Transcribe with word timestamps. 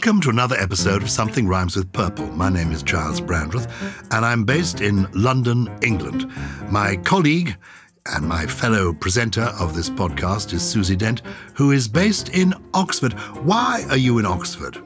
Welcome 0.00 0.22
to 0.22 0.30
another 0.30 0.56
episode 0.56 1.02
of 1.02 1.10
Something 1.10 1.46
Rhymes 1.46 1.76
with 1.76 1.92
Purple. 1.92 2.26
My 2.28 2.48
name 2.48 2.72
is 2.72 2.82
Giles 2.82 3.20
Brandreth, 3.20 3.70
and 4.10 4.24
I'm 4.24 4.44
based 4.44 4.80
in 4.80 5.06
London, 5.12 5.70
England. 5.82 6.26
My 6.70 6.96
colleague 6.96 7.54
and 8.06 8.26
my 8.26 8.46
fellow 8.46 8.94
presenter 8.94 9.52
of 9.60 9.74
this 9.74 9.90
podcast 9.90 10.54
is 10.54 10.62
Susie 10.62 10.96
Dent, 10.96 11.20
who 11.52 11.70
is 11.72 11.86
based 11.86 12.30
in 12.30 12.54
Oxford. 12.72 13.12
Why 13.42 13.84
are 13.90 13.98
you 13.98 14.18
in 14.18 14.24
Oxford? 14.24 14.76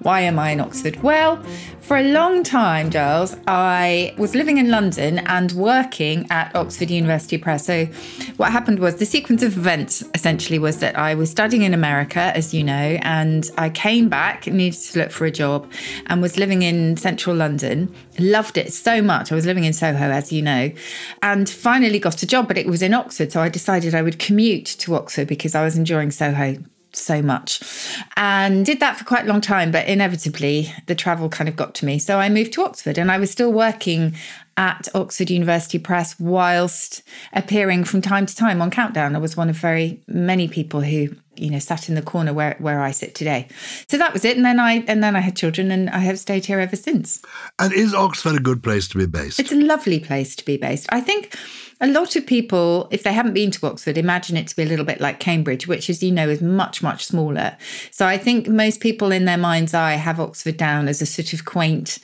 Why 0.00 0.20
am 0.20 0.38
I 0.38 0.52
in 0.52 0.60
Oxford? 0.60 1.02
Well, 1.02 1.44
for 1.84 1.98
a 1.98 2.02
long 2.02 2.42
time, 2.42 2.90
Giles, 2.90 3.36
I 3.46 4.14
was 4.16 4.34
living 4.34 4.56
in 4.56 4.70
London 4.70 5.18
and 5.26 5.52
working 5.52 6.26
at 6.30 6.54
Oxford 6.56 6.90
University 6.90 7.36
Press. 7.36 7.66
So, 7.66 7.84
what 8.38 8.50
happened 8.52 8.78
was 8.78 8.96
the 8.96 9.04
sequence 9.04 9.42
of 9.42 9.56
events 9.56 10.02
essentially 10.14 10.58
was 10.58 10.78
that 10.78 10.98
I 10.98 11.14
was 11.14 11.30
studying 11.30 11.62
in 11.62 11.74
America, 11.74 12.32
as 12.34 12.54
you 12.54 12.64
know, 12.64 12.98
and 13.02 13.50
I 13.58 13.68
came 13.68 14.08
back, 14.08 14.46
needed 14.46 14.80
to 14.80 14.98
look 15.00 15.10
for 15.10 15.26
a 15.26 15.30
job, 15.30 15.70
and 16.06 16.22
was 16.22 16.38
living 16.38 16.62
in 16.62 16.96
central 16.96 17.36
London. 17.36 17.94
Loved 18.18 18.56
it 18.56 18.72
so 18.72 19.02
much. 19.02 19.30
I 19.30 19.34
was 19.34 19.44
living 19.44 19.64
in 19.64 19.74
Soho, 19.74 20.10
as 20.10 20.32
you 20.32 20.40
know, 20.40 20.72
and 21.22 21.50
finally 21.50 21.98
got 21.98 22.22
a 22.22 22.26
job, 22.26 22.48
but 22.48 22.56
it 22.56 22.66
was 22.66 22.80
in 22.80 22.94
Oxford. 22.94 23.30
So, 23.30 23.42
I 23.42 23.50
decided 23.50 23.94
I 23.94 24.00
would 24.00 24.18
commute 24.18 24.66
to 24.66 24.94
Oxford 24.94 25.28
because 25.28 25.54
I 25.54 25.62
was 25.62 25.76
enjoying 25.76 26.10
Soho 26.10 26.56
so 26.96 27.22
much. 27.22 27.60
And 28.16 28.64
did 28.64 28.80
that 28.80 28.96
for 28.96 29.04
quite 29.04 29.24
a 29.24 29.28
long 29.28 29.40
time 29.40 29.70
but 29.70 29.86
inevitably 29.86 30.72
the 30.86 30.94
travel 30.94 31.28
kind 31.28 31.48
of 31.48 31.56
got 31.56 31.74
to 31.76 31.86
me. 31.86 31.98
So 31.98 32.18
i 32.18 32.28
moved 32.28 32.52
to 32.54 32.64
oxford 32.64 32.98
and 32.98 33.10
i 33.10 33.18
was 33.18 33.30
still 33.30 33.52
working 33.52 34.14
at 34.56 34.88
oxford 34.94 35.30
university 35.30 35.78
press 35.78 36.18
whilst 36.20 37.02
appearing 37.32 37.84
from 37.84 38.00
time 38.00 38.26
to 38.26 38.36
time 38.36 38.62
on 38.62 38.70
countdown. 38.70 39.16
I 39.16 39.18
was 39.18 39.36
one 39.36 39.50
of 39.50 39.56
very 39.56 40.00
many 40.06 40.48
people 40.48 40.80
who 40.80 41.16
you 41.36 41.50
know 41.50 41.58
sat 41.58 41.88
in 41.88 41.94
the 41.94 42.02
corner 42.02 42.32
where 42.32 42.56
where 42.58 42.80
i 42.80 42.90
sit 42.90 43.14
today 43.14 43.46
so 43.88 43.96
that 43.96 44.12
was 44.12 44.24
it 44.24 44.36
and 44.36 44.44
then 44.44 44.60
i 44.60 44.84
and 44.86 45.02
then 45.02 45.16
i 45.16 45.20
had 45.20 45.36
children 45.36 45.70
and 45.70 45.90
i 45.90 45.98
have 45.98 46.18
stayed 46.18 46.44
here 46.46 46.60
ever 46.60 46.76
since 46.76 47.22
And 47.58 47.72
is 47.72 47.94
Oxford 47.94 48.36
a 48.36 48.40
good 48.40 48.62
place 48.62 48.88
to 48.88 48.98
be 48.98 49.06
based? 49.06 49.40
it's 49.40 49.52
a 49.52 49.56
lovely 49.56 50.00
place 50.00 50.36
to 50.36 50.44
be 50.44 50.56
based. 50.56 50.86
I 50.90 51.00
think 51.00 51.36
a 51.80 51.88
lot 51.88 52.16
of 52.16 52.26
people, 52.26 52.88
if 52.90 53.02
they 53.02 53.12
haven't 53.12 53.34
been 53.34 53.50
to 53.50 53.66
Oxford, 53.66 53.98
imagine 53.98 54.36
it 54.36 54.46
to 54.48 54.56
be 54.56 54.62
a 54.62 54.66
little 54.66 54.84
bit 54.84 55.00
like 55.00 55.18
Cambridge, 55.20 55.66
which, 55.66 55.90
as 55.90 56.02
you 56.02 56.12
know, 56.12 56.28
is 56.28 56.40
much, 56.40 56.82
much 56.82 57.04
smaller. 57.04 57.56
So 57.90 58.06
I 58.06 58.16
think 58.16 58.48
most 58.48 58.80
people 58.80 59.10
in 59.10 59.24
their 59.24 59.36
mind's 59.36 59.74
eye 59.74 59.94
have 59.94 60.20
Oxford 60.20 60.56
down 60.56 60.88
as 60.88 61.02
a 61.02 61.06
sort 61.06 61.32
of 61.32 61.44
quaint 61.44 61.98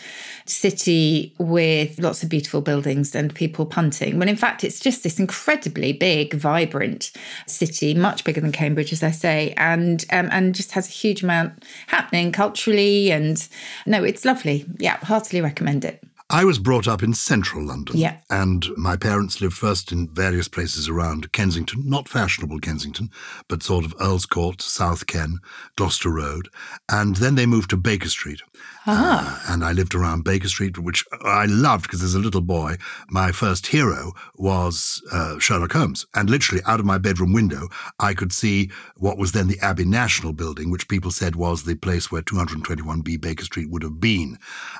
city 0.44 1.34
with 1.38 1.98
lots 2.00 2.22
of 2.22 2.28
beautiful 2.28 2.60
buildings 2.60 3.14
and 3.14 3.34
people 3.34 3.64
punting. 3.64 4.18
When 4.18 4.28
in 4.28 4.36
fact, 4.36 4.64
it's 4.64 4.80
just 4.80 5.02
this 5.02 5.20
incredibly 5.20 5.92
big, 5.92 6.34
vibrant 6.34 7.12
city, 7.46 7.94
much 7.94 8.24
bigger 8.24 8.40
than 8.40 8.52
Cambridge, 8.52 8.92
as 8.92 9.02
I 9.02 9.12
say, 9.20 9.54
and 9.56 10.04
um, 10.12 10.28
and 10.32 10.54
just 10.54 10.72
has 10.72 10.88
a 10.88 10.90
huge 10.90 11.22
amount 11.22 11.64
happening 11.86 12.32
culturally. 12.32 13.10
And 13.10 13.46
no, 13.86 14.02
it's 14.04 14.24
lovely. 14.24 14.66
Yeah, 14.78 14.96
heartily 14.98 15.40
recommend 15.40 15.84
it. 15.84 16.02
I 16.32 16.44
was 16.44 16.60
brought 16.60 16.86
up 16.86 17.02
in 17.02 17.12
central 17.12 17.64
London. 17.64 17.96
Yeah. 17.96 18.18
And 18.30 18.64
my 18.76 18.96
parents 18.96 19.40
lived 19.40 19.54
first 19.54 19.90
in 19.90 20.08
various 20.14 20.46
places 20.46 20.88
around 20.88 21.32
Kensington, 21.32 21.82
not 21.88 22.08
fashionable 22.08 22.60
Kensington, 22.60 23.10
but 23.48 23.64
sort 23.64 23.84
of 23.84 23.94
Earl's 24.00 24.26
Court, 24.26 24.62
South 24.62 25.08
Ken, 25.08 25.40
Gloucester 25.74 26.10
Road. 26.10 26.48
And 26.88 27.16
then 27.16 27.34
they 27.34 27.46
moved 27.46 27.70
to 27.70 27.76
Baker 27.76 28.08
Street. 28.08 28.42
Uh, 28.86 29.40
and 29.48 29.64
I 29.64 29.72
lived 29.72 29.94
around 29.94 30.22
Baker 30.22 30.48
Street, 30.48 30.78
which 30.78 31.04
I 31.24 31.46
loved 31.46 31.82
because 31.82 32.02
as 32.02 32.14
a 32.14 32.20
little 32.20 32.40
boy, 32.40 32.76
my 33.08 33.32
first 33.32 33.66
hero 33.66 34.12
was 34.36 35.02
uh, 35.12 35.38
Sherlock 35.40 35.72
Holmes. 35.72 36.06
And 36.14 36.30
literally 36.30 36.62
out 36.64 36.78
of 36.78 36.86
my 36.86 36.98
bedroom 36.98 37.32
window, 37.32 37.68
I 37.98 38.14
could 38.14 38.32
see 38.32 38.70
what 38.96 39.18
was 39.18 39.32
then 39.32 39.48
the 39.48 39.58
Abbey 39.60 39.84
National 39.84 40.32
Building, 40.32 40.70
which 40.70 40.88
people 40.88 41.10
said 41.10 41.34
was 41.34 41.64
the 41.64 41.74
place 41.74 42.12
where 42.12 42.22
221B 42.22 43.20
Baker 43.20 43.44
Street 43.44 43.68
would 43.70 43.82
have 43.82 43.98
been. 43.98 44.38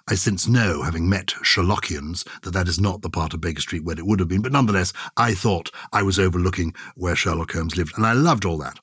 I 0.09 0.15
since 0.15 0.47
know, 0.47 0.83
having 0.83 1.09
met 1.09 1.35
Sherlockians, 1.43 2.27
that 2.43 2.53
that 2.53 2.69
is 2.69 2.81
not 2.81 3.03
the 3.03 3.11
part 3.11 3.35
of 3.35 3.41
Baker 3.41 3.61
Street 3.61 3.85
where 3.85 3.99
it 3.99 4.07
would 4.07 4.21
have 4.21 4.29
been. 4.29 4.43
But 4.43 4.53
nonetheless, 4.53 4.93
I 5.17 5.35
thought 5.35 5.71
I 5.93 6.03
was 6.03 6.19
overlooking 6.19 6.75
where 6.97 7.17
Sherlock 7.17 7.53
Holmes 7.53 7.77
lived. 7.77 7.97
And 7.97 8.07
I 8.07 8.13
loved 8.13 8.45
all 8.45 8.59
that. 8.59 8.79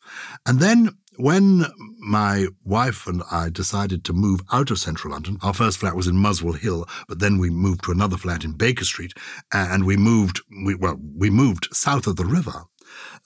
And 0.45 0.59
then 0.59 0.97
when 1.18 1.66
my 2.00 2.47
wife 2.63 3.07
and 3.07 3.23
I 3.31 3.50
decided 3.50 4.03
to 4.06 4.13
move 4.13 4.41
out 4.51 4.72
of 4.72 4.79
central 4.79 5.13
London, 5.13 5.38
our 5.41 5.53
first 5.53 5.79
flat 5.79 5.95
was 5.95 6.07
in 6.07 6.18
Muswell 6.18 6.53
Hill, 6.53 6.85
but 7.07 7.19
then 7.19 7.40
we 7.40 7.50
moved 7.50 7.84
to 7.85 7.91
another 7.91 8.18
flat 8.18 8.44
in 8.44 8.53
Baker 8.53 8.85
Street, 8.85 9.13
and 9.51 9.85
we 9.85 9.97
moved, 9.97 10.41
we, 10.63 10.75
well, 10.75 11.00
we 11.16 11.29
moved 11.29 11.69
south 11.74 12.07
of 12.07 12.16
the 12.16 12.25
river 12.25 12.63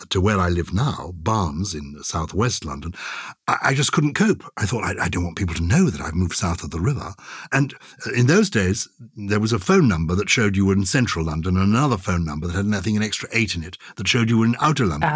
to 0.09 0.22
where 0.22 0.39
I 0.39 0.50
live 0.50 0.73
now, 0.73 1.12
Barnes 1.16 1.73
in 1.73 1.97
southwest 2.03 2.66
London. 2.66 2.94
I, 3.47 3.57
I 3.63 3.73
just 3.73 3.91
couldn't 3.91 4.13
cope. 4.13 4.44
I 4.57 4.66
thought, 4.66 4.84
I, 4.84 5.06
I 5.06 5.09
don't 5.09 5.23
want 5.23 5.38
people 5.38 5.56
to 5.56 5.63
know 5.63 5.89
that 5.89 6.01
I've 6.01 6.16
moved 6.16 6.35
south 6.35 6.63
of 6.63 6.72
the 6.72 6.79
river. 6.79 7.13
And 7.51 7.73
uh, 8.06 8.12
in 8.12 8.28
those 8.28 8.50
days, 8.50 8.88
there 9.16 9.39
was 9.39 9.53
a 9.53 9.59
phone 9.59 9.88
number 9.88 10.16
that 10.16 10.29
showed 10.29 10.56
you 10.56 10.66
were 10.66 10.73
in 10.73 10.85
central 10.85 11.25
London 11.25 11.57
and 11.57 11.73
another 11.73 11.97
phone 11.97 12.25
number 12.25 12.47
that 12.47 12.56
had 12.56 12.66
nothing 12.66 12.97
an 12.97 13.03
extra 13.03 13.29
eight 13.31 13.56
in 13.56 13.63
it 13.63 13.78
that 13.95 14.07
showed 14.07 14.29
you 14.29 14.39
were 14.39 14.45
in 14.45 14.56
outer 14.59 14.85
London. 14.85 15.09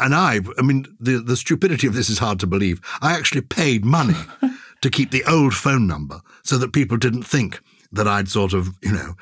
And 0.00 0.14
I, 0.14 0.40
I 0.58 0.62
mean, 0.62 0.86
the, 1.00 1.18
the 1.18 1.36
stupidity 1.36 1.86
of 1.86 1.94
this 1.94 2.10
is 2.10 2.18
hard 2.18 2.40
to 2.40 2.46
believe. 2.46 2.80
I 3.02 3.12
actually 3.12 3.42
paid 3.42 3.84
money 3.84 4.16
to 4.80 4.90
keep 4.90 5.10
the 5.10 5.24
old 5.24 5.54
phone 5.54 5.86
number 5.86 6.20
so 6.42 6.58
that 6.58 6.72
people 6.72 6.96
didn't 6.96 7.24
think 7.24 7.60
that 7.92 8.06
I'd 8.06 8.28
sort 8.28 8.52
of, 8.52 8.68
you 8.82 8.92
know, 8.92 9.14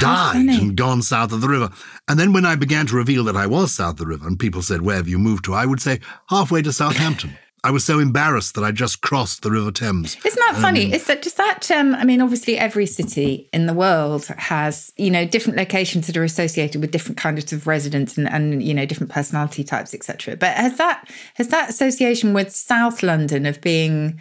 died 0.00 0.32
funny. 0.34 0.58
and 0.58 0.76
gone 0.76 1.02
south 1.02 1.32
of 1.32 1.40
the 1.40 1.48
river. 1.48 1.70
And 2.08 2.18
then 2.18 2.32
when 2.32 2.44
I 2.44 2.56
began 2.56 2.86
to 2.86 2.96
reveal 2.96 3.24
that 3.24 3.36
I 3.36 3.46
was 3.46 3.72
south 3.72 3.92
of 3.92 3.98
the 3.98 4.06
river 4.06 4.26
and 4.26 4.38
people 4.38 4.62
said, 4.62 4.82
Where 4.82 4.96
have 4.96 5.08
you 5.08 5.18
moved 5.18 5.44
to? 5.46 5.54
I 5.54 5.66
would 5.66 5.80
say, 5.80 6.00
halfway 6.28 6.62
to 6.62 6.72
Southampton. 6.72 7.36
I 7.64 7.72
was 7.72 7.84
so 7.84 7.98
embarrassed 7.98 8.54
that 8.54 8.62
I 8.62 8.70
just 8.70 9.00
crossed 9.00 9.42
the 9.42 9.50
River 9.50 9.72
Thames. 9.72 10.16
Isn't 10.24 10.40
that 10.46 10.56
funny? 10.60 10.92
Is 10.92 11.06
that 11.06 11.22
does 11.22 11.34
that? 11.34 11.68
Um, 11.72 11.94
I 11.94 12.04
mean, 12.04 12.20
obviously, 12.20 12.56
every 12.56 12.86
city 12.86 13.48
in 13.52 13.66
the 13.66 13.74
world 13.74 14.26
has 14.38 14.92
you 14.96 15.10
know 15.10 15.26
different 15.26 15.58
locations 15.58 16.06
that 16.06 16.16
are 16.16 16.22
associated 16.22 16.80
with 16.80 16.92
different 16.92 17.18
kinds 17.18 17.52
of 17.52 17.66
residents 17.66 18.16
and, 18.16 18.28
and 18.28 18.62
you 18.62 18.72
know 18.72 18.86
different 18.86 19.12
personality 19.12 19.64
types, 19.64 19.92
etc. 19.92 20.36
But 20.36 20.54
has 20.54 20.78
that 20.78 21.10
has 21.34 21.48
that 21.48 21.68
association 21.68 22.32
with 22.32 22.54
South 22.54 23.02
London 23.02 23.44
of 23.44 23.60
being, 23.60 24.20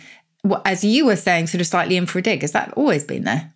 as 0.66 0.84
you 0.84 1.06
were 1.06 1.16
saying, 1.16 1.48
sort 1.48 1.62
of 1.62 1.68
slightly 1.68 1.96
in 1.96 2.08
for 2.08 2.18
a 2.18 2.24
dig? 2.24 2.42
Has 2.42 2.54
that 2.54 2.74
always 2.74 3.04
been 3.04 3.24
there? 3.24 3.54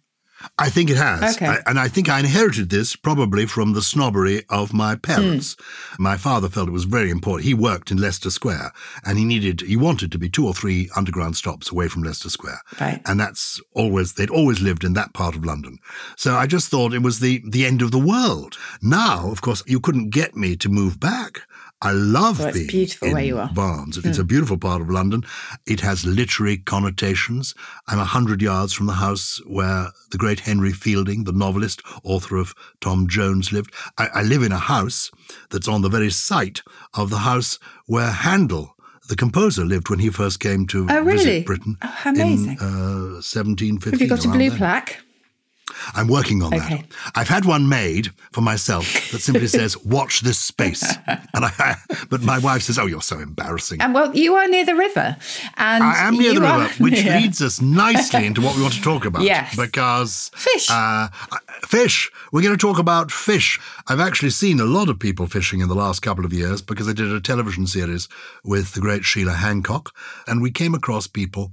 I 0.58 0.70
think 0.70 0.90
it 0.90 0.98
has. 0.98 1.36
Okay. 1.36 1.48
I- 1.48 1.60
and 1.68 1.80
I 1.80 1.88
think 1.88 2.10
I 2.10 2.20
inherited 2.20 2.70
this 2.70 2.96
probably 2.96 3.46
from 3.46 3.74
the 3.74 3.82
snobbery 3.82 4.44
of 4.50 4.74
my 4.74 4.96
parents. 4.96 5.56
Hmm. 5.98 6.04
My 6.04 6.18
father 6.18 6.50
felt 6.50 6.68
it 6.68 6.72
was 6.72 6.86
very 6.86 7.10
important. 7.10 7.46
He 7.48 7.54
worked 7.54 7.92
in 7.92 7.98
Leicester 7.98 8.30
Square 8.30 8.72
and 9.06 9.18
he 9.18 9.26
needed, 9.26 9.62
he 9.62 9.76
wanted 9.78 10.12
to 10.12 10.18
be 10.18 10.30
two 10.30 10.46
or 10.48 10.54
three 10.54 10.90
underground 10.96 11.36
stops 11.38 11.72
away 11.72 11.88
from 11.88 12.04
Leicester 12.04 12.30
Square. 12.30 12.62
Right. 12.80 13.02
And 13.06 13.20
that's 13.20 13.62
always, 13.74 14.14
they'd 14.14 14.30
always 14.30 14.62
lived 14.62 14.84
in 14.84 14.94
that 14.94 15.14
part 15.14 15.36
of 15.36 15.46
London. 15.46 15.78
So 16.18 16.36
I 16.36 16.48
just 16.48 16.70
thought 16.70 16.94
it 16.94 17.04
was 17.04 17.20
the, 17.20 17.42
the 17.48 17.66
end 17.66 17.82
of 17.82 17.92
the 17.92 18.00
world. 18.00 18.58
Now, 18.82 19.30
of 19.32 19.42
course, 19.42 19.64
you 19.68 19.80
couldn't 19.80 20.10
get 20.10 20.36
me 20.36 20.56
to 20.58 20.70
move 20.70 21.00
back. 21.00 21.42
I 21.84 21.92
love 21.94 22.40
it's 22.40 22.54
being 22.58 22.68
beautiful 22.68 23.08
in 23.08 23.14
where 23.16 23.24
you 23.24 23.40
are. 23.40 23.50
Barnes. 23.54 23.98
It's 23.98 24.20
a 24.20 24.24
beautiful 24.24 24.58
part 24.58 24.82
of 24.82 24.90
London. 24.90 25.24
It 25.66 25.80
has 25.82 26.06
literary 26.06 26.58
connotations. 26.58 27.56
I'm 27.88 27.98
a 28.00 28.06
hundred 28.06 28.42
yards 28.42 28.74
from 28.74 28.86
the 28.86 28.94
house 28.94 29.42
where 29.48 29.88
the 30.12 30.18
great 30.18 30.42
Henry 30.42 30.72
Fielding, 30.74 31.24
the 31.24 31.32
novelist, 31.32 31.82
author 32.04 32.38
of 32.38 32.54
Tom 32.82 33.08
Jones, 33.08 33.52
lived. 33.52 33.74
I, 33.98 34.08
I 34.14 34.22
live 34.22 34.44
in 34.44 34.52
a 34.52 34.58
house 34.60 35.10
that's 35.50 35.68
on 35.68 35.82
the 35.82 35.90
very 35.90 36.12
site 36.12 36.62
of 36.94 37.10
the 37.10 37.20
house 37.20 37.58
where 37.88 38.12
Handel, 38.12 38.76
the 39.10 39.16
composer, 39.16 39.66
lived 39.66 39.90
when 39.90 40.00
he 40.00 40.10
first 40.10 40.40
came 40.40 40.68
to 40.68 40.86
Oh, 40.90 41.02
really? 41.02 41.18
visit 41.18 41.46
Britain 41.48 41.78
Oh, 41.82 41.98
amazing. 42.06 42.52
in 42.52 42.58
uh, 42.60 43.22
1750. 43.24 43.90
Have 43.92 44.02
you 44.02 44.08
got 44.08 44.24
a 44.26 44.30
blue 44.30 44.50
then. 44.50 44.58
plaque? 44.58 45.02
I'm 45.96 46.08
working 46.08 46.42
on 46.44 46.54
Okay. 46.54 46.78
that. 46.78 46.86
I've 47.16 47.28
had 47.28 47.46
one 47.46 47.68
made 47.70 48.12
for 48.32 48.42
myself 48.42 48.86
that 49.12 49.20
simply 49.22 49.48
says 49.60 49.78
"Watch 49.84 50.22
this 50.22 50.38
space," 50.40 50.84
and 51.08 51.46
I. 51.46 51.76
But 52.10 52.22
my 52.24 52.40
wife 52.40 52.64
says, 52.64 52.78
"Oh, 52.80 52.86
you're 52.88 53.02
so 53.02 53.20
embarrassing." 53.20 53.82
And 53.82 53.94
well, 53.94 54.14
you 54.16 54.36
are 54.36 54.48
near 54.48 54.66
the 54.66 54.76
river, 54.76 55.16
and 55.58 55.84
I 55.84 56.08
am 56.08 56.18
near 56.18 56.34
the 56.34 56.42
river, 56.42 56.68
which 56.80 57.04
near- 57.04 57.20
leads 57.20 57.42
us 57.42 57.62
nicely 57.62 58.26
into 58.26 58.42
what 58.42 58.56
we 58.56 58.62
want 58.62 58.74
to 58.76 58.82
talk 58.82 59.06
about. 59.06 59.22
Yes. 59.24 59.56
Because 59.56 60.32
Fish. 60.36 60.68
Uh, 60.70 61.08
fish. 61.68 62.10
We're 62.32 62.42
going 62.42 62.58
to 62.58 62.68
talk 62.68 62.80
about 62.80 63.12
fish. 63.12 63.60
I've 63.88 64.00
actually 64.00 64.32
seen 64.32 64.60
a 64.60 64.66
lot 64.66 64.90
of 64.90 65.00
people 65.00 65.28
fishing 65.28 65.60
in 65.62 65.68
the 65.70 65.76
last 65.76 66.02
couple 66.02 66.26
of 66.26 66.34
years 66.34 66.62
because 66.62 66.88
I 66.88 66.94
did 66.94 67.12
a 67.12 67.22
television 67.22 67.68
series 67.68 68.08
with 68.44 68.74
the 68.74 68.82
great 68.82 69.04
Sheila 69.04 69.34
Hancock, 69.34 69.94
and 70.28 70.42
we 70.42 70.52
came 70.52 70.74
across 70.74 71.08
people 71.08 71.52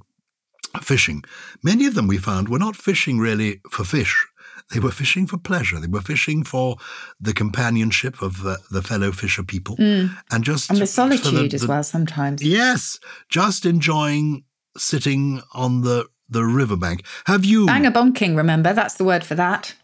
fishing. 0.83 1.23
Many 1.63 1.87
of 1.87 1.95
them 1.95 2.07
we 2.07 2.19
found 2.19 2.49
were 2.49 2.59
not 2.59 2.77
fishing 2.77 3.19
really 3.19 3.61
for 3.71 3.85
fish. 3.85 4.27
They 4.73 4.81
were 4.81 4.91
fishing 4.91 5.27
for 5.27 5.39
pleasure. 5.39 5.81
They 5.81 5.87
were 5.87 6.03
fishing 6.03 6.45
for 6.45 6.77
the 7.19 7.33
companionship 7.33 8.21
of 8.21 8.43
the, 8.43 8.59
the 8.71 8.83
fellow 8.83 9.13
fisher 9.13 9.43
people, 9.43 9.77
and 9.79 10.11
just 10.43 10.69
Mm. 10.69 10.71
and 10.73 10.79
the 10.81 10.87
solitude 10.87 11.51
the- 11.51 11.55
as 11.55 11.63
the- 11.63 11.69
well 11.69 11.83
sometimes. 11.83 12.43
Yes, 12.43 12.99
just 13.31 13.65
enjoying 13.65 14.45
sitting 14.77 15.41
on 15.53 15.81
the 15.83 16.07
the 16.31 16.45
riverbank. 16.45 17.05
Have 17.25 17.47
you? 17.47 17.65
Bang 17.67 17.87
a 17.87 17.91
bonking, 17.91 18.37
remember? 18.37 18.75
That's 18.75 18.95
the 18.97 19.05
word 19.05 19.25
for 19.25 19.35
that. 19.37 19.75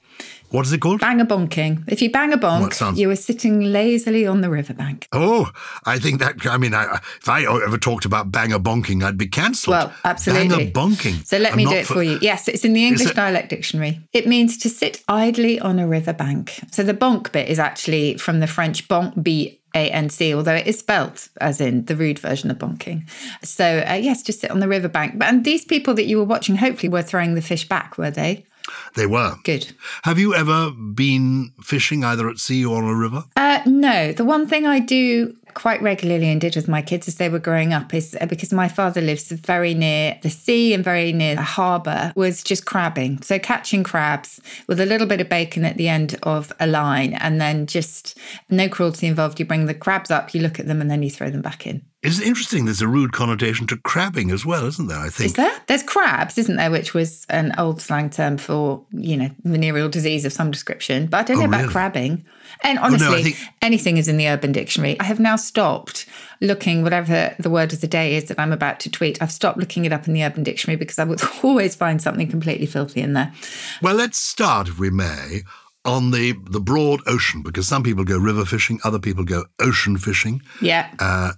What 0.54 0.66
is 0.66 0.72
it 0.72 0.80
called? 0.80 1.00
Bang 1.00 1.20
a 1.20 1.26
bonking. 1.26 1.82
If 1.88 2.00
you 2.00 2.10
bang 2.10 2.32
a 2.32 2.38
bonk, 2.38 2.72
sounds- 2.72 2.98
you 2.98 3.10
are 3.10 3.16
sitting 3.16 3.60
lazily 3.72 4.24
on 4.24 4.40
the 4.40 4.48
riverbank. 4.48 5.08
Oh, 5.12 5.50
I 5.84 5.98
think 5.98 6.20
that. 6.20 6.46
I 6.46 6.56
mean, 6.58 6.74
I, 6.74 7.00
if 7.20 7.28
I 7.28 7.42
ever 7.42 7.76
talked 7.76 8.04
about 8.04 8.30
banger 8.30 8.60
bonking, 8.60 9.02
I'd 9.02 9.18
be 9.18 9.26
cancelled. 9.26 9.72
Well, 9.72 9.92
absolutely. 10.04 10.48
Banger 10.48 10.70
bonking. 10.70 11.26
So 11.26 11.38
let 11.38 11.52
I'm 11.52 11.56
me 11.56 11.64
do 11.64 11.72
it 11.72 11.86
for, 11.86 12.02
you. 12.02 12.18
Yes, 12.22 12.46
it's 12.46 12.64
in 12.64 12.72
the 12.72 12.86
English 12.86 13.10
it- 13.10 13.16
dialect 13.16 13.48
dictionary. 13.50 14.00
It 14.12 14.28
means 14.28 14.56
to 14.58 14.68
sit 14.68 15.02
idly 15.08 15.58
on 15.58 15.78
a 15.78 15.88
riverbank. 15.88 16.60
So 16.70 16.82
the 16.84 16.94
bonk 16.94 17.32
bit 17.32 17.48
is 17.48 17.58
actually 17.58 18.16
from 18.18 18.38
the 18.40 18.46
French 18.46 18.86
bonk, 18.86 19.20
B 19.22 19.60
A 19.74 19.90
N 19.90 20.08
C, 20.08 20.32
although 20.32 20.54
it 20.54 20.68
is 20.68 20.78
spelt 20.78 21.28
as 21.40 21.60
in 21.60 21.84
the 21.86 21.96
rude 21.96 22.20
version 22.20 22.48
of 22.52 22.58
bonking. 22.58 23.08
So 23.42 23.84
uh, 23.88 23.94
yes, 23.94 24.22
just 24.22 24.40
sit 24.40 24.52
on 24.52 24.60
the 24.60 24.68
riverbank. 24.68 25.18
But 25.18 25.28
and 25.28 25.44
these 25.44 25.64
people 25.64 25.94
that 25.94 26.06
you 26.06 26.16
were 26.18 26.24
watching, 26.24 26.56
hopefully, 26.56 26.90
were 26.90 27.02
throwing 27.02 27.34
the 27.34 27.42
fish 27.42 27.68
back, 27.68 27.98
were 27.98 28.12
they? 28.12 28.44
They 28.94 29.06
were. 29.06 29.36
Good. 29.44 29.72
Have 30.04 30.18
you 30.18 30.34
ever 30.34 30.70
been 30.70 31.52
fishing 31.62 32.04
either 32.04 32.28
at 32.28 32.38
sea 32.38 32.64
or 32.64 32.82
on 32.82 32.88
a 32.88 32.94
river? 32.94 33.24
Uh, 33.36 33.60
no, 33.66 34.12
the 34.12 34.24
one 34.24 34.46
thing 34.46 34.66
I 34.66 34.78
do 34.78 35.36
quite 35.54 35.80
regularly 35.80 36.28
and 36.28 36.40
did 36.40 36.56
with 36.56 36.68
my 36.68 36.82
kids 36.82 37.08
as 37.08 37.16
they 37.16 37.28
were 37.28 37.38
growing 37.38 37.72
up 37.72 37.94
is 37.94 38.16
uh, 38.20 38.26
because 38.26 38.52
my 38.52 38.68
father 38.68 39.00
lives 39.00 39.30
very 39.30 39.72
near 39.72 40.18
the 40.22 40.30
sea 40.30 40.74
and 40.74 40.84
very 40.84 41.12
near 41.12 41.38
a 41.38 41.42
harbour 41.42 42.12
was 42.16 42.42
just 42.42 42.66
crabbing. 42.66 43.22
So 43.22 43.38
catching 43.38 43.84
crabs 43.84 44.40
with 44.66 44.80
a 44.80 44.86
little 44.86 45.06
bit 45.06 45.20
of 45.20 45.28
bacon 45.28 45.64
at 45.64 45.76
the 45.76 45.88
end 45.88 46.18
of 46.24 46.52
a 46.60 46.66
line 46.66 47.14
and 47.14 47.40
then 47.40 47.66
just 47.66 48.18
no 48.50 48.68
cruelty 48.68 49.06
involved. 49.06 49.38
You 49.38 49.46
bring 49.46 49.66
the 49.66 49.74
crabs 49.74 50.10
up, 50.10 50.34
you 50.34 50.40
look 50.40 50.58
at 50.58 50.66
them 50.66 50.80
and 50.80 50.90
then 50.90 51.02
you 51.02 51.10
throw 51.10 51.30
them 51.30 51.42
back 51.42 51.66
in. 51.66 51.82
It's 52.04 52.20
interesting. 52.20 52.66
There's 52.66 52.82
a 52.82 52.86
rude 52.88 53.12
connotation 53.12 53.66
to 53.68 53.76
crabbing 53.78 54.30
as 54.30 54.44
well, 54.44 54.66
isn't 54.66 54.86
there? 54.88 54.98
I 54.98 55.08
think. 55.08 55.26
Is 55.28 55.32
there? 55.32 55.52
There's 55.66 55.82
crabs, 55.82 56.36
isn't 56.38 56.56
there? 56.56 56.70
Which 56.70 56.92
was 56.92 57.24
an 57.30 57.54
old 57.58 57.80
slang 57.80 58.10
term 58.10 58.36
for, 58.36 58.84
you 58.92 59.16
know, 59.16 59.30
venereal 59.44 59.88
disease 59.88 60.24
of 60.26 60.32
some 60.32 60.50
description. 60.50 61.06
But 61.06 61.18
I 61.20 61.22
don't 61.24 61.38
know 61.38 61.46
about 61.46 61.62
really? 61.62 61.72
crabbing. 61.72 62.24
And 62.62 62.78
Oh, 62.78 62.82
no, 62.82 62.86
honestly, 63.06 63.22
think- 63.32 63.38
anything 63.62 63.96
is 63.96 64.06
in 64.06 64.18
the 64.18 64.28
Urban 64.28 64.52
Dictionary. 64.52 65.00
I 65.00 65.04
have 65.04 65.18
now 65.18 65.36
stopped 65.36 66.06
looking, 66.40 66.82
whatever 66.82 67.34
the 67.38 67.48
word 67.50 67.72
of 67.72 67.80
the 67.80 67.88
day 67.88 68.16
is 68.16 68.24
that 68.26 68.38
I'm 68.38 68.52
about 68.52 68.80
to 68.80 68.90
tweet, 68.90 69.20
I've 69.22 69.32
stopped 69.32 69.58
looking 69.58 69.84
it 69.86 69.92
up 69.92 70.06
in 70.06 70.12
the 70.12 70.22
Urban 70.24 70.42
Dictionary 70.42 70.76
because 70.76 70.98
I 70.98 71.04
would 71.04 71.22
always 71.42 71.74
find 71.74 72.02
something 72.02 72.28
completely 72.28 72.66
filthy 72.66 73.00
in 73.00 73.14
there. 73.14 73.32
Well, 73.80 73.94
let's 73.94 74.18
start, 74.18 74.68
if 74.68 74.78
we 74.78 74.90
may, 74.90 75.40
on 75.86 76.10
the 76.10 76.34
the 76.50 76.60
broad 76.60 77.00
ocean, 77.06 77.42
because 77.42 77.66
some 77.66 77.82
people 77.82 78.04
go 78.04 78.18
river 78.18 78.44
fishing, 78.44 78.78
other 78.84 78.98
people 78.98 79.24
go 79.24 79.44
ocean 79.58 79.96
fishing. 79.96 80.42
Yeah. 80.60 80.90
Uh, 80.98 81.32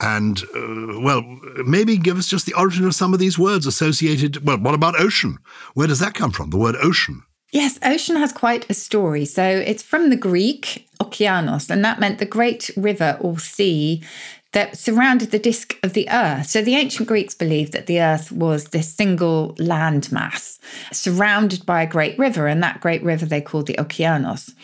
and, 0.00 0.42
uh, 0.54 1.00
well, 1.00 1.22
maybe 1.64 1.96
give 1.96 2.18
us 2.18 2.28
just 2.28 2.46
the 2.46 2.54
origin 2.54 2.84
of 2.86 2.94
some 2.94 3.14
of 3.14 3.20
these 3.20 3.38
words 3.38 3.66
associated. 3.66 4.46
Well, 4.46 4.58
what 4.58 4.74
about 4.74 5.00
ocean? 5.00 5.38
Where 5.74 5.88
does 5.88 6.00
that 6.00 6.14
come 6.14 6.32
from, 6.32 6.50
the 6.50 6.58
word 6.58 6.76
ocean? 6.82 7.22
Yes, 7.52 7.78
ocean 7.82 8.16
has 8.16 8.32
quite 8.32 8.68
a 8.68 8.74
story. 8.74 9.24
So 9.24 9.42
it's 9.42 9.82
from 9.82 10.10
the 10.10 10.16
Greek 10.16 10.88
okeanos, 11.00 11.70
and 11.70 11.84
that 11.84 12.00
meant 12.00 12.18
the 12.18 12.26
great 12.26 12.70
river 12.76 13.16
or 13.20 13.38
sea 13.38 14.02
that 14.52 14.78
surrounded 14.78 15.30
the 15.30 15.38
disk 15.38 15.76
of 15.82 15.92
the 15.92 16.08
earth. 16.08 16.46
So 16.46 16.62
the 16.62 16.76
ancient 16.76 17.08
Greeks 17.08 17.34
believed 17.34 17.72
that 17.72 17.86
the 17.86 18.00
earth 18.00 18.32
was 18.32 18.66
this 18.66 18.92
single 18.92 19.54
land 19.58 20.10
mass 20.10 20.58
surrounded 20.92 21.66
by 21.66 21.82
a 21.82 21.86
great 21.86 22.18
river, 22.18 22.46
and 22.46 22.62
that 22.62 22.80
great 22.80 23.02
river 23.02 23.26
they 23.26 23.40
called 23.40 23.66
the 23.66 23.74
okeanos. 23.74 24.54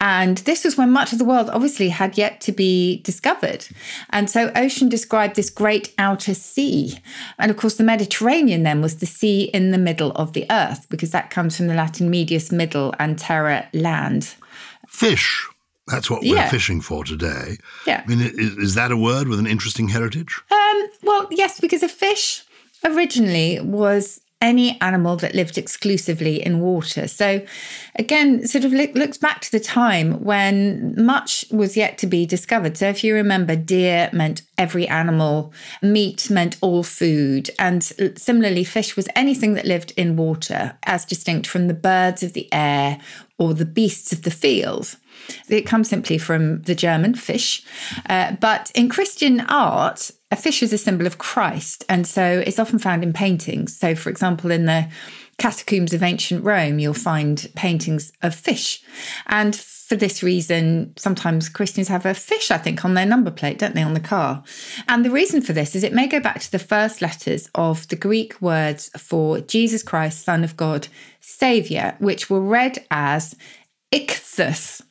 And 0.00 0.38
this 0.38 0.64
was 0.64 0.76
when 0.76 0.90
much 0.90 1.12
of 1.12 1.18
the 1.18 1.24
world 1.24 1.48
obviously 1.50 1.88
had 1.88 2.18
yet 2.18 2.40
to 2.42 2.52
be 2.52 3.00
discovered. 3.02 3.66
And 4.10 4.28
so 4.28 4.52
ocean 4.54 4.88
described 4.88 5.36
this 5.36 5.48
great 5.48 5.94
outer 5.96 6.34
sea. 6.34 6.98
And 7.38 7.50
of 7.50 7.56
course, 7.56 7.76
the 7.76 7.84
Mediterranean 7.84 8.62
then 8.62 8.82
was 8.82 8.96
the 8.96 9.06
sea 9.06 9.44
in 9.44 9.70
the 9.70 9.78
middle 9.78 10.12
of 10.12 10.32
the 10.32 10.44
earth, 10.50 10.86
because 10.90 11.12
that 11.12 11.30
comes 11.30 11.56
from 11.56 11.68
the 11.68 11.74
Latin 11.74 12.10
medius 12.10 12.52
middle 12.52 12.94
and 12.98 13.18
terra 13.18 13.68
land. 13.72 14.34
Fish. 14.86 15.46
That's 15.86 16.10
what 16.10 16.22
we're 16.22 16.34
Yeah. 16.34 16.50
fishing 16.50 16.80
for 16.80 17.04
today. 17.04 17.58
Yeah. 17.86 18.02
I 18.04 18.08
mean, 18.08 18.20
is, 18.20 18.56
is 18.56 18.74
that 18.74 18.90
a 18.90 18.96
word 18.96 19.28
with 19.28 19.38
an 19.38 19.46
interesting 19.46 19.88
heritage? 19.88 20.34
Um, 20.50 20.88
well, 21.02 21.28
yes, 21.30 21.60
because 21.60 21.82
a 21.82 21.88
fish 21.88 22.42
originally 22.84 23.60
was 23.60 24.20
any 24.42 24.78
animal 24.82 25.16
that 25.16 25.34
lived 25.34 25.56
exclusively 25.56 26.44
in 26.44 26.60
water. 26.60 27.08
So, 27.08 27.40
again, 27.98 28.46
sort 28.46 28.64
of 28.64 28.72
look, 28.72 28.94
looks 28.94 29.16
back 29.16 29.40
to 29.42 29.50
the 29.50 29.60
time 29.60 30.22
when 30.22 30.94
much 31.02 31.46
was 31.50 31.74
yet 31.74 31.96
to 31.98 32.06
be 32.06 32.26
discovered. 32.26 32.76
So, 32.76 32.88
if 32.88 33.02
you 33.02 33.14
remember, 33.14 33.56
deer 33.56 34.10
meant 34.12 34.42
every 34.58 34.86
animal, 34.88 35.54
meat 35.80 36.28
meant 36.28 36.58
all 36.60 36.82
food, 36.82 37.48
and 37.58 37.82
similarly, 38.16 38.62
fish 38.64 38.94
was 38.94 39.08
anything 39.16 39.54
that 39.54 39.64
lived 39.64 39.94
in 39.96 40.16
water, 40.16 40.76
as 40.82 41.06
distinct 41.06 41.46
from 41.46 41.66
the 41.68 41.74
birds 41.74 42.22
of 42.22 42.34
the 42.34 42.52
air 42.52 42.98
or 43.38 43.54
the 43.54 43.64
beasts 43.64 44.12
of 44.12 44.22
the 44.22 44.30
field. 44.30 44.96
It 45.48 45.62
comes 45.62 45.88
simply 45.88 46.18
from 46.18 46.62
the 46.62 46.74
German 46.74 47.14
fish. 47.14 47.62
Uh, 48.08 48.32
but 48.40 48.70
in 48.74 48.88
Christian 48.88 49.40
art, 49.40 50.10
a 50.30 50.36
fish 50.36 50.62
is 50.62 50.72
a 50.72 50.78
symbol 50.78 51.06
of 51.06 51.18
Christ. 51.18 51.84
And 51.88 52.06
so 52.06 52.42
it's 52.46 52.58
often 52.58 52.78
found 52.78 53.02
in 53.02 53.12
paintings. 53.12 53.76
So, 53.76 53.94
for 53.94 54.10
example, 54.10 54.50
in 54.50 54.66
the 54.66 54.88
catacombs 55.38 55.92
of 55.92 56.02
ancient 56.02 56.44
Rome, 56.44 56.78
you'll 56.78 56.94
find 56.94 57.48
paintings 57.54 58.12
of 58.22 58.34
fish. 58.34 58.82
And 59.26 59.54
for 59.54 59.94
this 59.94 60.20
reason, 60.22 60.92
sometimes 60.96 61.48
Christians 61.48 61.86
have 61.88 62.04
a 62.04 62.14
fish, 62.14 62.50
I 62.50 62.58
think, 62.58 62.84
on 62.84 62.94
their 62.94 63.06
number 63.06 63.30
plate, 63.30 63.58
don't 63.58 63.74
they, 63.76 63.82
on 63.82 63.94
the 63.94 64.00
car? 64.00 64.42
And 64.88 65.04
the 65.04 65.12
reason 65.12 65.42
for 65.42 65.52
this 65.52 65.76
is 65.76 65.84
it 65.84 65.92
may 65.92 66.08
go 66.08 66.18
back 66.18 66.40
to 66.40 66.50
the 66.50 66.58
first 66.58 67.00
letters 67.00 67.48
of 67.54 67.86
the 67.88 67.96
Greek 67.96 68.40
words 68.42 68.90
for 68.98 69.40
Jesus 69.40 69.84
Christ, 69.84 70.24
Son 70.24 70.42
of 70.42 70.56
God, 70.56 70.88
Saviour, 71.20 71.94
which 72.00 72.28
were 72.28 72.40
read 72.40 72.84
as 72.90 73.36
ichthus, 73.92 74.82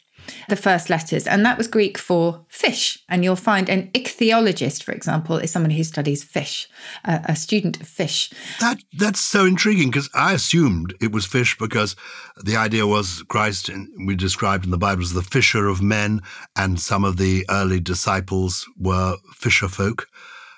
the 0.50 0.55
first 0.55 0.89
letters, 0.89 1.27
and 1.27 1.46
that 1.46 1.58
was 1.58 1.67
Greek 1.67 1.98
for 1.98 2.46
fish. 2.48 3.03
And 3.10 3.24
you'll 3.24 3.36
find 3.36 3.70
an 3.70 3.89
ichthyologist, 3.94 4.84
for 4.84 4.91
example, 4.91 5.38
is 5.38 5.51
someone 5.51 5.72
who 5.72 5.84
studies 5.84 6.24
fish, 6.24 6.67
a, 7.03 7.22
a 7.25 7.36
student 7.36 7.82
of 7.82 7.88
fish. 7.88 8.32
That 8.60 8.77
that's 8.98 9.20
so 9.20 9.46
intriguing 9.46 9.89
because 9.89 10.10
I 10.13 10.34
assumed 10.34 10.96
it 11.01 11.12
was 11.12 11.25
fish 11.25 11.58
because 11.58 11.96
the 12.44 12.55
idea 12.55 12.88
was 12.88 13.24
Christ 13.27 13.70
we 14.05 14.15
described 14.15 14.65
in 14.65 14.72
the 14.72 14.77
Bible 14.77 15.03
as 15.03 15.13
the 15.13 15.22
fisher 15.22 15.67
of 15.67 15.82
men, 15.82 16.22
and 16.55 16.79
some 16.79 17.03
of 17.03 17.17
the 17.17 17.46
early 17.50 17.79
disciples 17.79 18.67
were 18.77 19.17
fisher 19.34 19.67
folk. 19.67 20.08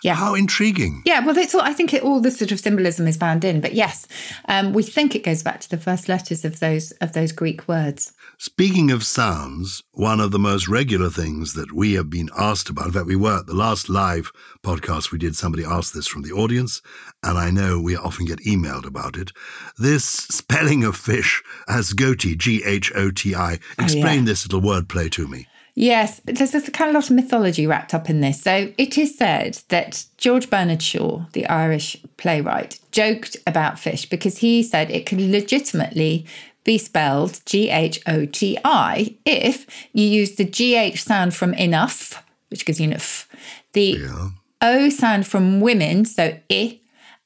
Yeah. 0.04 0.16
How 0.16 0.36
intriguing! 0.36 1.02
Yeah, 1.06 1.26
well, 1.26 1.34
that's 1.34 1.56
all, 1.56 1.62
I 1.62 1.74
think 1.74 1.94
it, 1.94 2.04
all 2.04 2.20
the 2.20 2.32
sort 2.32 2.52
of 2.52 2.60
symbolism 2.60 3.08
is 3.08 3.18
bound 3.18 3.44
in. 3.44 3.62
But 3.62 3.74
yes, 3.74 4.08
um, 4.48 4.74
we 4.74 4.84
think 4.84 5.16
it 5.16 5.24
goes 5.24 5.42
back 5.42 5.60
to 5.62 5.70
the 5.70 5.78
first 5.78 6.08
letters 6.08 6.46
of 6.46 6.60
those 6.60 6.92
of 7.02 7.14
those 7.14 7.32
Greek 7.32 7.68
words. 7.68 8.14
Speaking 8.40 8.92
of 8.92 9.04
sounds, 9.04 9.82
one 9.94 10.20
of 10.20 10.30
the 10.30 10.38
most 10.38 10.68
regular 10.68 11.10
things 11.10 11.56
that 11.56 11.72
we 11.72 11.94
have 11.94 12.08
been 12.08 12.30
asked 12.38 12.70
about, 12.70 12.86
in 12.86 12.92
fact, 12.92 13.08
we 13.08 13.16
were 13.16 13.40
at 13.40 13.48
the 13.48 13.56
last 13.56 13.90
live 13.90 14.32
podcast 14.62 15.12
we 15.12 15.18
did, 15.18 15.36
somebody 15.36 15.66
asked 15.66 15.96
this 15.96 16.06
from 16.06 16.22
the 16.22 16.32
audience, 16.32 16.80
and 17.24 17.36
I 17.36 17.50
know 17.50 17.82
we 17.82 17.98
often 17.98 18.28
get 18.28 18.38
emailed 18.42 18.86
about 18.86 19.18
it. 19.18 19.32
This 19.80 20.06
spelling 20.06 20.84
of 20.84 20.96
fish 20.96 21.42
as 21.68 21.94
Ghoti, 21.94 22.38
G 22.38 22.62
H 22.64 22.92
O 22.94 23.10
T 23.10 23.34
I. 23.34 23.56
Oh, 23.80 23.84
Explain 23.84 24.26
this 24.26 24.46
little 24.46 24.62
wordplay 24.62 25.10
to 25.14 25.28
me. 25.28 25.48
Yes, 25.74 26.22
there's, 26.26 26.52
there's 26.52 26.70
kind 26.70 26.90
of 26.90 26.96
a 26.96 27.00
lot 27.00 27.10
of 27.10 27.16
mythology 27.16 27.66
wrapped 27.66 27.96
up 27.96 28.08
in 28.08 28.22
this. 28.22 28.42
So 28.42 28.72
it 28.78 29.00
is 29.00 29.18
said 29.18 29.60
that 29.70 30.06
George 30.18 30.50
Bernard 30.52 30.84
Shaw, 30.84 31.26
the 31.34 31.48
Irish 31.48 31.98
playwright, 32.18 32.80
joked 32.92 33.38
about 33.48 33.80
fish 33.80 34.08
because 34.08 34.40
he 34.40 34.62
said 34.62 34.92
it 34.92 35.08
could 35.08 35.22
legitimately 35.22 36.28
be 36.68 36.78
spelled 36.78 37.40
G 37.46 37.70
H 37.70 38.02
O 38.06 38.26
T 38.26 38.58
I 38.64 39.16
if 39.26 39.66
you 39.94 40.06
use 40.06 40.36
the 40.36 40.44
GH 40.44 40.98
sound 41.00 41.34
from 41.34 41.54
enough, 41.54 42.22
which 42.50 42.66
gives 42.66 42.80
you 42.80 42.90
enough, 42.90 43.28
the 43.72 43.98
Yeah. 44.02 44.30
O 44.62 44.90
sound 44.90 45.26
from 45.26 45.62
women, 45.62 46.04
so 46.04 46.38
I, 46.50 46.82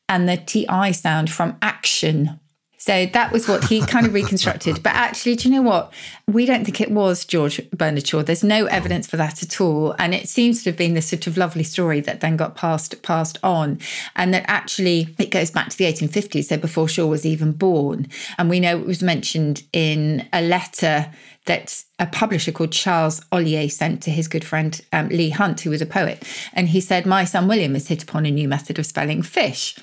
and 0.08 0.30
the 0.30 0.38
TI 0.38 0.94
sound 0.94 1.32
from 1.32 1.58
action. 1.62 2.40
So 2.82 3.06
that 3.06 3.32
was 3.32 3.48
what 3.48 3.66
he 3.66 3.80
kind 3.82 4.08
of 4.08 4.14
reconstructed. 4.16 4.82
But 4.82 4.94
actually, 4.94 5.36
do 5.36 5.48
you 5.48 5.54
know 5.54 5.62
what? 5.62 5.94
We 6.28 6.48
don't 6.48 6.66
think 6.66 6.82
it 6.82 6.90
was 6.90 7.26
George 7.26 7.62
Bernard 7.70 8.08
Shaw. 8.08 8.24
There's 8.24 8.44
no 8.44 8.66
evidence 8.66 9.06
for 9.06 9.18
that 9.18 9.44
at 9.44 9.62
all. 9.62 9.94
And 10.00 10.16
it 10.16 10.28
seems 10.28 10.64
to 10.64 10.72
have 10.72 10.78
been 10.78 10.96
this 10.96 11.10
sort 11.10 11.28
of 11.28 11.38
lovely 11.38 11.62
story 11.62 12.00
that 12.00 12.22
then 12.22 12.38
got 12.38 12.56
passed 12.56 13.00
passed 13.04 13.38
on. 13.44 13.78
And 14.16 14.34
that 14.34 14.46
actually 14.48 15.14
it 15.20 15.30
goes 15.30 15.52
back 15.52 15.70
to 15.70 15.78
the 15.78 15.86
1850s, 15.86 16.46
so 16.46 16.58
before 16.58 16.88
Shaw 16.88 17.06
was 17.06 17.24
even 17.24 17.52
born. 17.52 18.08
And 18.40 18.50
we 18.50 18.60
know 18.60 18.80
it 18.80 18.88
was 18.88 19.04
mentioned 19.04 19.62
in 19.72 20.28
a 20.34 20.42
letter 20.42 21.12
that 21.46 21.84
a 22.00 22.08
publisher 22.08 22.52
called 22.52 22.72
Charles 22.72 23.24
Ollier 23.32 23.70
sent 23.70 24.02
to 24.04 24.10
his 24.10 24.28
good 24.28 24.44
friend 24.44 24.82
um, 24.92 25.10
Leigh 25.10 25.30
Hunt, 25.30 25.62
who 25.62 25.70
was 25.70 25.84
a 25.84 25.86
poet. 25.86 26.28
And 26.54 26.70
he 26.70 26.82
said, 26.82 27.06
My 27.06 27.26
son 27.26 27.48
William 27.48 27.76
has 27.76 27.90
hit 27.90 28.02
upon 28.02 28.26
a 28.26 28.32
new 28.32 28.48
method 28.48 28.80
of 28.80 28.88
spelling 28.88 29.22
fish. 29.22 29.78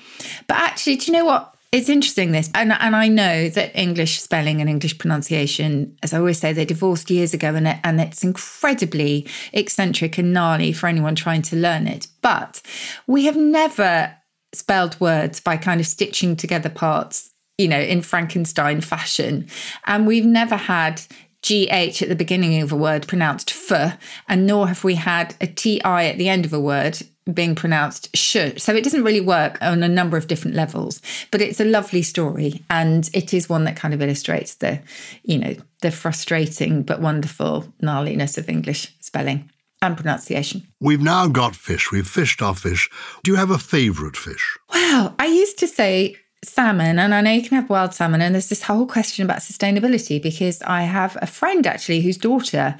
But 0.47 0.57
actually, 0.57 0.97
do 0.97 1.09
you 1.09 1.17
know 1.17 1.25
what? 1.25 1.55
It's 1.71 1.87
interesting 1.87 2.31
this, 2.31 2.49
and 2.55 2.73
and 2.73 2.95
I 2.95 3.07
know 3.09 3.47
that 3.49 3.75
English 3.75 4.19
spelling 4.21 4.59
and 4.59 4.67
English 4.67 4.97
pronunciation, 4.97 5.95
as 6.01 6.13
I 6.13 6.17
always 6.17 6.39
say, 6.39 6.51
they 6.51 6.65
divorced 6.65 7.11
years 7.11 7.31
ago, 7.31 7.53
and 7.53 7.67
it, 7.67 7.77
and 7.83 8.01
it's 8.01 8.23
incredibly 8.23 9.27
eccentric 9.53 10.17
and 10.17 10.33
gnarly 10.33 10.73
for 10.73 10.87
anyone 10.87 11.13
trying 11.13 11.43
to 11.43 11.55
learn 11.55 11.85
it. 11.85 12.07
But 12.23 12.63
we 13.05 13.25
have 13.25 13.37
never 13.37 14.15
spelled 14.51 14.99
words 14.99 15.39
by 15.39 15.57
kind 15.57 15.79
of 15.79 15.85
stitching 15.85 16.35
together 16.35 16.69
parts, 16.69 17.35
you 17.59 17.67
know, 17.67 17.79
in 17.79 18.01
Frankenstein 18.01 18.81
fashion, 18.81 19.47
and 19.85 20.07
we've 20.07 20.25
never 20.25 20.55
had 20.55 21.03
GH 21.43 22.01
at 22.01 22.09
the 22.09 22.15
beginning 22.15 22.59
of 22.63 22.71
a 22.71 22.75
word 22.75 23.07
pronounced 23.07 23.51
f, 23.51 23.95
and 24.27 24.47
nor 24.47 24.67
have 24.67 24.83
we 24.83 24.95
had 24.95 25.35
a 25.39 25.45
TI 25.45 25.81
at 25.83 26.17
the 26.17 26.29
end 26.29 26.45
of 26.45 26.53
a 26.53 26.59
word 26.59 27.03
being 27.33 27.55
pronounced 27.55 28.15
sh. 28.15 28.37
So 28.57 28.73
it 28.73 28.83
doesn't 28.83 29.03
really 29.03 29.21
work 29.21 29.57
on 29.61 29.83
a 29.83 29.87
number 29.87 30.17
of 30.17 30.27
different 30.27 30.55
levels, 30.55 31.01
but 31.31 31.41
it's 31.41 31.59
a 31.59 31.65
lovely 31.65 32.01
story. 32.01 32.63
And 32.69 33.09
it 33.13 33.33
is 33.33 33.49
one 33.49 33.63
that 33.65 33.75
kind 33.75 33.93
of 33.93 34.01
illustrates 34.01 34.55
the, 34.55 34.81
you 35.23 35.37
know, 35.37 35.55
the 35.81 35.91
frustrating 35.91 36.83
but 36.83 37.01
wonderful 37.01 37.71
gnarliness 37.81 38.37
of 38.37 38.49
English 38.49 38.93
spelling 38.99 39.49
and 39.81 39.95
pronunciation. 39.95 40.67
We've 40.81 41.01
now 41.01 41.27
got 41.27 41.55
fish. 41.55 41.91
We've 41.91 42.07
fished 42.07 42.41
our 42.41 42.55
fish. 42.55 42.89
Do 43.23 43.31
you 43.31 43.37
have 43.37 43.51
a 43.51 43.57
favourite 43.57 44.17
fish? 44.17 44.57
Well, 44.73 45.15
I 45.17 45.27
used 45.27 45.57
to 45.59 45.67
say 45.67 46.17
salmon, 46.43 46.99
and 46.99 47.13
I 47.13 47.21
know 47.21 47.31
you 47.31 47.41
can 47.41 47.57
have 47.57 47.69
wild 47.69 47.93
salmon, 47.93 48.21
and 48.21 48.33
there's 48.33 48.49
this 48.49 48.63
whole 48.63 48.85
question 48.85 49.25
about 49.25 49.39
sustainability 49.39 50.21
because 50.21 50.61
I 50.61 50.83
have 50.83 51.17
a 51.21 51.27
friend 51.27 51.67
actually 51.67 52.01
whose 52.01 52.17
daughter 52.17 52.77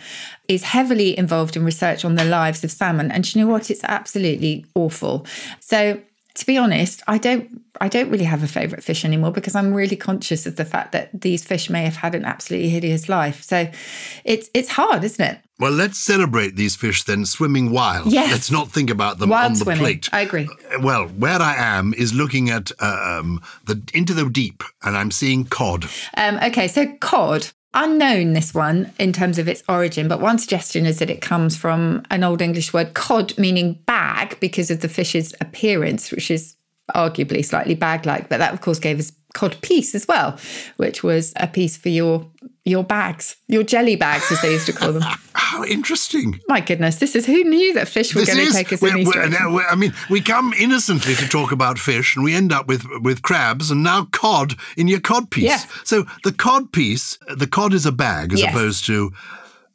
is 0.47 0.63
heavily 0.63 1.17
involved 1.17 1.57
in 1.57 1.65
research 1.65 2.05
on 2.05 2.15
the 2.15 2.25
lives 2.25 2.63
of 2.63 2.71
salmon, 2.71 3.11
and 3.11 3.33
you 3.33 3.41
know 3.41 3.51
what? 3.51 3.69
It's 3.69 3.83
absolutely 3.83 4.65
awful. 4.75 5.25
So 5.59 6.01
to 6.39 6.45
be 6.45 6.57
honest, 6.57 7.01
I 7.07 7.17
don't 7.17 7.61
I 7.81 7.87
don't 7.87 8.09
really 8.09 8.25
have 8.25 8.43
a 8.43 8.47
favorite 8.47 8.83
fish 8.83 9.05
anymore 9.05 9.31
because 9.31 9.55
I'm 9.55 9.73
really 9.73 9.95
conscious 9.95 10.45
of 10.45 10.55
the 10.55 10.65
fact 10.65 10.91
that 10.91 11.09
these 11.13 11.43
fish 11.45 11.69
may 11.69 11.83
have 11.83 11.95
had 11.97 12.15
an 12.15 12.25
absolutely 12.25 12.69
hideous 12.69 13.07
life. 13.07 13.43
So 13.43 13.69
it's 14.25 14.49
it's 14.53 14.69
hard, 14.69 15.03
isn't 15.03 15.23
it? 15.23 15.39
Well, 15.59 15.71
let's 15.73 15.99
celebrate 15.99 16.55
these 16.55 16.75
fish 16.77 17.03
then 17.03 17.25
swimming 17.25 17.71
wild. 17.71 18.11
Yes. 18.11 18.31
Let's 18.31 18.51
not 18.51 18.71
think 18.71 18.89
about 18.89 19.19
them 19.19 19.29
Wild 19.29 19.45
on 19.47 19.53
the 19.53 19.59
swimming. 19.65 19.79
plate. 19.83 20.09
I 20.13 20.21
agree. 20.21 20.47
Uh, 20.73 20.79
Well, 20.81 21.07
where 21.07 21.41
I 21.41 21.55
am 21.57 21.93
is 21.93 22.13
looking 22.13 22.49
at 22.49 22.71
um, 22.81 23.41
the 23.65 23.81
into 23.93 24.13
the 24.13 24.29
deep, 24.29 24.63
and 24.83 24.95
I'm 24.97 25.11
seeing 25.11 25.43
cod. 25.45 25.85
Um, 26.15 26.39
okay, 26.43 26.67
so 26.69 26.87
cod. 27.01 27.47
Unknown, 27.73 28.33
this 28.33 28.53
one, 28.53 28.91
in 28.99 29.13
terms 29.13 29.37
of 29.37 29.47
its 29.47 29.63
origin, 29.69 30.07
but 30.07 30.19
one 30.19 30.39
suggestion 30.39 30.87
is 30.87 30.97
that 30.99 31.11
it 31.11 31.21
comes 31.21 31.55
from 31.55 32.03
an 32.09 32.23
Old 32.23 32.41
English 32.41 32.73
word, 32.73 32.95
cod, 32.95 33.37
meaning 33.37 33.73
bag, 33.85 34.39
because 34.39 34.71
of 34.71 34.81
the 34.81 34.89
fish's 34.89 35.35
appearance, 35.39 36.11
which 36.11 36.31
is 36.31 36.55
arguably 36.95 37.43
slightly 37.43 37.75
bag 37.75 38.05
like. 38.05 38.29
But 38.29 38.37
that, 38.39 38.53
of 38.53 38.61
course, 38.61 38.79
gave 38.79 38.99
us 38.99 39.11
cod 39.35 39.55
piece 39.61 39.93
as 39.93 40.07
well, 40.07 40.37
which 40.77 41.03
was 41.03 41.33
a 41.35 41.47
piece 41.47 41.77
for 41.77 41.89
your 41.89 42.25
your 42.65 42.83
bags, 42.83 43.35
your 43.47 43.63
jelly 43.63 43.95
bags, 43.95 44.31
as 44.31 44.41
they 44.41 44.51
used 44.51 44.65
to 44.67 44.73
call 44.73 44.91
them. 44.91 45.01
How 45.33 45.63
interesting! 45.63 46.39
My 46.47 46.59
goodness, 46.61 46.97
this 46.97 47.15
is 47.15 47.25
who 47.25 47.43
knew 47.43 47.73
that 47.73 47.87
fish 47.87 48.13
were 48.13 48.21
This 48.21 48.33
going 48.35 48.45
to 48.47 48.53
take 48.53 48.71
us 48.73 48.81
in 48.81 48.87
we're- 48.89 49.03
these 49.03 49.07
we're- 49.15 49.29
now, 49.29 49.51
we're- 49.51 49.65
I 49.69 49.75
mean, 49.75 49.93
we 50.09 50.21
come 50.21 50.53
innocently 50.53 51.15
to 51.15 51.27
talk 51.27 51.51
about 51.51 51.79
fish, 51.79 52.15
and 52.15 52.23
we 52.23 52.35
end 52.35 52.51
up 52.51 52.67
with 52.67 52.85
with 53.01 53.21
crabs, 53.23 53.71
and 53.71 53.81
now 53.83 54.05
cod 54.11 54.53
in 54.77 54.87
your 54.87 54.99
cod 54.99 55.31
piece. 55.31 55.45
Yeah. 55.45 55.61
So 55.83 56.05
the 56.23 56.31
cod 56.33 56.71
piece, 56.71 57.17
the 57.35 57.47
cod 57.47 57.73
is 57.73 57.85
a 57.85 57.91
bag, 57.91 58.33
as 58.33 58.41
Yes. 58.41 58.53
opposed 58.53 58.85
to. 58.87 59.11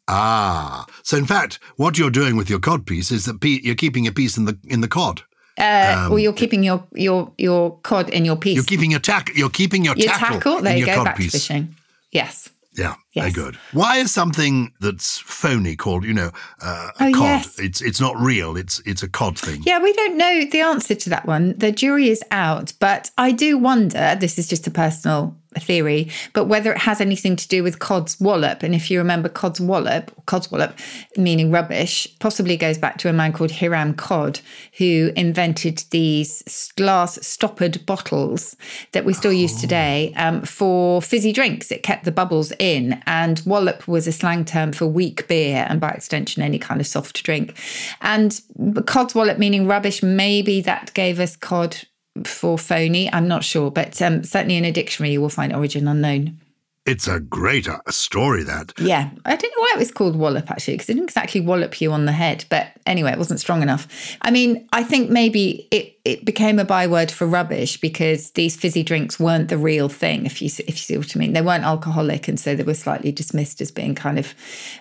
Ah, 0.06 0.84
so 1.02 1.16
in 1.16 1.24
fact, 1.26 1.58
what 1.76 1.96
you're 1.98 2.10
doing 2.10 2.36
with 2.36 2.50
your 2.50 2.58
cod 2.60 2.86
piece 2.86 3.10
is 3.10 3.24
that 3.24 3.40
pe- 3.40 3.60
you're 3.62 3.74
keeping 3.74 4.06
a 4.06 4.12
piece 4.12 4.36
in 4.36 4.44
the 4.44 4.58
in 4.64 4.80
the 4.82 4.88
cod. 4.88 5.22
Uh, 5.58 6.08
or 6.10 6.18
you're 6.18 6.32
keeping 6.32 6.64
your 6.64 6.84
your 6.94 7.30
your 7.38 7.78
cod 7.82 8.08
in 8.10 8.24
your 8.24 8.36
piece. 8.36 8.56
You're 8.56 8.64
keeping 8.64 8.90
your 8.90 9.00
tack. 9.00 9.30
You're 9.36 9.50
keeping 9.50 9.84
your, 9.84 9.94
your 9.96 10.08
tackle, 10.08 10.38
tackle. 10.40 10.62
There 10.62 10.72
in 10.72 10.78
you 10.80 10.86
your 10.86 10.94
go. 10.96 11.00
cod 11.00 11.04
Back 11.04 11.16
piece. 11.16 11.32
to 11.32 11.38
fishing. 11.38 11.74
Yes. 12.10 12.48
Yeah, 12.76 12.94
very 13.14 13.28
Yes. 13.28 13.34
good. 13.36 13.56
Why 13.72 13.98
is 13.98 14.12
something 14.12 14.72
that's 14.80 15.18
phony 15.18 15.76
called, 15.76 16.02
you 16.04 16.12
know, 16.12 16.32
uh, 16.60 16.90
a 16.98 17.04
Oh, 17.04 17.12
cod? 17.12 17.22
yes. 17.22 17.58
It's 17.60 17.80
it's 17.80 18.00
not 18.00 18.16
real. 18.20 18.56
It's 18.56 18.80
it's 18.84 19.04
a 19.04 19.08
cod 19.08 19.38
thing. 19.38 19.62
Yeah, 19.64 19.78
we 19.80 19.92
don't 19.92 20.16
know 20.16 20.44
the 20.50 20.60
answer 20.60 20.96
to 20.96 21.10
that 21.10 21.24
one. 21.24 21.54
The 21.56 21.70
jury 21.70 22.08
is 22.10 22.20
out, 22.32 22.72
but 22.80 23.12
I 23.16 23.30
do 23.30 23.56
wonder 23.58 24.16
this 24.18 24.38
is 24.40 24.48
just 24.48 24.66
a 24.66 24.72
personal 24.72 25.36
theory, 25.60 26.10
but 26.32 26.44
whether 26.44 26.72
it 26.72 26.78
has 26.78 27.00
anything 27.00 27.36
to 27.36 27.48
do 27.48 27.62
with 27.62 27.78
Cod's 27.78 28.20
wallop. 28.20 28.62
And 28.62 28.74
if 28.74 28.90
you 28.90 28.98
remember 28.98 29.28
Cod's 29.28 29.60
wallop, 29.60 30.10
Cod's 30.26 30.50
wallop 30.50 30.78
meaning 31.16 31.50
rubbish, 31.50 32.06
possibly 32.18 32.56
goes 32.56 32.78
back 32.78 32.98
to 32.98 33.08
a 33.08 33.12
man 33.12 33.32
called 33.32 33.50
Hiram 33.50 33.94
Codd, 33.94 34.40
who 34.78 35.12
invented 35.16 35.84
these 35.90 36.72
glass 36.76 37.18
stoppered 37.26 37.84
bottles 37.86 38.56
that 38.92 39.04
we 39.04 39.12
still 39.12 39.32
use 39.32 39.60
today 39.60 40.12
um, 40.16 40.42
for 40.42 41.00
fizzy 41.02 41.32
drinks. 41.32 41.70
It 41.70 41.82
kept 41.82 42.04
the 42.04 42.12
bubbles 42.12 42.52
in, 42.58 43.02
and 43.06 43.40
wallop 43.46 43.86
was 43.88 44.06
a 44.06 44.12
slang 44.12 44.44
term 44.44 44.72
for 44.72 44.86
weak 44.86 45.26
beer 45.28 45.66
and 45.68 45.80
by 45.80 45.90
extension 45.90 46.42
any 46.42 46.58
kind 46.58 46.80
of 46.80 46.86
soft 46.86 47.22
drink. 47.22 47.56
And 48.00 48.40
Cod's 48.86 49.14
wallop 49.14 49.38
meaning 49.38 49.66
rubbish, 49.66 50.02
maybe 50.02 50.60
that 50.62 50.92
gave 50.94 51.20
us 51.20 51.36
cod 51.36 51.76
for 52.24 52.56
phony. 52.58 53.12
I'm 53.12 53.28
not 53.28 53.44
sure, 53.44 53.70
but 53.70 54.00
um, 54.00 54.22
certainly 54.22 54.56
in 54.56 54.64
a 54.64 54.72
dictionary 54.72 55.12
you 55.12 55.20
will 55.20 55.28
find 55.28 55.52
origin 55.52 55.88
unknown. 55.88 56.38
It's 56.86 57.08
a 57.08 57.18
great 57.18 57.66
uh, 57.66 57.78
story. 57.88 58.42
That 58.42 58.74
Yeah, 58.78 59.08
I 59.24 59.36
don't 59.36 59.50
know 59.56 59.62
why 59.62 59.72
it 59.74 59.78
was 59.78 59.90
called 59.90 60.16
wallop 60.16 60.50
actually, 60.50 60.74
because 60.74 60.90
it 60.90 60.94
didn't 60.94 61.08
exactly 61.08 61.40
wallop 61.40 61.80
you 61.80 61.90
on 61.92 62.04
the 62.04 62.12
head. 62.12 62.44
But 62.50 62.72
anyway, 62.84 63.12
it 63.12 63.18
wasn't 63.18 63.40
strong 63.40 63.62
enough. 63.62 63.88
I 64.20 64.30
mean, 64.30 64.68
I 64.70 64.82
think 64.82 65.08
maybe 65.08 65.66
it, 65.70 65.98
it 66.04 66.26
became 66.26 66.58
a 66.58 66.64
byword 66.64 67.10
for 67.10 67.26
rubbish 67.26 67.80
because 67.80 68.32
these 68.32 68.54
fizzy 68.54 68.82
drinks 68.82 69.18
weren't 69.18 69.48
the 69.48 69.56
real 69.56 69.88
thing. 69.88 70.26
If 70.26 70.42
you 70.42 70.46
if 70.46 70.68
you 70.68 70.74
see 70.74 70.98
what 70.98 71.16
I 71.16 71.18
mean, 71.18 71.32
they 71.32 71.40
weren't 71.40 71.64
alcoholic, 71.64 72.28
and 72.28 72.38
so 72.38 72.54
they 72.54 72.64
were 72.64 72.74
slightly 72.74 73.12
dismissed 73.12 73.62
as 73.62 73.70
being 73.70 73.94
kind 73.94 74.18
of 74.18 74.34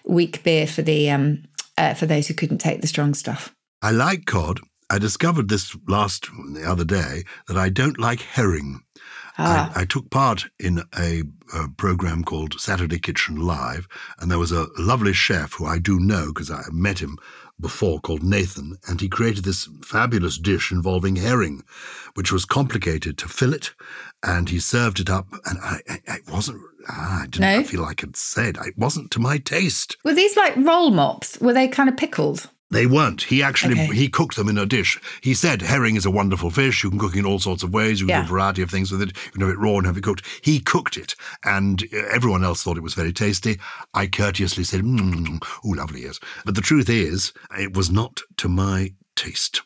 weak 0.03 0.43
beer 0.43 0.67
for 0.67 0.81
the 0.81 1.09
um 1.09 1.43
uh, 1.77 1.93
for 1.93 2.05
those 2.05 2.27
who 2.27 2.33
couldn't 2.33 2.57
take 2.57 2.81
the 2.81 2.87
strong 2.87 3.13
stuff. 3.13 3.55
I 3.81 3.91
like 3.91 4.25
cod. 4.25 4.59
I 4.93 4.99
discovered 4.99 5.49
this 5.49 5.75
last 5.87 6.29
the 6.53 6.63
other 6.69 6.85
day 6.85 7.23
that 7.47 7.57
I 7.57 7.69
don't 7.69 7.99
like 7.99 8.19
herring. 8.21 8.81
Ah. 9.39 9.71
I, 9.75 9.81
I 9.81 9.85
took 9.85 10.11
part 10.11 10.45
in 10.59 10.83
a, 10.99 11.23
a 11.51 11.67
program 11.77 12.23
called 12.23 12.59
Saturday 12.61 12.99
Kitchen 12.99 13.37
Live, 13.37 13.87
and 14.19 14.29
there 14.29 14.37
was 14.37 14.51
a 14.51 14.67
lovely 14.77 15.13
chef 15.13 15.53
who 15.53 15.65
I 15.65 15.79
do 15.79 15.99
know 15.99 16.27
because 16.27 16.51
I 16.51 16.61
met 16.71 16.99
him 16.99 17.17
before 17.59 17.99
called 18.01 18.21
Nathan, 18.21 18.77
and 18.87 19.01
he 19.01 19.09
created 19.09 19.45
this 19.45 19.67
fabulous 19.83 20.37
dish 20.37 20.71
involving 20.71 21.15
herring, 21.15 21.63
which 22.13 22.31
was 22.31 22.45
complicated 22.45 23.17
to 23.17 23.27
fillet, 23.27 23.69
and 24.21 24.49
he 24.49 24.59
served 24.59 24.99
it 24.99 25.09
up, 25.09 25.27
and 25.45 25.57
I, 25.59 25.79
I, 25.89 25.99
I 26.07 26.17
wasn't. 26.31 26.61
Ah, 26.87 27.21
I 27.23 27.25
didn't 27.27 27.41
No? 27.41 27.63
feel 27.63 27.81
like 27.81 28.03
it 28.03 28.15
said. 28.17 28.57
It 28.63 28.77
wasn't 28.77 29.09
to 29.11 29.19
my 29.19 29.37
taste. 29.39 29.97
Were 30.03 30.13
these 30.13 30.35
like 30.37 30.55
roll 30.57 30.91
mops? 30.91 31.39
Were 31.41 31.53
they 31.53 31.67
kind 31.67 31.89
of 31.89 31.97
pickled? 31.97 32.49
They 32.73 32.85
weren't. 32.85 33.23
He 33.23 33.41
actually 33.43 33.73
Okay. 33.73 33.93
he 33.95 34.09
cooked 34.09 34.35
them 34.35 34.49
in 34.49 34.57
a 34.57 34.65
dish. 34.65 34.99
He 35.21 35.33
said 35.33 35.61
herring 35.61 35.95
is 35.95 36.05
a 36.05 36.11
wonderful 36.11 36.49
fish. 36.51 36.83
You 36.83 36.89
can 36.89 36.99
cook 36.99 37.15
it 37.15 37.19
in 37.19 37.25
all 37.25 37.39
sorts 37.39 37.63
of 37.63 37.71
ways. 37.73 37.99
You 38.01 38.07
can 38.07 38.15
Yeah. 38.15 38.21
do 38.21 38.27
a 38.27 38.29
variety 38.31 38.61
of 38.61 38.69
things 38.71 38.91
with 38.91 39.01
it. 39.01 39.13
You 39.25 39.31
can 39.31 39.41
have 39.41 39.49
it 39.51 39.59
raw 39.59 39.77
and 39.77 39.85
have 39.85 39.97
it 39.97 40.03
cooked. 40.03 40.25
He 40.41 40.59
cooked 40.59 40.97
it, 40.97 41.15
and 41.43 41.83
uh, 41.93 41.97
everyone 42.11 42.43
else 42.43 42.63
thought 42.63 42.77
it 42.77 42.83
was 42.83 42.93
very 42.95 43.13
tasty. 43.13 43.59
I 43.93 44.07
courteously 44.07 44.63
said, 44.63 44.81
mm, 44.81 45.41
"Ooh, 45.65 45.73
lovely 45.75 46.01
yes." 46.03 46.19
But 46.45 46.55
the 46.55 46.61
truth 46.61 46.89
is, 46.89 47.31
it 47.57 47.73
was 47.77 47.89
not 47.89 48.21
to 48.37 48.49
my 48.49 48.93
taste. 49.15 49.61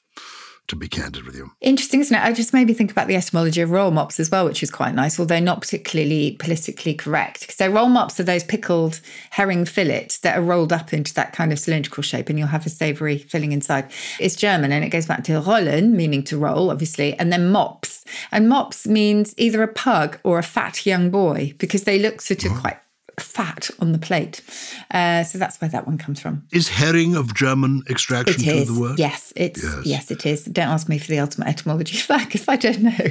To 0.67 0.75
be 0.75 0.89
candid 0.89 1.23
with 1.23 1.35
you, 1.35 1.51
Interesting, 1.61 2.01
isn't 2.01 2.15
it? 2.15 2.21
I 2.21 2.33
just 2.33 2.53
made 2.53 2.67
me 2.67 2.73
think 2.73 2.91
about 2.91 3.07
the 3.07 3.15
etymology 3.15 3.61
of 3.61 3.71
roll 3.71 3.89
mops 3.89 4.19
as 4.19 4.29
well, 4.29 4.43
which 4.43 4.61
is 4.61 4.69
quite 4.69 4.93
nice, 4.93 5.17
although 5.17 5.39
not 5.39 5.61
particularly 5.61 6.35
politically 6.39 6.93
correct. 6.93 7.53
So 7.53 7.69
roll 7.69 7.87
mops 7.87 8.19
are 8.19 8.23
those 8.23 8.43
pickled 8.43 8.99
herring 9.29 9.63
fillets 9.63 10.19
that 10.19 10.37
are 10.37 10.41
rolled 10.41 10.73
up 10.73 10.91
into 10.91 11.13
that 11.13 11.31
kind 11.31 11.53
of 11.53 11.59
cylindrical 11.59 12.03
shape, 12.03 12.27
and 12.27 12.37
you'll 12.37 12.49
have 12.49 12.65
a 12.65 12.69
savoury 12.69 13.17
filling 13.17 13.53
inside. 13.53 13.89
It's 14.19 14.35
German, 14.35 14.73
and 14.73 14.83
it 14.83 14.89
goes 14.89 15.05
back 15.05 15.23
to 15.25 15.39
rollen, 15.39 15.95
meaning 15.95 16.21
to 16.25 16.37
roll, 16.37 16.69
obviously, 16.69 17.17
and 17.17 17.31
then 17.31 17.49
mops. 17.49 18.03
And 18.33 18.49
mops 18.49 18.85
means 18.85 19.33
either 19.37 19.63
a 19.63 19.69
pug 19.69 20.19
or 20.25 20.37
a 20.37 20.43
fat 20.43 20.85
young 20.85 21.09
boy 21.09 21.53
because 21.59 21.85
they 21.85 21.97
look 21.97 22.19
sort 22.19 22.43
of 22.43 22.51
oh. 22.51 22.59
quite 22.59 22.77
fat 23.19 23.69
on 23.79 23.91
the 23.91 23.97
plate. 23.99 24.41
Uh, 24.91 25.23
so 25.23 25.37
that's 25.37 25.59
where 25.59 25.69
that 25.69 25.87
one 25.87 25.97
comes 25.97 26.19
from. 26.19 26.43
Is 26.51 26.69
herring 26.69 27.15
of 27.15 27.33
German 27.33 27.83
extraction 27.89 28.41
It 28.41 28.65
to 28.67 28.73
the 28.73 28.79
word? 28.79 28.99
Yes, 28.99 29.33
it's 29.35 29.63
Yes. 29.63 29.85
yes. 29.85 30.11
it 30.11 30.25
is. 30.25 30.45
Don't 30.45 30.67
ask 30.69 30.87
me 30.87 30.97
for 30.99 31.07
the 31.07 31.19
ultimate 31.19 31.47
etymology 31.47 31.97
of 31.99 32.07
that 32.07 32.25
because 32.25 32.47
I 32.47 32.55
don't 32.55 32.81
know. 32.83 33.07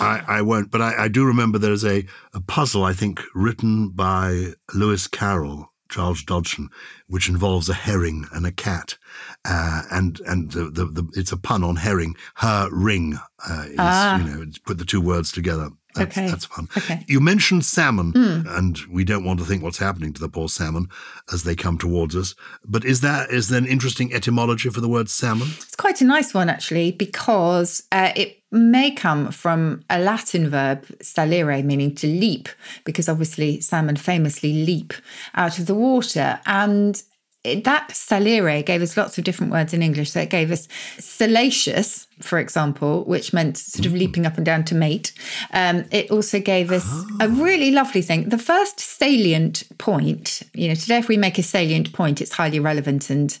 I, 0.00 0.22
I 0.26 0.42
won't, 0.42 0.70
but 0.70 0.82
I, 0.82 1.04
I 1.04 1.08
do 1.08 1.24
remember 1.24 1.58
there's 1.58 1.84
a, 1.84 2.04
a 2.34 2.40
puzzle, 2.40 2.84
I 2.84 2.92
think, 2.92 3.20
written 3.34 3.90
by 3.90 4.52
Lewis 4.74 5.06
Carroll, 5.06 5.72
Charles 5.88 6.22
Dodgson, 6.24 6.68
which 7.06 7.28
involves 7.28 7.68
a 7.68 7.74
herring 7.74 8.26
and 8.32 8.46
a 8.46 8.52
cat. 8.52 8.96
Uh, 9.44 9.82
and 9.92 10.18
and 10.26 10.50
the, 10.50 10.64
the, 10.70 10.86
the, 10.86 11.08
it's 11.14 11.30
a 11.32 11.36
pun 11.36 11.62
on 11.62 11.76
herring. 11.76 12.16
Her 12.34 12.68
ring 12.72 13.16
uh, 13.48 13.64
is, 13.68 13.76
Ah. 13.78 14.18
you 14.18 14.24
know, 14.24 14.44
put 14.64 14.78
the 14.78 14.84
two 14.84 15.00
words 15.00 15.30
together. 15.30 15.70
That's, 15.96 16.16
Okay. 16.16 16.28
that's 16.28 16.44
fun. 16.44 16.68
Okay. 16.76 17.04
You 17.08 17.20
mentioned 17.20 17.64
salmon, 17.64 18.12
and 18.48 18.78
we 18.90 19.04
don't 19.04 19.24
want 19.24 19.38
to 19.40 19.44
think 19.44 19.62
what's 19.62 19.78
happening 19.78 20.12
to 20.12 20.20
the 20.20 20.28
poor 20.28 20.48
salmon 20.48 20.88
as 21.32 21.42
they 21.42 21.54
come 21.56 21.78
towards 21.78 22.14
us. 22.14 22.34
But 22.64 22.84
is 22.84 23.00
that 23.00 23.30
is 23.30 23.48
there 23.48 23.58
an 23.58 23.66
interesting 23.66 24.12
etymology 24.14 24.68
for 24.70 24.80
the 24.80 24.88
word 24.88 25.08
salmon? 25.08 25.48
It's 25.58 25.76
quite 25.76 26.00
a 26.00 26.04
nice 26.04 26.32
one 26.34 26.48
actually 26.48 26.92
because 26.92 27.82
uh, 27.92 28.12
it 28.14 28.42
may 28.52 28.90
come 28.92 29.30
from 29.32 29.82
a 29.90 29.98
Latin 29.98 30.48
verb 30.48 30.86
salire, 31.02 31.62
meaning 31.62 31.94
to 31.96 32.06
leap, 32.06 32.48
because 32.84 33.08
obviously 33.08 33.60
salmon 33.60 33.96
famously 33.96 34.52
leap 34.64 34.94
out 35.34 35.58
of 35.58 35.66
the 35.66 35.74
water. 35.74 36.38
And 36.46 37.02
that 37.44 37.94
salire 37.94 38.62
gave 38.62 38.82
us 38.82 38.96
lots 38.96 39.18
of 39.18 39.24
different 39.24 39.52
words 39.52 39.72
in 39.74 39.82
English. 39.82 40.10
So 40.12 40.20
it 40.20 40.30
gave 40.30 40.50
us 40.50 40.68
salacious, 40.98 42.05
for 42.20 42.38
example, 42.38 43.04
which 43.04 43.32
meant 43.32 43.58
sort 43.58 43.86
of 43.86 43.92
leaping 43.92 44.24
up 44.24 44.36
and 44.36 44.46
down 44.46 44.64
to 44.64 44.74
mate. 44.74 45.12
Um, 45.52 45.84
it 45.90 46.10
also 46.10 46.40
gave 46.40 46.72
us 46.72 46.86
a 47.20 47.28
really 47.28 47.70
lovely 47.70 48.02
thing. 48.02 48.28
The 48.28 48.38
first 48.38 48.80
salient 48.80 49.64
point, 49.78 50.42
you 50.54 50.68
know, 50.68 50.74
today 50.74 50.96
if 50.96 51.08
we 51.08 51.16
make 51.16 51.38
a 51.38 51.42
salient 51.42 51.92
point, 51.92 52.20
it's 52.20 52.32
highly 52.32 52.58
relevant 52.58 53.10
and 53.10 53.38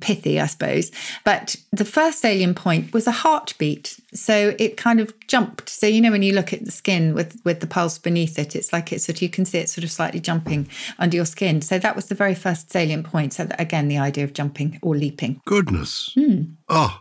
pithy, 0.00 0.40
I 0.40 0.46
suppose. 0.46 0.90
But 1.24 1.56
the 1.72 1.84
first 1.84 2.20
salient 2.20 2.56
point 2.56 2.92
was 2.92 3.06
a 3.06 3.12
heartbeat. 3.12 4.00
So 4.14 4.54
it 4.58 4.76
kind 4.78 5.00
of 5.00 5.12
jumped. 5.26 5.68
So 5.68 5.86
you 5.86 6.00
know 6.00 6.10
when 6.10 6.22
you 6.22 6.32
look 6.32 6.52
at 6.52 6.64
the 6.64 6.70
skin 6.70 7.14
with 7.14 7.38
with 7.44 7.60
the 7.60 7.66
pulse 7.66 7.98
beneath 7.98 8.38
it, 8.38 8.56
it's 8.56 8.72
like 8.72 8.92
it's 8.92 9.04
sort 9.04 9.18
of 9.18 9.22
you 9.22 9.28
can 9.28 9.44
see 9.44 9.58
it 9.58 9.68
sort 9.68 9.84
of 9.84 9.90
slightly 9.90 10.20
jumping 10.20 10.68
under 10.98 11.16
your 11.16 11.26
skin. 11.26 11.60
So 11.60 11.78
that 11.78 11.94
was 11.94 12.06
the 12.06 12.14
very 12.14 12.34
first 12.34 12.70
salient 12.70 13.06
point. 13.06 13.34
So 13.34 13.44
that, 13.44 13.60
again, 13.60 13.88
the 13.88 13.98
idea 13.98 14.24
of 14.24 14.32
jumping 14.32 14.78
or 14.82 14.96
leaping. 14.96 15.42
Goodness. 15.44 16.12
Hmm. 16.14 16.42
Oh, 16.68 17.00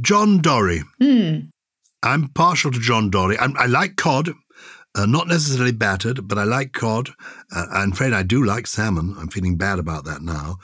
John 0.00 0.38
Dory. 0.38 0.82
I'm 2.02 2.28
partial 2.34 2.70
to 2.70 2.78
John 2.78 3.10
Dory. 3.10 3.38
I'm, 3.38 3.56
I 3.56 3.66
like 3.66 3.96
cod, 3.96 4.30
uh, 4.94 5.06
not 5.06 5.26
necessarily 5.28 5.72
battered, 5.72 6.26
but 6.28 6.38
I 6.38 6.44
like 6.44 6.72
cod. 6.72 7.10
Uh, 7.54 7.66
I'm 7.72 7.92
afraid 7.92 8.12
I 8.12 8.22
do 8.22 8.44
like 8.44 8.66
salmon. 8.66 9.16
I'm 9.18 9.28
feeling 9.28 9.56
bad 9.56 9.78
about 9.78 10.04
that 10.04 10.22
now. 10.22 10.58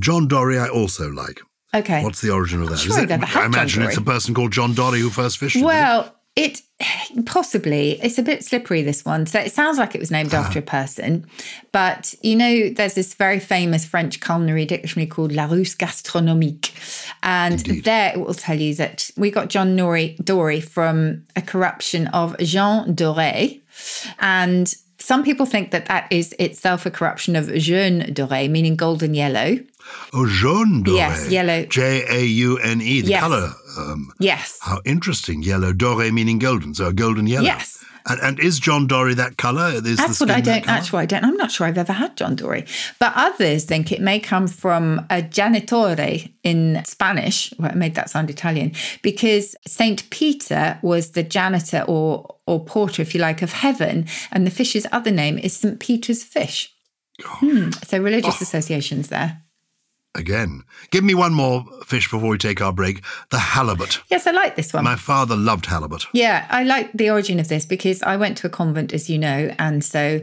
John 0.00 0.26
Dory, 0.28 0.58
I 0.58 0.68
also 0.68 1.08
like. 1.10 1.40
Okay. 1.72 2.02
What's 2.02 2.20
the 2.20 2.30
origin 2.30 2.62
of 2.62 2.68
that? 2.70 2.78
sure 2.78 2.98
it- 2.98 3.10
I 3.12 3.46
imagine 3.46 3.82
it's 3.84 3.96
a 3.96 4.02
person 4.02 4.34
called 4.34 4.52
John 4.52 4.74
Dory 4.74 4.98
who 5.00 5.10
first 5.10 5.38
fished 5.38 5.54
it. 5.54 5.60
is 5.60 5.62
it? 5.62 5.66
Well, 5.66 6.16
it 6.44 6.62
possibly 7.26 8.00
it's 8.02 8.18
a 8.18 8.22
bit 8.22 8.44
slippery 8.44 8.82
this 8.82 9.04
one. 9.04 9.26
So 9.26 9.38
it 9.38 9.52
sounds 9.52 9.78
like 9.78 9.94
it 9.94 10.00
was 10.00 10.10
named 10.10 10.34
after 10.34 10.58
a 10.58 10.62
person, 10.62 11.26
but 11.72 12.14
you 12.22 12.36
know, 12.36 12.70
there's 12.70 12.94
this 12.94 13.14
very 13.14 13.38
famous 13.40 13.84
French 13.84 14.20
culinary 14.20 14.64
dictionary 14.64 15.06
called 15.06 15.32
La 15.32 15.46
Larousse 15.46 15.76
Gastronomique, 15.76 16.72
and 17.22 17.58
there 17.84 18.12
it 18.14 18.20
will 18.20 18.34
tell 18.34 18.58
you 18.58 18.74
that 18.76 19.10
we 19.16 19.30
got 19.30 19.48
John 19.48 19.76
Dory, 19.76 20.16
Dory 20.22 20.60
from 20.60 21.24
a 21.36 21.42
corruption 21.42 22.06
of 22.08 22.36
Jean 22.38 22.94
Doré, 22.94 23.60
and 24.18 24.74
some 24.98 25.24
people 25.24 25.46
think 25.46 25.70
that 25.70 25.86
that 25.86 26.06
is 26.10 26.34
itself 26.38 26.86
a 26.86 26.90
corruption 26.90 27.34
of 27.34 27.46
jaune 27.46 28.02
doré, 28.14 28.48
meaning 28.50 28.76
golden 28.76 29.14
yellow. 29.14 29.58
Oh, 30.12 30.26
jaune 30.26 30.84
doré. 30.84 30.96
Yes, 30.96 31.28
yellow. 31.30 31.64
J 31.64 32.04
A 32.08 32.24
U 32.24 32.58
N 32.58 32.80
E, 32.80 33.00
the 33.00 33.08
Yes. 33.08 33.20
colour. 33.20 33.52
Um, 33.76 34.12
Yes. 34.18 34.58
how 34.62 34.80
interesting. 34.84 35.42
Yellow. 35.42 35.72
Doré 35.72 36.12
meaning 36.12 36.38
golden, 36.38 36.74
so 36.74 36.86
a 36.88 36.92
golden 36.92 37.26
yellow. 37.26 37.44
Yes. 37.46 37.76
And, 38.06 38.18
and 38.22 38.40
is 38.40 38.58
John 38.58 38.86
Dory 38.86 39.12
that 39.14 39.36
colour? 39.36 39.72
Is 39.74 39.98
That's 39.98 40.20
what 40.20 40.30
I 40.30 40.40
don't 40.40 40.66
actually. 40.66 41.02
I 41.02 41.06
don't. 41.06 41.22
I'm 41.22 41.36
not 41.36 41.50
sure 41.52 41.66
I've 41.66 41.76
ever 41.76 41.92
had 41.92 42.16
John 42.16 42.34
Dory, 42.34 42.64
but 42.98 43.12
others 43.14 43.64
think 43.66 43.92
it 43.92 44.00
may 44.00 44.18
come 44.18 44.46
from 44.48 45.00
a 45.10 45.20
janitore 45.20 46.32
in 46.42 46.82
Spanish. 46.86 47.52
Well, 47.58 47.70
it 47.70 47.76
made 47.76 47.94
that 47.96 48.08
sound 48.08 48.30
Italian 48.30 48.72
because 49.02 49.54
Saint 49.66 50.08
Peter 50.08 50.78
was 50.82 51.10
the 51.10 51.22
janitor 51.22 51.84
or 51.86 52.36
or 52.46 52.64
porter, 52.64 53.02
if 53.02 53.14
you 53.14 53.20
like, 53.20 53.42
of 53.42 53.52
heaven, 53.52 54.06
and 54.32 54.46
the 54.46 54.50
fish's 54.50 54.86
other 54.92 55.10
name 55.10 55.36
is 55.36 55.54
Saint 55.54 55.78
Peter's 55.78 56.24
fish. 56.24 56.72
Hmm, 57.22 57.70
So 57.86 57.98
religious 57.98 58.36
Oh. 58.40 58.42
associations 58.44 59.08
there. 59.08 59.42
Again, 60.16 60.64
give 60.90 61.04
me 61.04 61.14
one 61.14 61.32
more 61.32 61.64
fish 61.84 62.10
before 62.10 62.30
we 62.30 62.36
take 62.36 62.60
our 62.60 62.72
break. 62.72 63.04
The 63.30 63.38
halibut. 63.38 64.02
Yes, 64.10 64.26
I 64.26 64.32
like 64.32 64.56
this 64.56 64.72
one. 64.72 64.82
My 64.82 64.96
father 64.96 65.36
loved 65.36 65.66
halibut. 65.66 66.06
Yeah, 66.12 66.48
I 66.50 66.64
like 66.64 66.90
the 66.92 67.10
origin 67.10 67.38
of 67.38 67.46
this 67.46 67.64
because 67.64 68.02
I 68.02 68.16
went 68.16 68.36
to 68.38 68.48
a 68.48 68.50
convent, 68.50 68.92
as 68.92 69.08
you 69.08 69.18
know, 69.18 69.54
and 69.56 69.84
so 69.84 70.20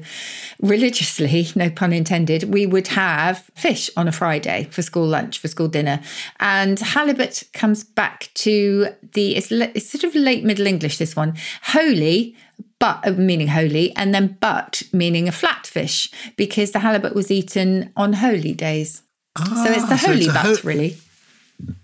religiously, 0.62 1.47
no 1.55 1.69
pun 1.69 1.93
intended, 1.93 2.53
we 2.53 2.65
would 2.65 2.89
have 2.89 3.49
fish 3.55 3.89
on 3.95 4.09
a 4.09 4.12
Friday 4.12 4.67
for 4.71 4.81
school 4.81 5.07
lunch, 5.07 5.39
for 5.39 5.47
school 5.47 5.69
dinner. 5.69 6.01
And 6.41 6.77
halibut 6.77 7.43
comes 7.53 7.85
back 7.85 8.29
to 8.35 8.89
the, 9.13 9.38
it's, 9.38 9.49
it's 9.53 9.89
sort 9.89 10.03
of 10.03 10.13
late 10.15 10.43
Middle 10.43 10.67
English, 10.67 10.97
this 10.97 11.15
one, 11.15 11.35
holy. 11.63 12.35
But 12.79 13.07
uh, 13.07 13.12
meaning 13.12 13.47
holy, 13.47 13.95
and 13.95 14.13
then 14.13 14.38
but 14.39 14.83
meaning 14.93 15.27
a 15.27 15.31
flat 15.31 15.65
fish, 15.65 16.12
because 16.35 16.71
the 16.71 16.79
halibut 16.79 17.15
was 17.15 17.31
eaten 17.31 17.91
on 17.95 18.13
holy 18.13 18.53
days. 18.53 19.01
So 19.38 19.71
it's 19.71 19.86
the 19.88 19.93
Ah, 19.93 19.97
so 19.97 20.08
holy 20.08 20.17
it's 20.26 20.28
butt, 20.34 20.45
ho- 20.45 20.56
really. 20.63 20.97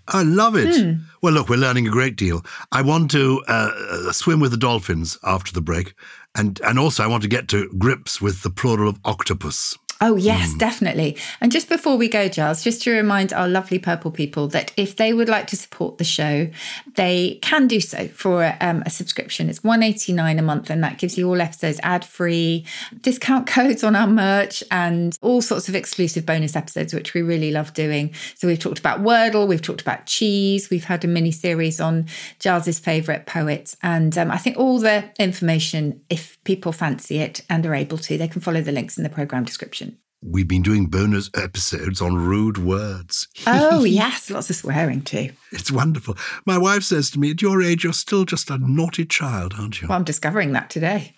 I 0.08 0.22
love 0.22 0.54
it. 0.56 0.74
Hmm. 0.80 1.02
Well, 1.20 1.32
look, 1.32 1.48
we're 1.48 1.56
learning 1.56 1.88
a 1.88 1.90
great 1.90 2.14
deal. 2.16 2.44
I 2.70 2.82
want 2.82 3.10
to 3.12 3.42
uh, 3.48 3.70
uh, 4.08 4.12
swim 4.12 4.38
with 4.40 4.50
the 4.52 4.56
dolphins 4.56 5.18
after 5.24 5.52
the 5.52 5.60
break, 5.62 5.94
and 6.36 6.60
and 6.64 6.78
also 6.78 7.02
I 7.02 7.06
want 7.08 7.22
to 7.22 7.28
get 7.28 7.48
to 7.48 7.68
grips 7.78 8.20
with 8.20 8.42
the 8.42 8.50
plural 8.50 8.88
of 8.88 8.98
octopus. 9.04 9.76
Oh, 10.00 10.16
yes, 10.16 10.52
Hmm. 10.52 10.58
definitely. 10.58 11.16
And 11.40 11.50
just 11.52 11.68
before 11.68 11.96
we 11.96 12.08
go, 12.08 12.28
Giles, 12.28 12.62
just 12.64 12.82
to 12.82 12.90
remind 12.90 13.32
our 13.32 13.48
lovely 13.48 13.78
purple 13.78 14.10
people 14.10 14.48
that 14.48 14.72
if 14.76 14.96
they 14.96 15.12
would 15.12 15.28
like 15.28 15.46
to 15.46 15.56
support 15.56 15.98
the 15.98 16.04
show, 16.04 16.48
they 16.96 17.38
can 17.42 17.68
do 17.68 17.80
so 17.80 18.08
for 18.08 18.56
um, 18.60 18.82
a 18.84 18.90
subscription. 18.90 19.48
It's 19.48 19.62
one 19.64 19.82
eighty 19.82 20.12
nine 20.12 20.38
a 20.38 20.42
month, 20.42 20.68
and 20.68 20.82
that 20.84 20.98
gives 20.98 21.16
you 21.16 21.28
all 21.28 21.40
episodes 21.40 21.80
ad 21.82 22.04
free, 22.04 22.66
discount 23.00 23.46
codes 23.56 23.84
on 23.84 23.94
our 23.96 24.06
merch, 24.08 24.62
and 24.70 25.16
all 25.22 25.40
sorts 25.40 25.68
of 25.68 25.74
exclusive 25.74 26.26
bonus 26.26 26.56
episodes, 26.56 26.92
which 26.92 27.14
we 27.14 27.22
really 27.22 27.50
love 27.50 27.72
doing. 27.72 28.12
So 28.34 28.48
we've 28.48 28.58
talked 28.58 28.78
about 28.80 29.00
Wordle, 29.00 29.46
we've 29.46 29.62
talked 29.62 29.80
about 29.80 30.06
cheese, 30.06 30.70
we've 30.70 30.84
had 30.84 31.04
a 31.04 31.08
mini 31.08 31.30
series 31.32 31.80
on 31.80 32.06
Giles's 32.40 32.78
favourite 32.78 33.26
poets, 33.26 33.76
and 33.82 34.18
um, 34.18 34.30
I 34.30 34.38
think 34.38 34.58
all 34.58 34.78
the 34.80 35.04
information, 35.18 36.00
if 36.10 36.36
people 36.44 36.72
fancy 36.72 37.18
it 37.18 37.42
and 37.48 37.64
are 37.64 37.74
able 37.74 37.98
to, 37.98 38.18
they 38.18 38.28
can 38.28 38.40
follow 38.40 38.60
the 38.60 38.72
links 38.72 38.98
in 38.98 39.04
the 39.04 39.08
program 39.10 39.44
description. 39.44 39.93
We've 40.26 40.48
been 40.48 40.62
doing 40.62 40.86
bonus 40.86 41.28
episodes 41.34 42.00
on 42.00 42.16
rude 42.16 42.56
words. 42.56 43.28
Oh, 43.46 43.84
yes, 43.84 44.30
lots 44.30 44.48
of 44.48 44.56
swearing 44.56 45.02
too. 45.02 45.30
It's 45.52 45.70
wonderful. 45.70 46.16
My 46.46 46.56
wife 46.56 46.82
says 46.82 47.10
to 47.10 47.18
me, 47.18 47.32
"At 47.32 47.42
your 47.42 47.62
age, 47.62 47.84
you're 47.84 47.92
still 47.92 48.24
just 48.24 48.48
a 48.48 48.56
naughty 48.56 49.04
child, 49.04 49.54
aren't 49.58 49.82
you?" 49.82 49.88
Well, 49.88 49.98
I'm 49.98 50.04
discovering 50.04 50.52
that 50.52 50.70
today. 50.70 51.14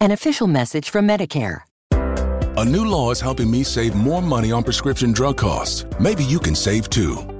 An 0.00 0.10
official 0.10 0.46
message 0.46 0.88
from 0.88 1.06
Medicare. 1.06 1.60
A 1.92 2.64
new 2.64 2.86
law 2.86 3.10
is 3.10 3.20
helping 3.20 3.50
me 3.50 3.62
save 3.62 3.94
more 3.94 4.22
money 4.22 4.52
on 4.52 4.64
prescription 4.64 5.12
drug 5.12 5.36
costs. 5.36 5.84
Maybe 6.00 6.24
you 6.24 6.38
can 6.38 6.54
save 6.54 6.88
too. 6.88 7.39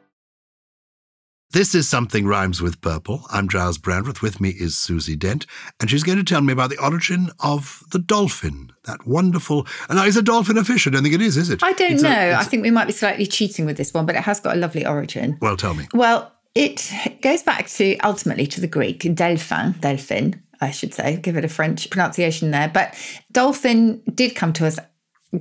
This 1.53 1.75
is 1.75 1.89
Something 1.89 2.27
Rhymes 2.27 2.61
with 2.61 2.79
Purple. 2.79 3.25
I'm 3.29 3.49
Giles 3.49 3.77
Brandreth. 3.77 4.21
With 4.21 4.39
me 4.39 4.51
is 4.51 4.77
Susie 4.77 5.17
Dent, 5.17 5.45
and 5.81 5.89
she's 5.89 6.01
going 6.03 6.17
to 6.17 6.23
tell 6.23 6.39
me 6.39 6.53
about 6.53 6.69
the 6.69 6.81
origin 6.81 7.29
of 7.41 7.83
the 7.91 7.99
dolphin. 7.99 8.71
That 8.85 9.05
wonderful. 9.05 9.67
And 9.89 9.97
now, 9.97 10.05
is 10.05 10.15
a 10.15 10.21
dolphin 10.21 10.57
a 10.57 10.63
fish? 10.63 10.87
I 10.87 10.91
don't 10.91 11.03
think 11.03 11.13
it 11.13 11.21
is, 11.21 11.35
is 11.35 11.49
it? 11.49 11.61
I 11.61 11.73
don't 11.73 11.91
It's 11.91 12.03
know. 12.03 12.09
I 12.39 12.45
think 12.45 12.63
we 12.63 12.71
might 12.71 12.87
be 12.87 12.93
slightly 12.93 13.27
cheating 13.27 13.65
with 13.65 13.75
this 13.75 13.93
one, 13.93 14.05
but 14.05 14.15
it 14.15 14.21
has 14.21 14.39
got 14.39 14.55
a 14.55 14.59
lovely 14.59 14.85
origin. 14.85 15.37
well, 15.41 15.57
tell 15.57 15.73
me. 15.73 15.89
Well, 15.93 16.31
it 16.55 16.89
goes 17.21 17.43
back 17.43 17.67
to 17.71 17.97
ultimately 17.97 18.47
to 18.47 18.61
the 18.61 18.67
Greek, 18.67 19.13
delphin, 19.13 19.75
delphin, 19.81 20.41
I 20.61 20.71
should 20.71 20.93
say, 20.93 21.17
give 21.17 21.35
it 21.35 21.43
a 21.43 21.49
French 21.49 21.89
pronunciation 21.89 22.51
there. 22.51 22.69
But 22.73 22.95
dolphin 23.33 24.01
did 24.13 24.35
come 24.35 24.53
to 24.53 24.67
us 24.67 24.79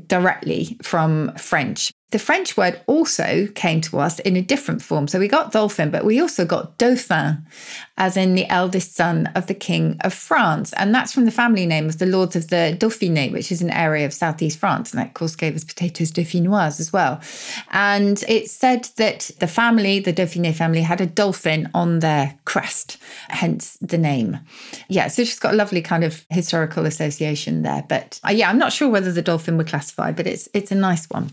directly 0.09 0.77
from 0.83 1.37
French. 1.37 1.93
The 2.11 2.19
French 2.19 2.57
word 2.57 2.81
also 2.87 3.47
came 3.55 3.81
to 3.83 4.01
us 4.01 4.19
in 4.21 4.37
a 4.37 4.43
different 4.43 4.83
form. 4.83 5.07
So 5.07 5.19
we 5.21 5.29
got 5.29 5.53
dolphin, 5.53 5.91
but 5.91 6.05
we 6.05 6.21
also 6.21 6.45
got 6.45 6.77
dauphin, 6.77 7.47
as 7.99 8.17
in 8.17 8.35
the 8.35 8.47
eldest 8.49 8.97
son 8.97 9.29
of 9.37 9.47
the 9.47 9.55
King 9.55 9.97
of 10.01 10.13
France. 10.13 10.73
And 10.73 10.93
that's 10.93 11.13
from 11.13 11.25
the 11.25 11.31
family 11.31 11.67
name 11.67 11.89
of 11.89 11.99
the 11.99 12.07
Lords 12.07 12.35
of 12.35 12.49
the 12.49 12.77
Dauphiné, 12.79 13.31
which 13.31 13.53
is 13.53 13.63
an 13.63 13.71
area 13.71 14.07
of 14.07 14.13
southeast 14.13 14.59
France. 14.59 14.91
And 14.91 15.01
that, 15.01 15.09
of 15.09 15.15
course, 15.15 15.37
gave 15.37 15.55
us 15.55 15.63
potatoes 15.63 16.11
dauphinoise 16.11 16.81
as 16.81 16.93
well. 16.93 17.21
And 17.71 18.25
it 18.27 18.51
said 18.51 18.89
that 18.97 19.31
the 19.39 19.47
family, 19.47 20.01
the 20.01 20.13
Dauphiné 20.13 20.53
family, 20.53 20.81
had 20.81 21.01
a 21.01 21.07
dolphin 21.07 21.71
on 21.75 22.01
their 22.01 22.37
crest, 22.45 22.99
hence 23.29 23.79
the 23.81 23.99
name. 23.99 24.39
Yeah, 24.89 25.07
so 25.07 25.23
it's 25.23 25.31
just 25.31 25.43
got 25.43 25.55
a 25.55 25.57
lovely 25.57 25.83
kind 25.83 26.03
of 26.03 26.25
historical 26.31 26.87
association 26.87 27.63
there. 27.63 27.85
But 27.89 28.19
uh, 28.27 28.33
yeah, 28.33 28.51
I'm 28.51 28.59
not 28.59 28.73
sure 28.73 28.89
whether 28.89 29.13
the 29.13 29.23
dolphin 29.23 29.57
would 29.59 29.69
classify, 29.69 30.11
but 30.11 30.27
it's 30.27 30.49
it's 30.55 30.73
a 30.73 30.75
nice 30.75 31.09
one. 31.09 31.31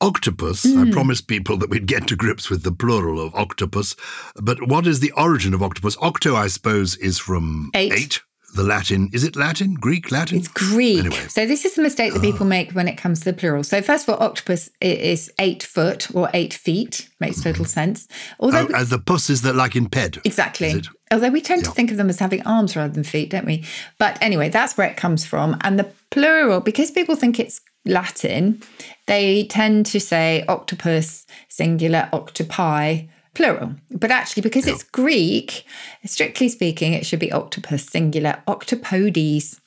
Octopus. 0.00 0.64
I 0.64 0.84
mm. 0.84 0.92
promised 0.92 1.26
people 1.26 1.56
that 1.58 1.70
we'd 1.70 1.86
get 1.86 2.06
to 2.08 2.16
grips 2.16 2.48
with 2.48 2.62
the 2.62 2.72
plural 2.72 3.20
of 3.20 3.34
octopus. 3.34 3.96
But 4.36 4.66
what 4.66 4.86
is 4.86 5.00
the 5.00 5.12
origin 5.12 5.52
of 5.52 5.62
octopus? 5.62 5.96
Octo, 6.00 6.34
I 6.34 6.46
suppose, 6.46 6.96
is 6.96 7.18
from 7.18 7.70
Eight. 7.74 8.22
The 8.54 8.64
Latin. 8.64 9.10
Is 9.12 9.22
it 9.22 9.36
Latin? 9.36 9.74
Greek? 9.74 10.10
Latin? 10.10 10.38
It's 10.38 10.48
Greek. 10.48 10.98
Anyway. 10.98 11.28
So 11.28 11.46
this 11.46 11.64
is 11.64 11.74
the 11.74 11.82
mistake 11.82 12.12
that 12.12 12.22
people 12.22 12.46
ah. 12.46 12.48
make 12.48 12.72
when 12.72 12.88
it 12.88 12.96
comes 12.96 13.20
to 13.20 13.26
the 13.26 13.32
plural. 13.32 13.62
So 13.62 13.80
first 13.80 14.08
of 14.08 14.14
all, 14.14 14.26
octopus 14.26 14.68
is 14.80 15.30
eight 15.38 15.62
foot 15.62 16.12
or 16.14 16.28
eight 16.34 16.52
feet. 16.52 17.08
Makes 17.20 17.40
mm. 17.40 17.44
total 17.44 17.64
sense. 17.64 18.08
Although 18.40 18.66
Oh, 18.68 18.74
as 18.74 18.90
the 18.90 18.98
puss 18.98 19.30
is 19.30 19.42
that 19.42 19.54
like 19.54 19.76
in 19.76 19.88
ped. 19.88 20.18
Exactly. 20.24 20.82
Although 21.12 21.30
we 21.30 21.40
tend 21.40 21.64
to 21.64 21.70
think 21.70 21.90
of 21.90 21.96
them 21.96 22.08
as 22.08 22.18
having 22.18 22.44
arms 22.46 22.74
rather 22.74 22.92
than 22.92 23.04
feet, 23.04 23.30
don't 23.30 23.46
we? 23.46 23.64
But 23.98 24.18
anyway, 24.20 24.48
that's 24.48 24.76
where 24.76 24.88
it 24.88 24.96
comes 24.96 25.24
from. 25.24 25.56
And 25.60 25.78
the 25.78 25.92
plural, 26.10 26.60
because 26.60 26.90
people 26.90 27.14
think 27.14 27.38
it's 27.38 27.60
Latin, 27.84 28.60
they 29.06 29.44
tend 29.44 29.86
to 29.86 30.00
say 30.00 30.44
octopus, 30.48 31.26
singular, 31.48 32.08
octopi, 32.12 33.02
plural. 33.34 33.74
But 33.90 34.10
actually, 34.10 34.42
because 34.42 34.66
it's 34.66 34.82
Greek, 34.82 35.64
strictly 36.04 36.48
speaking, 36.48 36.92
it 36.92 37.06
should 37.06 37.20
be 37.20 37.32
octopus, 37.32 37.86
singular, 37.86 38.42
octopodes. 38.46 39.60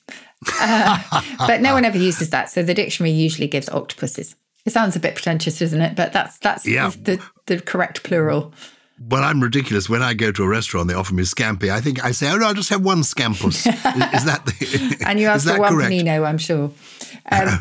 Uh, 0.59 0.99
but 1.47 1.61
no 1.61 1.73
one 1.73 1.85
ever 1.85 1.97
uses 1.97 2.29
that. 2.31 2.49
So 2.49 2.61
the 2.63 2.73
dictionary 2.73 3.11
usually 3.11 3.47
gives 3.47 3.69
octopuses. 3.69 4.35
It 4.65 4.71
sounds 4.71 4.95
a 4.95 4.99
bit 4.99 5.15
pretentious, 5.15 5.59
doesn't 5.59 5.81
it? 5.81 5.95
But 5.95 6.13
that's 6.13 6.37
that's 6.39 6.65
Yeah. 6.65 6.91
the, 7.01 7.21
the 7.47 7.59
correct 7.59 8.03
plural. 8.03 8.53
Well, 8.99 9.23
I'm 9.23 9.41
ridiculous. 9.41 9.89
When 9.89 10.01
I 10.01 10.13
go 10.13 10.31
to 10.31 10.43
a 10.43 10.47
restaurant, 10.47 10.87
they 10.87 10.93
offer 10.93 11.13
me 11.13 11.23
scampi. 11.23 11.69
I 11.69 11.81
think 11.81 12.03
I 12.05 12.11
say, 12.11 12.31
"Oh 12.31 12.37
no, 12.37 12.47
I'll 12.47 12.53
just 12.53 12.69
have 12.69 12.85
one 12.85 13.03
scampus." 13.03 13.65
is, 13.67 13.73
is 13.75 14.25
that 14.25 14.43
the? 14.45 14.97
And 15.05 15.19
you 15.19 15.27
ask 15.33 15.47
for 15.47 15.59
one 15.59 15.73
correct? 15.73 15.91
panino, 15.91 16.25
I'm 16.25 16.37
sure. 16.37 16.71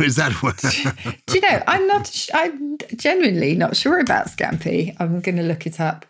is 0.01 0.17
that 0.17 0.33
what? 0.43 0.59
Do 1.27 1.35
you 1.35 1.41
know? 1.41 1.63
I'm 1.67 1.87
not. 1.87 2.07
sh- 2.07 2.31
I'm 2.35 2.79
genuinely 2.97 3.55
not 3.55 3.77
sure 3.77 3.99
about 3.99 4.27
scampi. 4.27 4.95
I'm 5.01 5.21
going 5.21 5.37
to 5.37 5.43
look 5.43 5.67
it 5.67 5.81
up 5.81 6.07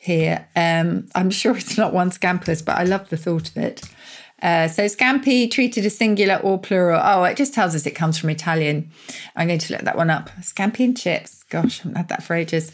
here. 0.00 0.48
Um, 0.56 1.08
I'm 1.14 1.30
sure 1.30 1.56
it's 1.56 1.76
not 1.78 1.92
one 1.92 2.10
scampus, 2.10 2.62
but 2.62 2.76
I 2.76 2.84
love 2.84 3.08
the 3.10 3.16
thought 3.16 3.50
of 3.50 3.56
it. 3.56 3.82
Uh, 4.42 4.68
so 4.68 4.84
scampi 4.84 5.50
treated 5.50 5.86
as 5.86 5.96
singular 5.96 6.36
or 6.36 6.58
plural. 6.58 7.00
Oh, 7.02 7.24
it 7.24 7.36
just 7.36 7.54
tells 7.54 7.74
us 7.74 7.86
it 7.86 7.92
comes 7.92 8.18
from 8.18 8.28
Italian. 8.30 8.90
I'm 9.36 9.46
going 9.46 9.58
to 9.60 9.72
look 9.72 9.82
that 9.82 9.96
one 9.96 10.10
up. 10.10 10.28
Scampi 10.40 10.80
and 10.84 10.96
chips. 10.96 11.44
Gosh, 11.44 11.80
I 11.80 11.82
haven't 11.84 11.96
had 11.96 12.08
that 12.08 12.22
for 12.22 12.34
ages. 12.34 12.70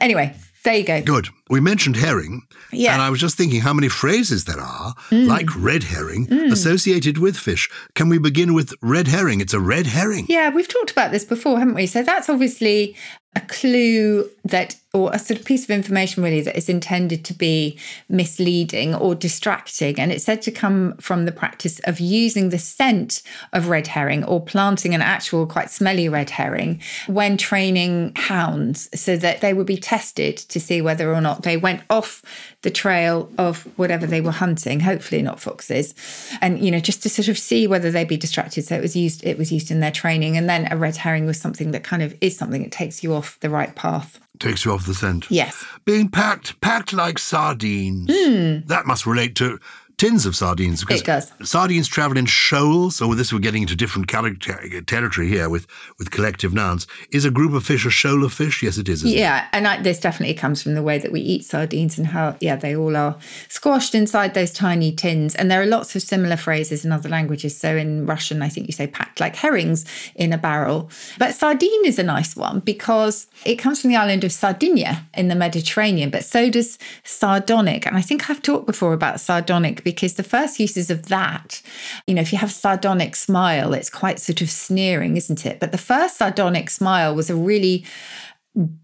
Anyway, 0.00 0.34
there 0.64 0.76
you 0.76 0.84
go. 0.84 1.02
Good. 1.02 1.28
We 1.50 1.60
mentioned 1.60 1.96
herring. 1.96 2.42
Yeah. 2.72 2.90
Mm. 2.90 2.94
And 2.94 3.02
I 3.02 3.10
was 3.10 3.20
just 3.20 3.36
thinking 3.36 3.60
how 3.60 3.72
many 3.72 3.88
phrases 3.88 4.44
there 4.44 4.60
are, 4.60 4.94
like 5.10 5.48
red 5.56 5.82
herring, 5.82 6.32
associated 6.32 7.18
with 7.18 7.36
fish. 7.36 7.68
Can 7.94 8.08
we 8.08 8.18
begin 8.18 8.54
with 8.54 8.72
red 8.80 9.08
herring? 9.08 9.40
It's 9.40 9.54
a 9.54 9.60
red 9.60 9.86
herring. 9.86 10.26
Yeah, 10.28 10.50
we've 10.50 10.68
talked 10.68 10.90
about 10.90 11.10
this 11.10 11.24
before, 11.24 11.58
haven't 11.58 11.74
we? 11.74 11.86
So 11.86 12.02
that's 12.02 12.28
obviously 12.28 12.96
a 13.34 13.40
clue 13.40 14.28
that, 14.44 14.76
or 14.92 15.10
a 15.12 15.18
sort 15.18 15.40
of 15.40 15.46
piece 15.46 15.64
of 15.64 15.70
information 15.70 16.22
really 16.22 16.42
that 16.42 16.54
is 16.54 16.68
intended 16.68 17.24
to 17.24 17.32
be 17.32 17.78
misleading 18.08 18.94
or 18.94 19.14
distracting. 19.14 19.98
And 19.98 20.12
it's 20.12 20.24
said 20.24 20.42
to 20.42 20.50
come 20.50 20.96
from 20.98 21.24
the 21.24 21.32
practice 21.32 21.78
of 21.84 21.98
using 21.98 22.50
the 22.50 22.58
scent 22.58 23.22
of 23.54 23.68
red 23.68 23.86
herring 23.86 24.22
or 24.24 24.44
planting 24.44 24.94
an 24.94 25.00
actual 25.00 25.46
quite 25.46 25.70
smelly 25.70 26.10
red 26.10 26.28
herring 26.28 26.82
when 27.06 27.38
training 27.38 28.12
hounds 28.16 28.90
so 28.98 29.16
that 29.16 29.40
they 29.40 29.54
would 29.54 29.66
be 29.66 29.78
tested 29.78 30.36
to 30.36 30.60
see 30.60 30.82
whether 30.82 31.14
or 31.14 31.22
not 31.22 31.42
they 31.42 31.56
went 31.56 31.82
off 31.88 32.22
the 32.60 32.70
trail 32.70 33.30
of 33.38 33.62
whatever 33.78 34.06
they 34.06 34.20
were 34.20 34.30
hunting, 34.30 34.80
hopefully 34.80 35.22
not 35.22 35.40
foxes. 35.40 35.94
And, 36.42 36.62
you 36.62 36.70
know, 36.70 36.80
just 36.80 37.02
to 37.04 37.08
sort 37.08 37.28
of 37.28 37.38
see 37.38 37.66
whether 37.66 37.90
they'd 37.90 38.06
be 38.06 38.16
distracted. 38.18 38.64
So 38.64 38.76
it 38.76 38.82
was 38.82 38.94
used, 38.94 39.24
it 39.24 39.38
was 39.38 39.50
used 39.50 39.70
in 39.70 39.80
their 39.80 39.90
training. 39.90 40.36
And 40.36 40.48
then 40.50 40.70
a 40.70 40.76
red 40.76 40.96
herring 40.96 41.24
was 41.24 41.40
something 41.40 41.70
that 41.70 41.82
kind 41.82 42.02
of 42.02 42.14
is 42.20 42.36
something 42.36 42.62
that 42.62 42.72
takes 42.72 43.02
you 43.02 43.14
off 43.14 43.21
the 43.40 43.50
right 43.50 43.74
path. 43.74 44.20
Takes 44.38 44.64
you 44.64 44.72
off 44.72 44.86
the 44.86 44.94
scent. 44.94 45.30
Yes. 45.30 45.64
Being 45.84 46.08
packed, 46.08 46.60
packed 46.60 46.92
like 46.92 47.18
sardines. 47.18 48.10
Hmm. 48.12 48.66
That 48.66 48.86
must 48.86 49.06
relate 49.06 49.36
to 49.36 49.58
tins 49.98 50.26
of 50.26 50.34
sardines. 50.34 50.80
Because. 50.80 51.00
It 51.00 51.06
does. 51.06 51.32
Sardines 51.42 51.88
travel 51.88 52.16
in 52.16 52.26
shoals. 52.26 52.96
So 52.96 53.08
with 53.08 53.18
this, 53.18 53.32
we're 53.32 53.38
getting 53.38 53.62
into 53.62 53.76
different 53.76 54.08
character, 54.08 54.80
territory 54.82 55.28
here 55.28 55.48
with, 55.48 55.66
with 55.98 56.10
collective 56.10 56.52
nouns. 56.52 56.86
Is 57.10 57.24
a 57.24 57.30
group 57.30 57.52
of 57.52 57.64
fish 57.64 57.86
a 57.86 57.90
shoal 57.90 58.24
of 58.24 58.32
fish? 58.32 58.62
Yes, 58.62 58.78
it 58.78 58.88
is. 58.88 59.04
isn't 59.04 59.16
it? 59.16 59.20
Yeah, 59.20 59.46
and 59.52 59.66
I, 59.66 59.80
this 59.80 60.00
definitely 60.00 60.34
comes 60.34 60.62
from 60.62 60.74
the 60.74 60.82
way 60.82 60.98
that 60.98 61.12
we 61.12 61.20
eat 61.20 61.44
sardines 61.44 61.98
and 61.98 62.08
how, 62.08 62.36
yeah, 62.40 62.56
they 62.56 62.76
all 62.76 62.96
are 62.96 63.16
squashed 63.48 63.94
inside 63.94 64.34
those 64.34 64.52
tiny 64.52 64.92
tins. 64.92 65.34
And 65.34 65.50
there 65.50 65.62
are 65.62 65.66
lots 65.66 65.94
of 65.94 66.02
similar 66.02 66.36
phrases 66.36 66.84
in 66.84 66.92
other 66.92 67.08
languages. 67.08 67.56
So 67.56 67.76
in 67.76 68.06
Russian, 68.06 68.42
I 68.42 68.48
think 68.48 68.66
you 68.66 68.72
say 68.72 68.86
packed 68.86 69.20
like 69.20 69.36
herrings 69.36 69.84
in 70.14 70.32
a 70.32 70.38
barrel. 70.38 70.90
But 71.18 71.34
sardine 71.34 71.84
is 71.84 71.98
a 71.98 72.02
nice 72.02 72.36
one 72.36 72.60
because 72.60 73.26
it 73.44 73.56
comes 73.56 73.80
from 73.80 73.90
the 73.90 73.96
island 73.96 74.24
of 74.24 74.32
Sardinia 74.32 75.06
in 75.14 75.28
the 75.28 75.34
Mediterranean, 75.34 76.10
but 76.10 76.24
so 76.24 76.50
does 76.50 76.78
sardonic. 77.04 77.86
And 77.86 77.96
I 77.96 78.02
think 78.02 78.28
I've 78.28 78.42
talked 78.42 78.66
before 78.66 78.92
about 78.92 79.20
sardonic 79.20 79.81
because 79.84 80.14
the 80.14 80.22
first 80.22 80.58
uses 80.58 80.90
of 80.90 81.06
that, 81.08 81.62
you 82.06 82.14
know, 82.14 82.22
if 82.22 82.32
you 82.32 82.38
have 82.38 82.52
sardonic 82.52 83.16
smile, 83.16 83.72
it's 83.74 83.90
quite 83.90 84.18
sort 84.18 84.40
of 84.40 84.50
sneering, 84.50 85.16
isn't 85.16 85.46
it? 85.46 85.60
But 85.60 85.72
the 85.72 85.78
first 85.78 86.16
sardonic 86.18 86.70
smile 86.70 87.14
was 87.14 87.30
a 87.30 87.36
really 87.36 87.84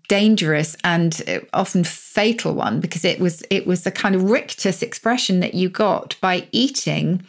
dangerous 0.09 0.77
and 0.83 1.23
uh, 1.29 1.41
often 1.53 1.85
fatal 1.85 2.55
one 2.55 2.81
because 2.81 3.05
it 3.05 3.21
was 3.21 3.43
it 3.51 3.67
was 3.67 3.87
a 3.87 3.91
kind 3.91 4.15
of 4.15 4.31
rictus 4.31 4.83
expression 4.83 5.41
that 5.41 5.53
you 5.53 5.69
got 5.69 6.17
by 6.23 6.49
eating 6.53 7.23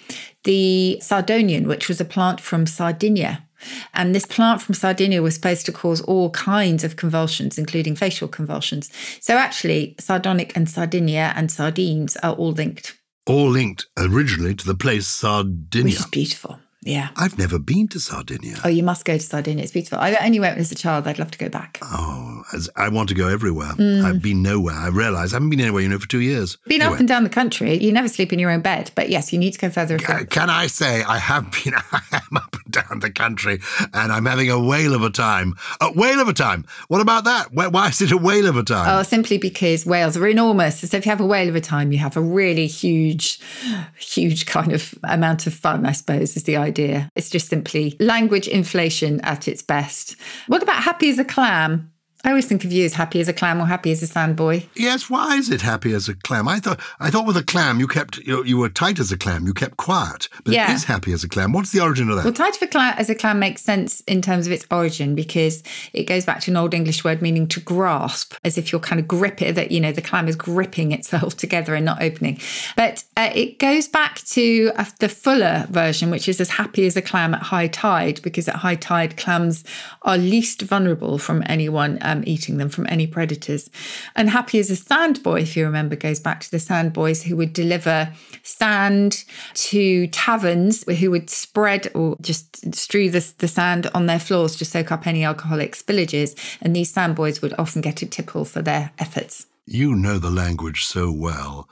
the 0.45 0.97
sardonian 1.01 1.67
which 1.67 1.89
was 1.89 1.99
a 1.99 2.05
plant 2.05 2.39
from 2.39 2.65
sardinia 2.65 3.45
and 3.93 4.15
this 4.15 4.25
plant 4.25 4.62
from 4.62 4.73
sardinia 4.73 5.21
was 5.21 5.36
supposed 5.36 5.65
to 5.65 5.71
cause 5.73 5.99
all 6.01 6.29
kinds 6.29 6.86
of 6.86 6.95
convulsions 6.95 7.58
including 7.58 7.93
facial 7.93 8.29
convulsions 8.29 8.89
so 9.19 9.36
actually 9.36 9.93
sardonic 9.99 10.55
and 10.55 10.69
sardinia 10.69 11.34
and 11.36 11.51
sardines 11.51 12.15
are 12.17 12.36
all 12.36 12.53
linked 12.53 12.97
All 13.29 13.47
linked 13.51 13.85
originally 13.95 14.55
to 14.55 14.65
the 14.65 14.73
place 14.73 15.05
Sardinia. 15.05 15.83
which 15.83 15.99
is 15.99 16.05
beautiful 16.07 16.59
yeah 16.81 17.09
I've 17.17 17.37
never 17.37 17.59
been 17.59 17.87
to 17.89 17.99
Sardinia. 17.99 18.55
oh 18.63 18.69
you 18.69 18.83
must 18.83 19.03
go 19.05 19.17
to 19.17 19.23
sardinia 19.23 19.63
it's 19.63 19.73
beautiful 19.73 19.97
i 19.99 20.15
only 20.21 20.39
went 20.39 20.57
as 20.57 20.71
a 20.71 20.75
child 20.75 21.07
i'd 21.07 21.19
love 21.19 21.31
to 21.31 21.37
go 21.37 21.49
back 21.49 21.79
Oh, 21.81 22.43
as 22.53 22.69
I 22.75 22.89
want 22.89 23.09
to 23.09 23.15
go 23.15 23.27
everywhere. 23.27 23.73
Mm. 23.73 24.03
I've 24.03 24.21
been 24.21 24.41
nowhere. 24.41 24.73
I 24.75 24.87
realise 24.87 25.33
I 25.33 25.35
haven't 25.35 25.49
been 25.49 25.59
anywhere, 25.59 25.81
you 25.83 25.89
know, 25.89 25.99
for 25.99 26.07
two 26.07 26.21
years. 26.21 26.57
been 26.67 26.81
up 26.81 26.97
and 26.99 27.07
down 27.07 27.23
the 27.23 27.29
country. 27.29 27.77
You 27.77 27.91
never 27.91 28.07
sleep 28.07 28.31
in 28.33 28.39
your 28.39 28.49
own 28.49 28.61
bed, 28.61 28.91
but 28.95 29.09
yes, 29.09 29.31
you 29.33 29.39
need 29.39 29.51
to 29.51 29.59
go 29.59 29.69
further 29.69 29.95
afield. 29.95 30.29
can 30.29 30.49
I 30.49 30.67
say 30.67 31.03
I 31.03 31.17
have 31.19 31.51
been? 31.51 31.73
I 31.91 32.01
am 32.13 32.37
up 32.37 32.55
and 32.55 32.71
down 32.73 32.99
the 32.99 33.11
country, 33.11 33.59
and 33.93 34.11
I'm 34.11 34.25
having 34.25 34.49
a 34.49 34.59
whale 34.59 34.93
of 34.95 35.03
a 35.03 35.09
time. 35.09 35.55
A 35.81 35.91
whale 35.91 36.19
of 36.21 36.27
a 36.27 36.33
time. 36.33 36.65
What 36.87 37.01
about 37.01 37.25
that? 37.25 37.53
Why, 37.53 37.67
why 37.67 37.89
is 37.89 38.01
it 38.01 38.11
a 38.11 38.17
whale 38.17 38.47
of 38.47 38.55
a 38.57 38.63
time? 38.63 38.99
Oh, 38.99 39.03
simply 39.03 39.37
because 39.37 39.85
whales 39.85 40.15
are 40.17 40.27
enormous. 40.27 40.79
So 40.79 40.97
if 40.97 41.05
you 41.05 41.09
have 41.11 41.21
a 41.21 41.25
whale 41.25 41.49
of 41.49 41.55
a 41.55 41.61
time, 41.61 41.91
you 41.91 41.97
have 41.99 42.15
a 42.17 42.21
really 42.21 42.67
huge, 42.67 43.39
huge 43.99 44.45
kind 44.45 44.71
of 44.71 44.93
amount 45.03 45.45
of 45.47 45.53
fun, 45.53 45.85
I 45.85 45.91
suppose, 45.91 46.35
is 46.37 46.43
the 46.43 46.57
idea. 46.57 46.68
It's 47.15 47.29
just 47.29 47.49
simply 47.49 47.95
language 47.99 48.47
inflation 48.47 49.19
at 49.21 49.47
its 49.47 49.62
best. 49.62 50.15
What 50.47 50.63
about 50.63 50.84
happy 50.84 51.10
as 51.10 51.19
a 51.19 51.25
clam? 51.25 51.91
I 52.23 52.29
always 52.29 52.45
think 52.47 52.65
of 52.65 52.71
you 52.71 52.84
as 52.86 52.93
happy 52.95 53.19
as 53.21 53.27
a 53.29 53.34
clam 53.34 53.62
or 53.62 53.65
happy 53.65 53.91
as 53.91 54.03
a 54.03 54.08
sandboy. 54.08 54.67
yes. 54.75 55.10
Why 55.10 55.36
is 55.38 55.49
it 55.49 55.62
happy 55.62 55.93
as 55.93 56.10
a 56.10 56.15
clam? 56.15 56.47
I 56.47 56.60
thought. 56.60 56.79
I 56.99 57.10
thought 57.10 57.25
with 57.25 57.38
a 57.38 57.43
clam 57.43 57.79
you 57.79 57.88
kept 57.88 58.17
you, 58.17 58.43
you 58.43 58.58
were 58.58 58.69
tight 58.69 58.99
as 58.99 59.12
a 59.12 59.17
clam. 59.17 59.45
You 59.45 59.53
kept 59.53 59.77
quiet, 59.77 60.27
but 60.43 60.53
Yeah. 60.53 60.71
it 60.71 60.75
is 60.75 60.84
happy 60.84 61.13
as 61.13 61.23
a 61.23 61.29
clam. 61.29 61.53
What's 61.53 61.71
the 61.71 61.79
origin 61.79 62.10
of 62.10 62.17
that? 62.17 62.25
Well, 62.25 62.34
clam 62.34 62.93
as 62.97 63.10
a 63.10 63.15
clam 63.15 63.39
makes 63.39 63.62
sense 63.62 64.01
in 64.01 64.21
terms 64.21 64.45
of 64.47 64.51
its 64.53 64.65
origin 64.69 65.15
because 65.15 65.63
it 65.93 66.03
goes 66.03 66.25
back 66.25 66.41
to 66.41 66.51
an 66.51 66.58
old 66.58 66.73
English 66.73 67.03
word 67.03 67.21
meaning 67.21 67.47
to 67.47 67.60
grasp, 67.60 68.34
as 68.43 68.58
if 68.58 68.71
you're 68.71 68.82
kind 68.82 68.99
of 68.99 69.08
grip 69.08 69.41
it, 69.41 69.55
that, 69.55 69.71
you 69.71 69.79
know, 69.79 69.91
the 69.91 70.01
clam 70.01 70.27
is 70.27 70.36
gripping 70.36 70.91
itself 70.91 71.38
together 71.43 71.73
and 71.75 71.86
not 71.86 72.01
opening. 72.01 72.39
But 72.75 73.03
Uh, 73.17 73.32
it 73.36 73.60
goes 73.60 73.88
back 73.88 74.21
to 74.38 74.71
uh, 74.77 74.86
the 74.99 75.10
fuller 75.10 75.67
version, 75.69 76.10
which 76.10 76.29
is 76.29 76.39
as 76.39 76.49
happy 76.51 76.86
as 76.86 76.95
a 76.95 77.01
clam 77.01 77.34
at 77.34 77.41
high 77.43 77.67
tide, 77.67 78.21
because 78.23 78.47
at 78.47 78.55
high 78.55 78.75
tide, 78.75 79.17
clams 79.17 79.63
are 80.03 80.17
least 80.17 80.62
vulnerable 80.62 81.17
from 81.17 81.43
anyone 81.47 81.97
um, 82.10 82.24
eating 82.26 82.58
them, 82.58 82.69
from 82.69 82.88
any 82.89 83.08
predators. 83.08 83.69
And 84.15 84.30
happy 84.30 84.60
as 84.60 84.69
a 84.69 84.76
sand 84.76 85.22
boy, 85.24 85.41
if 85.41 85.56
you 85.56 85.65
remember, 85.65 85.95
goes 85.95 86.19
back 86.19 86.41
to 86.41 86.52
the 86.52 86.60
sand 86.60 86.93
boys 86.93 87.24
who 87.24 87.36
would 87.38 87.54
deliver 87.54 88.12
sand 88.43 89.24
to 89.54 90.08
taverns, 90.08 90.84
who 91.00 91.12
would 91.12 91.30
spread 91.30 91.89
or 91.93 92.17
just 92.22 92.74
strew 92.76 93.10
the, 93.10 93.34
the 93.38 93.48
sand 93.48 93.89
on 93.93 94.08
their 94.08 94.19
floors 94.19 94.56
to 94.58 94.65
soak 94.65 94.91
up 94.91 95.08
any 95.08 95.24
alcoholic 95.24 95.76
spillages. 95.76 96.36
And 96.62 96.76
these 96.76 96.91
sand 96.91 97.15
boys 97.15 97.41
would 97.41 97.54
often 97.58 97.82
get 97.82 98.02
a 98.02 98.06
tipple 98.06 98.45
for 98.45 98.62
their 98.62 98.91
efforts. 99.00 99.45
You 99.65 99.95
know 99.95 100.17
the 100.17 100.32
language 100.32 100.86
so 100.86 101.12
well. 101.12 101.69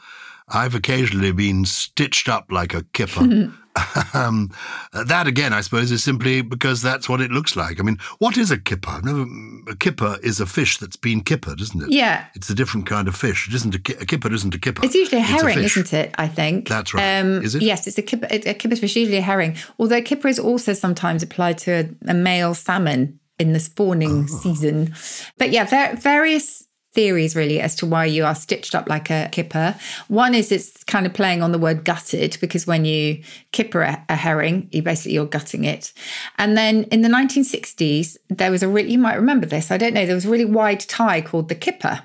I've 0.50 0.76
occasionally 0.76 1.32
been 1.32 1.65
stitched 1.65 2.30
up 2.30 2.52
like 2.52 2.73
a 2.73 2.84
kipper. 2.93 3.52
um, 4.13 4.51
that 4.93 5.27
again, 5.27 5.53
I 5.53 5.61
suppose, 5.61 5.91
is 5.91 6.03
simply 6.03 6.41
because 6.41 6.81
that's 6.81 7.07
what 7.09 7.21
it 7.21 7.31
looks 7.31 7.55
like. 7.55 7.79
I 7.79 7.83
mean, 7.83 7.97
what 8.19 8.37
is 8.37 8.51
a 8.51 8.57
kipper? 8.57 8.99
Never, 9.03 9.25
a 9.69 9.75
kipper 9.75 10.17
is 10.23 10.39
a 10.39 10.45
fish 10.45 10.77
that's 10.77 10.95
been 10.95 11.21
kippered, 11.21 11.61
isn't 11.61 11.83
it? 11.83 11.91
Yeah. 11.91 12.25
It's 12.35 12.49
a 12.49 12.55
different 12.55 12.85
kind 12.85 13.07
of 13.07 13.15
fish. 13.15 13.47
It 13.47 13.53
isn't 13.55 13.75
a, 13.75 13.79
ki- 13.79 13.95
a 13.99 14.05
kipper. 14.05 14.31
Isn't 14.33 14.53
a 14.53 14.59
kipper. 14.59 14.83
It's 14.85 14.95
usually 14.95 15.19
a 15.19 15.21
herring, 15.21 15.55
fish. 15.57 15.77
isn't 15.77 15.93
it? 15.93 16.13
I 16.17 16.27
think 16.27 16.67
That's 16.67 16.93
right. 16.93 17.03
Is 17.25 17.55
it? 17.55 17.61
Yes, 17.61 17.87
it's 17.87 17.97
a 17.97 18.01
kipper. 18.01 18.27
A 18.29 18.53
kipper 18.53 18.75
fish, 18.75 18.95
usually 18.95 19.17
a 19.17 19.21
herring. 19.21 19.55
Although 19.79 20.01
kipper 20.01 20.27
is 20.27 20.39
also 20.39 20.73
sometimes 20.73 21.23
applied 21.23 21.57
to 21.59 21.71
a, 21.71 22.11
a 22.11 22.13
male 22.13 22.53
salmon 22.53 23.19
in 23.39 23.53
the 23.53 23.59
spawning 23.59 24.27
Oh. 24.29 24.37
season. 24.37 24.93
But 25.37 25.51
yeah, 25.51 25.65
ver- 25.65 25.95
various 25.95 26.66
theories 26.97 27.36
really 27.36 27.62
as 27.62 27.75
to 27.75 27.86
why 27.86 28.05
you 28.05 28.25
are 28.25 28.33
stitched 28.33 28.73
up 28.73 28.89
like 28.89 29.12
a 29.12 29.29
kipper. 29.31 29.75
One 30.07 30.33
is 30.33 30.51
it's 30.51 30.83
kind 30.86 31.05
of 31.05 31.13
playing 31.13 31.43
on 31.43 31.51
the 31.51 31.60
word 31.60 31.86
gutted 31.86 32.39
because 32.41 32.65
when 32.65 32.86
you 32.86 33.21
kipper 33.51 33.83
a, 33.83 34.03
a 34.10 34.15
herring, 34.15 34.67
you 34.71 34.81
basically 34.81 35.13
you're 35.13 35.27
gutting 35.27 35.63
it. 35.63 35.93
And 36.39 36.57
then 36.57 36.86
in 36.86 37.03
the 37.03 37.10
1960s, 37.10 38.17
there 38.29 38.49
was 38.49 38.63
a 38.63 38.67
really 38.67 38.93
you 38.93 38.97
might 38.97 39.13
remember 39.13 39.45
this. 39.45 39.69
I 39.69 39.77
don't 39.77 39.93
know. 39.93 40.07
There 40.07 40.15
was 40.15 40.25
a 40.25 40.29
really 40.29 40.45
wide 40.45 40.79
tie 40.79 41.21
called 41.21 41.49
the 41.49 41.55
kipper. 41.55 42.01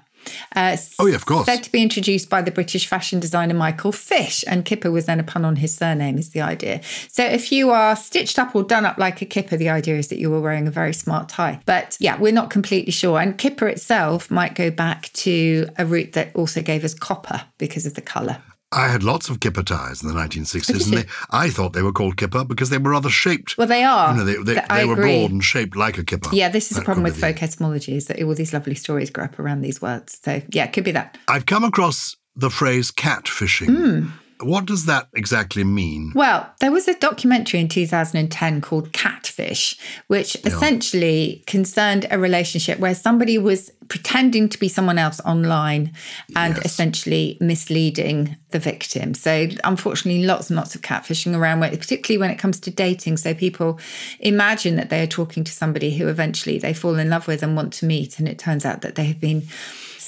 Uh, 0.55 0.77
Oh, 0.99 1.07
yeah, 1.07 1.15
of 1.15 1.27
course. 1.27 1.47
Said 1.47 1.63
to 1.63 1.73
be 1.73 1.83
introduced 1.83 2.29
by 2.31 2.43
the 2.43 2.51
British 2.51 2.87
fashion 2.87 3.21
designer 3.21 3.55
Michael 3.55 3.93
Fish, 3.93 4.45
and 4.47 4.65
Kipper 4.65 4.91
was 4.91 5.07
then 5.07 5.21
a 5.21 5.23
pun 5.23 5.45
on 5.45 5.57
his 5.57 5.75
surname, 5.75 6.19
is 6.19 6.31
the 6.31 6.41
idea. 6.41 6.81
So 7.09 7.25
if 7.25 7.51
you 7.51 7.71
are 7.71 7.97
stitched 7.97 8.39
up 8.39 8.55
or 8.55 8.63
done 8.63 8.85
up 8.85 8.99
like 8.99 9.23
a 9.23 9.25
Kipper, 9.25 9.57
the 9.57 9.69
idea 9.69 9.97
is 9.97 10.09
that 10.09 10.19
you 10.19 10.31
were 10.31 10.41
wearing 10.41 10.67
a 10.67 10.71
very 10.71 10.95
smart 10.95 11.29
tie. 11.29 11.61
But 11.67 11.97
yeah, 12.01 12.19
we're 12.19 12.33
not 12.33 12.51
completely 12.51 12.93
sure. 12.93 13.21
And 13.21 13.37
Kipper 13.37 13.69
itself 13.69 14.31
might 14.31 14.55
go 14.55 14.71
back 14.71 15.13
to 15.15 15.69
a 15.79 15.87
root 15.87 16.13
that 16.13 16.35
also 16.35 16.63
gave 16.63 16.85
us 16.85 16.95
copper 16.95 17.43
because 17.59 17.87
of 17.87 17.95
the 17.95 18.01
colour. 18.01 18.39
I 18.73 18.89
had 18.89 19.03
lots 19.03 19.29
of 19.29 19.41
kipper 19.41 19.63
ties 19.63 20.03
in 20.03 20.09
the 20.09 20.15
1960s, 20.15 20.87
and 20.89 20.99
they, 21.03 21.09
I 21.31 21.51
thought 21.51 21.73
they 21.75 21.83
were 21.83 21.93
called 21.93 22.17
kipper 22.17 22.45
because 22.45 22.71
they 22.71 22.79
were 22.79 22.91
rather 22.91 23.11
shaped. 23.11 23.59
Well, 23.59 23.67
they 23.67 23.85
are. 23.85 24.13
You 24.13 24.19
know, 24.19 24.25
they, 24.25 24.55
they, 24.55 24.61
they 24.71 24.85
were 24.87 24.97
broad 24.97 25.31
and 25.31 25.45
shaped 25.45 25.77
like 25.77 25.99
a 25.99 26.05
kipper. 26.05 26.31
Yeah, 26.33 26.49
this 26.49 26.71
is 26.73 26.79
the 26.79 26.85
problem 26.85 27.05
with 27.05 27.15
the- 27.17 27.21
folk 27.21 27.43
etymology 27.43 27.97
is 27.97 28.07
that 28.07 28.23
all 28.23 28.35
these 28.35 28.53
lovely 28.53 28.75
stories 28.75 29.11
grow 29.11 29.25
up 29.25 29.39
around 29.39 29.61
these 29.61 29.83
words. 29.83 30.19
So 30.25 30.43
yeah, 30.49 30.65
it 30.65 30.73
could 30.73 30.85
be 30.85 30.93
that. 30.93 31.19
I've 31.29 31.47
come 31.47 31.65
across 31.65 32.17
the 32.35 32.51
phrase 32.51 32.91
catfishing. 32.91 33.67
Hmm. 33.77 34.09
What 34.43 34.67
does 34.67 34.87
that 34.87 35.09
exactly 35.15 35.65
mean? 35.65 36.13
Well, 36.15 36.51
there 36.61 36.73
was 36.73 36.89
a 36.89 36.95
documentary 36.99 37.61
in 37.61 37.69
2010 37.69 38.61
called 38.61 38.93
Catfish, 38.93 39.79
which 40.09 40.37
essentially 40.45 41.45
concerned 41.47 42.07
a 42.11 42.19
relationship 42.19 42.79
where 42.79 42.95
somebody 42.95 43.39
was 43.39 43.71
pretending 43.89 44.49
to 44.49 44.59
be 44.59 44.69
someone 44.69 44.99
else 44.99 45.21
online 45.25 45.93
and 46.35 46.57
Yes. 46.57 46.65
essentially 46.67 47.37
misleading 47.41 48.37
the 48.51 48.59
victim. 48.59 49.13
So, 49.15 49.49
unfortunately, 49.65 50.25
lots 50.25 50.49
and 50.51 50.57
lots 50.57 50.75
of 50.75 50.83
catfishing 50.83 51.37
around, 51.37 51.61
particularly 51.61 52.19
when 52.19 52.31
it 52.31 52.39
comes 52.39 52.59
to 52.61 52.71
dating. 52.71 53.19
So, 53.19 53.35
people 53.35 53.79
imagine 54.21 54.77
that 54.77 54.89
they 54.91 55.03
are 55.03 55.07
talking 55.07 55.45
to 55.45 55.53
somebody 55.53 55.97
who 55.97 56.09
eventually 56.09 56.59
they 56.59 56.73
fall 56.75 56.97
in 56.99 57.11
love 57.11 57.27
with 57.27 57.43
and 57.43 57.55
want 57.57 57.73
to 57.75 57.87
meet, 57.87 58.19
and 58.19 58.29
it 58.29 58.39
turns 58.39 58.65
out 58.65 58.81
that 58.83 58.95
they 58.95 59.05
have 59.05 59.21
been 59.21 59.43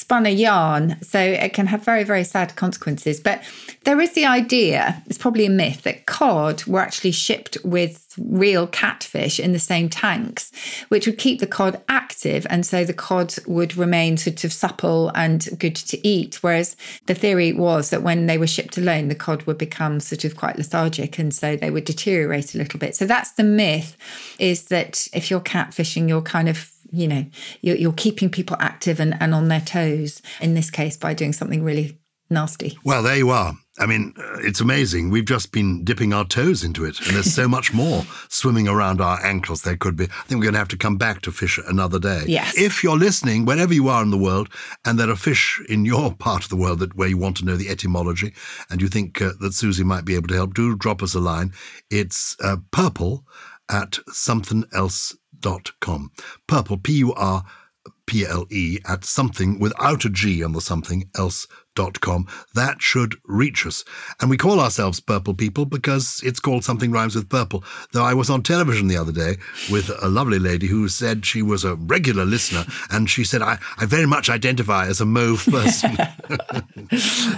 spun 0.05 0.27
a 0.27 0.31
yarn. 0.31 0.99
So 1.03 1.19
it 1.19 1.55
can 1.55 1.67
have 1.67 1.83
very, 1.83 2.05
very 2.05 2.25
sad 2.25 2.55
consequences. 2.57 3.21
But 3.21 3.43
there 3.85 3.99
is 4.03 4.13
the 4.13 4.27
idea, 4.27 5.03
it's 5.07 5.17
probably 5.17 5.47
a 5.47 5.51
myth, 5.51 5.83
that 5.85 6.05
cod 6.05 6.63
were 6.67 6.81
actually 6.81 7.13
shipped 7.13 7.57
with 7.65 8.15
real 8.19 8.67
catfish 8.67 9.41
in 9.41 9.53
the 9.53 9.59
same 9.59 9.89
tanks, 9.89 10.53
which 10.89 11.07
would 11.07 11.17
keep 11.17 11.41
the 11.41 11.47
cod 11.47 11.83
active. 11.89 12.47
And 12.51 12.67
so 12.67 12.85
the 12.85 12.93
cod 12.93 13.35
would 13.47 13.79
remain 13.79 14.19
sort 14.19 14.45
of 14.45 14.53
supple 14.53 15.11
and 15.15 15.49
good 15.59 15.77
to 15.77 16.07
eat. 16.07 16.43
Whereas 16.43 16.77
the 17.07 17.15
theory 17.15 17.55
was 17.55 17.89
that 17.89 18.03
when 18.03 18.27
they 18.27 18.37
were 18.37 18.47
shipped 18.47 18.77
alone, 18.77 19.09
the 19.09 19.15
cod 19.15 19.45
would 19.45 19.59
become 19.59 20.01
sort 20.01 20.25
of 20.25 20.37
quite 20.37 20.59
lethargic 20.59 21.19
and 21.19 21.33
so 21.33 21.57
they 21.57 21.71
would 21.71 21.87
deteriorate 21.87 22.55
a 22.55 22.59
little 22.59 22.79
bit. 22.79 22.95
So 22.95 23.07
that's 23.07 23.33
the 23.33 23.43
myth 23.43 23.97
is 24.39 24.65
that 24.65 25.09
if 25.15 25.31
you're 25.31 25.41
catfishing, 25.41 26.11
you're 26.11 26.21
kind 26.21 26.51
of 26.51 26.74
you 26.95 27.09
know 27.09 27.25
you're, 27.61 27.77
you're 27.77 27.93
keeping 27.93 28.31
people 28.31 28.57
active 28.61 29.01
and, 29.01 29.17
and 29.21 29.35
on 29.35 29.49
their 29.49 29.61
toes 29.61 30.23
in 30.41 30.55
this 30.55 30.71
case 30.71 30.97
by 30.97 31.15
doing 31.15 31.33
something 31.33 31.63
really 31.63 31.99
nasty 32.31 32.79
Well, 32.85 33.03
there 33.03 33.17
you 33.17 33.31
are. 33.31 33.55
I 33.79 33.87
mean, 33.87 34.15
uh, 34.17 34.39
it's 34.39 34.61
amazing. 34.61 35.11
We've 35.11 35.25
just 35.25 35.51
been 35.51 35.83
dipping 35.85 36.13
our 36.13 36.25
toes 36.25 36.63
into 36.63 36.85
it, 36.85 37.01
and 37.01 37.17
there's 37.17 37.35
so 37.35 37.49
much 37.57 37.75
more 37.75 38.05
swimming 38.29 38.69
around 38.69 39.01
our 39.01 39.25
ankles 39.25 39.63
there 39.63 39.77
could 39.77 39.97
be. 39.97 40.05
I 40.05 40.23
think 40.27 40.39
we're 40.39 40.45
going 40.45 40.53
to 40.55 40.61
have 40.61 40.69
to 40.69 40.77
come 40.77 40.97
back 40.97 41.23
to 41.23 41.33
fish 41.33 41.59
another 41.67 41.99
day. 41.99 42.23
Yes. 42.27 42.57
If 42.57 42.85
you're 42.85 42.97
listening, 42.97 43.47
wherever 43.47 43.75
you 43.75 43.89
are 43.89 44.03
in 44.03 44.11
the 44.11 44.19
world, 44.19 44.49
and 44.85 44.99
there 44.99 45.11
are 45.11 45.17
fish 45.17 45.61
in 45.69 45.85
your 45.85 46.15
part 46.19 46.45
of 46.45 46.51
the 46.51 46.57
world 46.57 46.79
that 46.81 46.95
where 46.95 47.09
you 47.09 47.19
want 47.19 47.37
to 47.39 47.45
know 47.45 47.57
the 47.57 47.69
etymology, 47.69 48.33
and 48.71 48.81
you 48.81 48.89
think 48.89 49.21
uh, 49.21 49.33
that 49.41 49.55
Susie 49.55 49.85
might 49.85 50.05
be 50.05 50.15
able 50.15 50.29
to 50.29 50.35
help, 50.35 50.55
do 50.55 50.77
drop 50.77 51.03
us 51.03 51.15
a 51.15 51.21
line. 51.21 51.53
It's 51.91 52.37
uh, 52.45 52.59
purple 52.71 53.25
at 53.69 53.99
Purple, 56.47 56.79
P 56.79 56.95
U 56.95 57.13
R 57.15 57.45
P 58.07 58.27
L 58.27 58.47
E, 58.51 58.79
at 58.87 59.05
something 59.05 59.59
without 59.59 60.05
a 60.05 60.11
G 60.11 60.43
on 60.43 60.53
the 60.53 60.61
something 60.61 61.09
else. 61.17 61.47
Dot 61.75 62.01
com. 62.01 62.27
That 62.55 62.81
should 62.81 63.17
reach 63.25 63.67
us. 63.67 63.85
And 64.21 64.31
we 64.31 64.37
call 64.37 64.61
ourselves 64.61 65.01
Purple 65.01 65.35
People 65.35 65.65
because 65.65 66.21
it's 66.25 66.41
called 66.41 66.65
Something 66.65 66.93
Rhymes 66.93 67.15
with 67.15 67.29
Purple. 67.29 67.65
Though 67.93 68.05
I 68.05 68.15
was 68.15 68.31
on 68.31 68.43
television 68.43 68.89
the 68.89 68.97
other 68.97 69.13
day 69.13 69.37
with 69.71 69.91
a 70.01 70.09
lovely 70.09 70.39
lady 70.39 70.67
who 70.67 70.89
said 70.89 71.27
she 71.27 71.43
was 71.43 71.65
a 71.65 71.75
regular 71.75 72.25
listener 72.25 72.65
and 72.91 73.11
she 73.11 73.25
said, 73.25 73.43
I, 73.43 73.59
I 73.79 73.87
very 73.87 74.07
much 74.07 74.31
identify 74.31 74.87
as 74.87 75.01
a 75.01 75.05
mauve 75.05 75.45
person. 75.47 75.97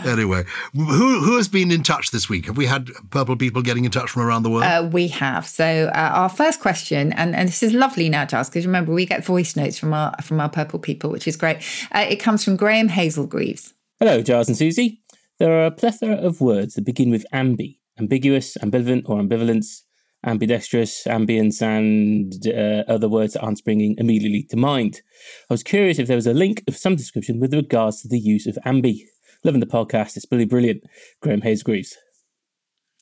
anyway, 0.06 0.44
who, 0.74 1.20
who 1.20 1.36
has 1.36 1.48
been 1.48 1.70
in 1.70 1.82
touch 1.82 2.10
this 2.10 2.28
week? 2.28 2.46
Have 2.46 2.56
we 2.56 2.66
had 2.66 2.90
Purple 3.10 3.36
People 3.36 3.62
getting 3.62 3.84
in 3.84 3.90
touch 3.90 4.10
from 4.10 4.22
around 4.22 4.42
the 4.42 4.50
world? 4.50 4.64
uh, 4.66 4.88
we 4.92 5.08
have 5.08 5.46
so 5.46 5.90
uh, 5.94 6.10
our 6.14 6.28
first 6.28 6.60
question 6.60 7.12
and, 7.14 7.34
and 7.34 7.48
this 7.48 7.62
is 7.62 7.72
lovely 7.72 8.08
now 8.08 8.24
Giles 8.24 8.48
because 8.48 8.66
remember 8.66 8.92
we 8.92 9.06
get 9.06 9.24
voice 9.24 9.56
notes 9.56 9.78
from 9.78 9.92
our 9.92 10.14
from 10.22 10.40
our 10.40 10.48
purple 10.48 10.78
people 10.78 11.10
which 11.10 11.26
is 11.26 11.36
great 11.36 11.58
uh, 11.92 12.04
it 12.08 12.16
comes 12.16 12.44
from 12.44 12.56
graham 12.56 12.88
hazelgreaves 12.88 13.74
Hello, 13.98 14.20
Giles 14.20 14.48
and 14.48 14.58
Susie. 14.58 15.00
There 15.38 15.50
are 15.50 15.64
a 15.64 15.70
plethora 15.70 16.16
of 16.16 16.42
words 16.42 16.74
that 16.74 16.84
begin 16.84 17.08
with 17.08 17.24
ambi, 17.32 17.78
ambiguous, 17.98 18.58
ambivalent, 18.58 19.08
or 19.08 19.22
ambivalence, 19.22 19.84
ambidextrous, 20.22 21.04
ambience, 21.06 21.62
and 21.62 22.46
uh, 22.46 22.84
other 22.92 23.08
words 23.08 23.32
that 23.32 23.40
aren't 23.40 23.56
springing 23.56 23.94
immediately 23.96 24.42
to 24.50 24.56
mind. 24.58 25.00
I 25.48 25.54
was 25.54 25.62
curious 25.62 25.98
if 25.98 26.08
there 26.08 26.16
was 26.16 26.26
a 26.26 26.34
link 26.34 26.62
of 26.68 26.76
some 26.76 26.94
description 26.94 27.40
with 27.40 27.54
regards 27.54 28.02
to 28.02 28.08
the 28.08 28.18
use 28.18 28.46
of 28.46 28.58
ambi. 28.66 28.98
Loving 29.44 29.60
the 29.60 29.66
podcast, 29.66 30.18
it's 30.18 30.26
really 30.30 30.44
brilliant. 30.44 30.84
Graham 31.22 31.40
Hayes 31.40 31.62
Greaves. 31.62 31.96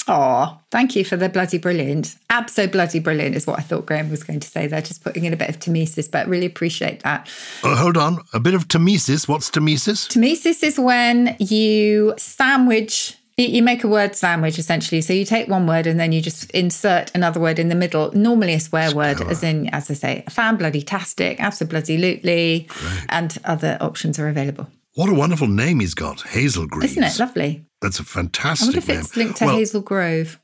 Oh, 0.06 0.58
thank 0.70 0.94
you 0.96 1.04
for 1.04 1.16
the 1.16 1.28
bloody 1.28 1.56
brilliant. 1.58 2.16
Abso 2.30 2.70
bloody 2.70 2.98
brilliant 2.98 3.34
is 3.36 3.46
what 3.46 3.58
I 3.58 3.62
thought 3.62 3.86
Graham 3.86 4.10
was 4.10 4.22
going 4.22 4.40
to 4.40 4.48
say 4.48 4.66
there, 4.66 4.82
just 4.82 5.02
putting 5.02 5.24
in 5.24 5.32
a 5.32 5.36
bit 5.36 5.48
of 5.48 5.58
Tmesis, 5.58 6.10
but 6.10 6.26
really 6.28 6.46
appreciate 6.46 7.02
that. 7.04 7.28
oh, 7.62 7.74
hold 7.74 7.96
on. 7.96 8.18
A 8.34 8.40
bit 8.40 8.52
of 8.54 8.68
Tmesis. 8.68 9.26
What's 9.28 9.50
Tmesis? 9.50 10.08
Tmesis 10.08 10.62
is 10.62 10.78
when 10.78 11.34
you 11.38 12.12
sandwich, 12.18 13.16
you- 13.38 13.62
make 13.62 13.82
a 13.82 13.88
word 13.88 14.14
sandwich 14.14 14.58
essentially. 14.58 15.00
So 15.00 15.12
you 15.14 15.24
take 15.24 15.48
one 15.48 15.66
word 15.66 15.86
and 15.86 15.98
then 15.98 16.12
you 16.12 16.20
just 16.20 16.50
insert 16.50 17.10
another 17.14 17.40
word 17.40 17.58
in 17.58 17.68
the 17.70 17.74
middle, 17.74 18.12
normally 18.12 18.52
a 18.54 18.60
swear 18.60 18.94
word, 18.94 19.22
as 19.22 19.42
in, 19.42 19.68
as 19.74 19.90
I 19.90 19.94
say, 19.94 20.24
fan 20.28 20.56
bloody 20.56 20.82
tastic, 20.82 21.40
absolutely, 21.40 21.96
lootly. 21.98 23.06
and 23.08 23.36
other 23.44 23.78
options 23.80 24.18
are 24.18 24.28
available. 24.28 24.66
What 24.94 25.08
a 25.08 25.14
wonderful 25.14 25.48
name 25.48 25.80
he's 25.80 25.94
got. 25.94 26.22
Hazel 26.22 26.66
Greaves. 26.66 26.92
Isn't 26.92 27.02
it 27.04 27.18
lovely? 27.18 27.66
That's 27.80 27.98
a 27.98 28.04
fantastic 28.04 28.68
name. 28.68 28.74
I 28.74 28.76
wonder 28.76 28.78
if 28.78 28.88
name. 28.88 29.00
it's 29.00 29.16
linked 29.16 29.36
to 29.38 29.44
Well, 29.46 29.56
Hazel 29.56 29.80
Grove, 29.80 30.40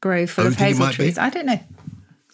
Grove 0.00 0.30
full 0.30 0.44
Oh, 0.44 0.48
of 0.48 0.56
do 0.56 0.64
you 0.64 0.70
think 0.70 0.70
it 0.70 0.72
hazel 0.74 0.84
might 0.86 0.90
be? 0.90 0.96
trees. 0.96 1.18
I 1.18 1.30
don't 1.30 1.46
know. 1.46 1.60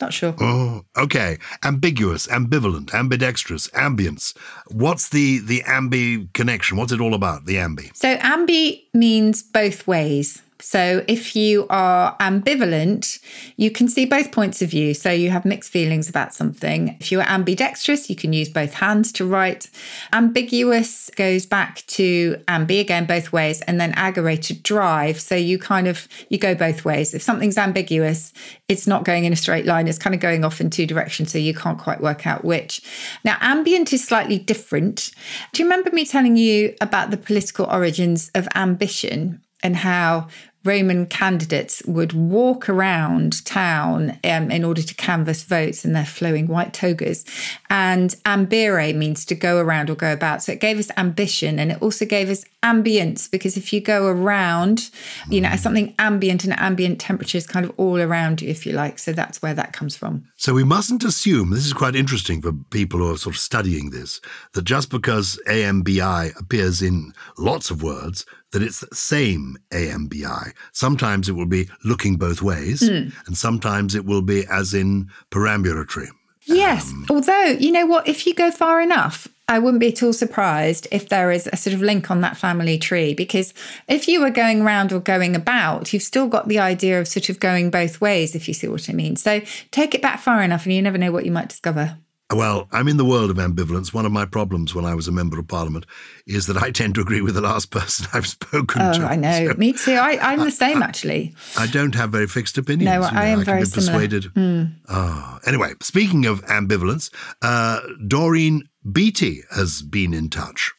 Not 0.00 0.12
sure. 0.12 0.34
Oh, 0.40 0.82
okay. 0.96 1.38
Ambiguous, 1.62 2.26
ambivalent, 2.26 2.92
ambidextrous, 2.92 3.68
ambience. 3.68 4.36
What's 4.68 5.10
the 5.10 5.38
the 5.38 5.60
ambi 5.62 6.32
connection? 6.32 6.76
What's 6.76 6.92
it 6.92 7.00
all 7.00 7.14
about? 7.14 7.44
The 7.46 7.56
ambi. 7.56 7.94
So 7.96 8.16
ambi 8.16 8.84
means 8.92 9.42
both 9.42 9.86
ways. 9.86 10.42
So 10.60 11.04
if 11.08 11.34
you 11.34 11.66
are 11.68 12.16
ambivalent, 12.18 13.18
you 13.56 13.70
can 13.70 13.88
see 13.88 14.06
both 14.06 14.32
points 14.32 14.62
of 14.62 14.70
view. 14.70 14.94
So 14.94 15.10
you 15.10 15.30
have 15.30 15.44
mixed 15.44 15.70
feelings 15.70 16.08
about 16.08 16.32
something. 16.32 16.96
If 17.00 17.12
you're 17.12 17.22
ambidextrous, 17.22 18.08
you 18.08 18.16
can 18.16 18.32
use 18.32 18.48
both 18.48 18.74
hands 18.74 19.12
to 19.12 19.26
write. 19.26 19.68
Ambiguous 20.12 21.10
goes 21.16 21.44
back 21.44 21.84
to 21.88 22.36
ambi 22.48 22.80
again 22.80 23.04
both 23.04 23.32
ways 23.32 23.60
and 23.62 23.80
then 23.80 23.92
agere 23.94 24.40
to 24.42 24.54
drive. 24.54 25.20
So 25.20 25.34
you 25.34 25.58
kind 25.58 25.88
of 25.88 26.08
you 26.28 26.38
go 26.38 26.54
both 26.54 26.84
ways. 26.84 27.14
If 27.14 27.22
something's 27.22 27.58
ambiguous, 27.58 28.32
it's 28.68 28.86
not 28.86 29.04
going 29.04 29.24
in 29.24 29.32
a 29.32 29.36
straight 29.36 29.66
line. 29.66 29.88
It's 29.88 29.98
kind 29.98 30.14
of 30.14 30.20
going 30.20 30.44
off 30.44 30.60
in 30.60 30.70
two 30.70 30.86
directions 30.86 31.32
so 31.32 31.38
you 31.38 31.54
can't 31.54 31.78
quite 31.78 32.00
work 32.00 32.26
out 32.26 32.44
which. 32.44 32.80
Now 33.24 33.36
ambient 33.40 33.92
is 33.92 34.04
slightly 34.04 34.38
different. 34.38 35.10
Do 35.52 35.62
you 35.62 35.68
remember 35.68 35.90
me 35.90 36.04
telling 36.04 36.36
you 36.36 36.74
about 36.80 37.10
the 37.10 37.16
political 37.16 37.66
origins 37.66 38.30
of 38.34 38.48
ambition? 38.54 39.43
And 39.64 39.74
how 39.74 40.28
Roman 40.64 41.04
candidates 41.06 41.82
would 41.86 42.14
walk 42.14 42.70
around 42.70 43.44
town 43.44 44.18
um, 44.24 44.50
in 44.50 44.64
order 44.64 44.82
to 44.82 44.94
canvass 44.94 45.42
votes 45.42 45.84
in 45.84 45.92
their 45.92 46.06
flowing 46.06 46.46
white 46.46 46.72
togas. 46.72 47.24
And 47.68 48.10
ambire 48.24 48.94
means 48.94 49.26
to 49.26 49.34
go 49.34 49.58
around 49.58 49.90
or 49.90 49.94
go 49.94 50.12
about. 50.12 50.42
So 50.42 50.52
it 50.52 50.60
gave 50.60 50.78
us 50.78 50.90
ambition 50.96 51.58
and 51.58 51.70
it 51.70 51.82
also 51.82 52.06
gave 52.06 52.30
us 52.30 52.46
ambience 52.62 53.30
because 53.30 53.58
if 53.58 53.74
you 53.74 53.80
go 53.82 54.06
around, 54.06 54.90
you 55.28 55.42
know, 55.42 55.54
something 55.56 55.94
ambient 55.98 56.44
and 56.44 56.58
ambient 56.58 56.98
temperature 56.98 57.36
is 57.36 57.46
kind 57.46 57.66
of 57.66 57.72
all 57.76 58.00
around 58.00 58.40
you, 58.40 58.48
if 58.48 58.64
you 58.64 58.72
like. 58.72 58.98
So 58.98 59.12
that's 59.12 59.42
where 59.42 59.54
that 59.54 59.74
comes 59.74 59.94
from. 59.94 60.24
So 60.36 60.54
we 60.54 60.64
mustn't 60.64 61.04
assume, 61.04 61.50
this 61.50 61.66
is 61.66 61.74
quite 61.74 61.94
interesting 61.94 62.40
for 62.40 62.52
people 62.70 63.00
who 63.00 63.12
are 63.12 63.18
sort 63.18 63.34
of 63.34 63.40
studying 63.40 63.90
this, 63.90 64.18
that 64.54 64.64
just 64.64 64.88
because 64.88 65.38
AMBI 65.46 66.40
appears 66.40 66.80
in 66.80 67.12
lots 67.36 67.70
of 67.70 67.82
words, 67.82 68.24
that 68.54 68.62
it's 68.62 68.80
the 68.80 68.94
same 68.94 69.56
AMBI. 69.72 70.52
Sometimes 70.72 71.28
it 71.28 71.32
will 71.32 71.44
be 71.44 71.68
looking 71.84 72.16
both 72.16 72.40
ways, 72.40 72.82
mm. 72.82 73.12
and 73.26 73.36
sometimes 73.36 73.96
it 73.96 74.06
will 74.06 74.22
be 74.22 74.46
as 74.46 74.72
in 74.72 75.10
perambulatory. 75.30 76.08
Yes. 76.44 76.92
Um, 76.92 77.06
Although, 77.10 77.56
you 77.58 77.72
know 77.72 77.84
what, 77.86 78.06
if 78.06 78.28
you 78.28 78.34
go 78.34 78.52
far 78.52 78.80
enough, 78.80 79.26
I 79.48 79.58
wouldn't 79.58 79.80
be 79.80 79.88
at 79.88 80.02
all 80.04 80.12
surprised 80.12 80.86
if 80.92 81.08
there 81.08 81.32
is 81.32 81.48
a 81.52 81.56
sort 81.56 81.74
of 81.74 81.82
link 81.82 82.12
on 82.12 82.20
that 82.20 82.36
family 82.36 82.78
tree 82.78 83.12
because 83.12 83.52
if 83.88 84.06
you 84.06 84.20
were 84.20 84.30
going 84.30 84.62
round 84.62 84.92
or 84.92 85.00
going 85.00 85.34
about, 85.34 85.92
you've 85.92 86.02
still 86.02 86.28
got 86.28 86.46
the 86.46 86.60
idea 86.60 87.00
of 87.00 87.08
sort 87.08 87.28
of 87.28 87.40
going 87.40 87.70
both 87.70 88.00
ways, 88.00 88.36
if 88.36 88.46
you 88.46 88.54
see 88.54 88.68
what 88.68 88.88
I 88.88 88.92
mean. 88.92 89.16
So 89.16 89.40
take 89.72 89.94
it 89.94 90.02
back 90.02 90.20
far 90.20 90.42
enough 90.42 90.64
and 90.64 90.74
you 90.74 90.80
never 90.80 90.96
know 90.96 91.10
what 91.10 91.24
you 91.24 91.32
might 91.32 91.48
discover. 91.48 91.98
Well, 92.32 92.68
I'm 92.72 92.88
in 92.88 92.96
the 92.96 93.04
world 93.04 93.30
of 93.30 93.36
ambivalence. 93.36 93.92
One 93.92 94.06
of 94.06 94.12
my 94.12 94.24
problems 94.24 94.74
when 94.74 94.86
I 94.86 94.94
was 94.94 95.06
a 95.06 95.12
member 95.12 95.38
of 95.38 95.46
parliament 95.46 95.84
is 96.26 96.46
that 96.46 96.56
I 96.56 96.70
tend 96.70 96.94
to 96.94 97.02
agree 97.02 97.20
with 97.20 97.34
the 97.34 97.42
last 97.42 97.70
person 97.70 98.06
I've 98.12 98.26
spoken 98.26 98.80
oh, 98.80 98.92
to. 98.94 99.04
I 99.04 99.16
know. 99.16 99.48
So 99.52 99.54
Me 99.58 99.72
too. 99.72 99.92
I, 99.92 100.32
am 100.32 100.40
the 100.40 100.50
same, 100.50 100.82
I, 100.82 100.86
actually. 100.86 101.34
I 101.56 101.66
don't 101.66 101.94
have 101.94 102.10
very 102.10 102.26
fixed 102.26 102.56
opinions. 102.56 102.90
No, 102.90 103.02
I 103.02 103.26
am 103.26 103.40
I 103.40 103.44
very 103.44 103.60
persuaded. 103.60 104.24
Mm. 104.34 104.74
Oh. 104.88 105.38
Anyway, 105.46 105.74
speaking 105.80 106.24
of 106.24 106.44
ambivalence, 106.46 107.10
uh, 107.42 107.80
Doreen 108.06 108.68
Beatty 108.90 109.42
has 109.50 109.82
been 109.82 110.14
in 110.14 110.30
touch. 110.30 110.72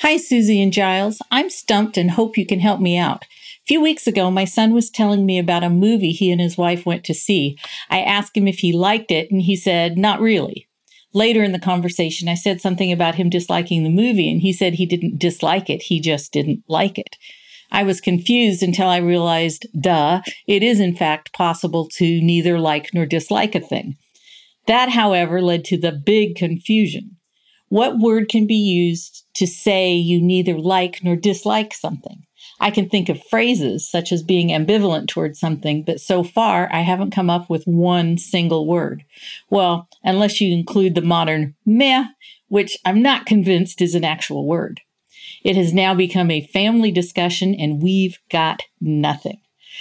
Hi, 0.00 0.18
Susie 0.18 0.62
and 0.62 0.72
Gyles. 0.72 1.20
I'm 1.30 1.50
stumped 1.50 1.96
and 1.96 2.12
hope 2.12 2.36
you 2.36 2.46
can 2.46 2.60
help 2.60 2.80
me 2.80 2.96
out. 2.96 3.24
A 3.24 3.66
few 3.66 3.80
weeks 3.80 4.06
ago, 4.06 4.30
my 4.30 4.44
son 4.44 4.72
was 4.72 4.90
telling 4.90 5.26
me 5.26 5.38
about 5.38 5.64
a 5.64 5.70
movie 5.70 6.12
he 6.12 6.30
and 6.30 6.40
his 6.40 6.56
wife 6.56 6.86
went 6.86 7.02
to 7.04 7.14
see. 7.14 7.58
I 7.90 8.02
asked 8.02 8.36
him 8.36 8.46
if 8.46 8.58
he 8.60 8.72
liked 8.72 9.10
it, 9.10 9.30
and 9.30 9.42
he 9.42 9.56
said, 9.56 9.98
Not 9.98 10.20
really. 10.20 10.68
Later 11.12 11.42
in 11.42 11.52
the 11.52 11.58
conversation, 11.58 12.28
I 12.28 12.34
said 12.34 12.60
something 12.60 12.92
about 12.92 13.14
him 13.14 13.30
disliking 13.30 13.82
the 13.82 13.90
movie, 13.90 14.30
and 14.30 14.40
he 14.40 14.52
said 14.52 14.74
he 14.74 14.86
didn't 14.86 15.18
dislike 15.18 15.70
it, 15.70 15.82
he 15.82 16.00
just 16.00 16.32
didn't 16.32 16.62
like 16.68 16.98
it. 16.98 17.16
I 17.70 17.82
was 17.82 18.00
confused 18.00 18.62
until 18.62 18.88
I 18.88 18.98
realized, 18.98 19.66
duh, 19.78 20.20
it 20.46 20.62
is 20.62 20.78
in 20.78 20.94
fact 20.94 21.32
possible 21.32 21.88
to 21.94 22.20
neither 22.20 22.58
like 22.60 22.90
nor 22.94 23.06
dislike 23.06 23.54
a 23.54 23.60
thing. 23.60 23.96
That, 24.66 24.90
however, 24.90 25.40
led 25.40 25.64
to 25.66 25.78
the 25.78 25.92
big 25.92 26.36
confusion. 26.36 27.16
What 27.68 27.98
word 27.98 28.28
can 28.28 28.46
be 28.46 28.54
used 28.54 29.24
to 29.34 29.46
say 29.46 29.94
you 29.94 30.22
neither 30.22 30.56
like 30.56 31.00
nor 31.02 31.16
dislike 31.16 31.74
something? 31.74 32.25
I 32.58 32.70
can 32.70 32.88
think 32.88 33.08
of 33.08 33.22
phrases 33.24 33.88
such 33.88 34.12
as 34.12 34.22
being 34.22 34.48
ambivalent 34.48 35.08
towards 35.08 35.38
something, 35.38 35.82
but 35.82 36.00
so 36.00 36.22
far 36.22 36.68
I 36.72 36.80
haven't 36.80 37.10
come 37.10 37.28
up 37.28 37.50
with 37.50 37.64
one 37.64 38.18
single 38.18 38.66
word. 38.66 39.04
Well, 39.50 39.88
unless 40.02 40.40
you 40.40 40.52
include 40.52 40.94
the 40.94 41.02
modern 41.02 41.54
meh, 41.64 42.06
which 42.48 42.78
I'm 42.84 43.02
not 43.02 43.26
convinced 43.26 43.80
is 43.82 43.94
an 43.94 44.04
actual 44.04 44.46
word. 44.46 44.80
It 45.44 45.56
has 45.56 45.72
now 45.72 45.94
become 45.94 46.30
a 46.30 46.46
family 46.46 46.90
discussion 46.90 47.54
and 47.54 47.82
we've 47.82 48.18
got 48.30 48.62
nothing. 48.80 49.40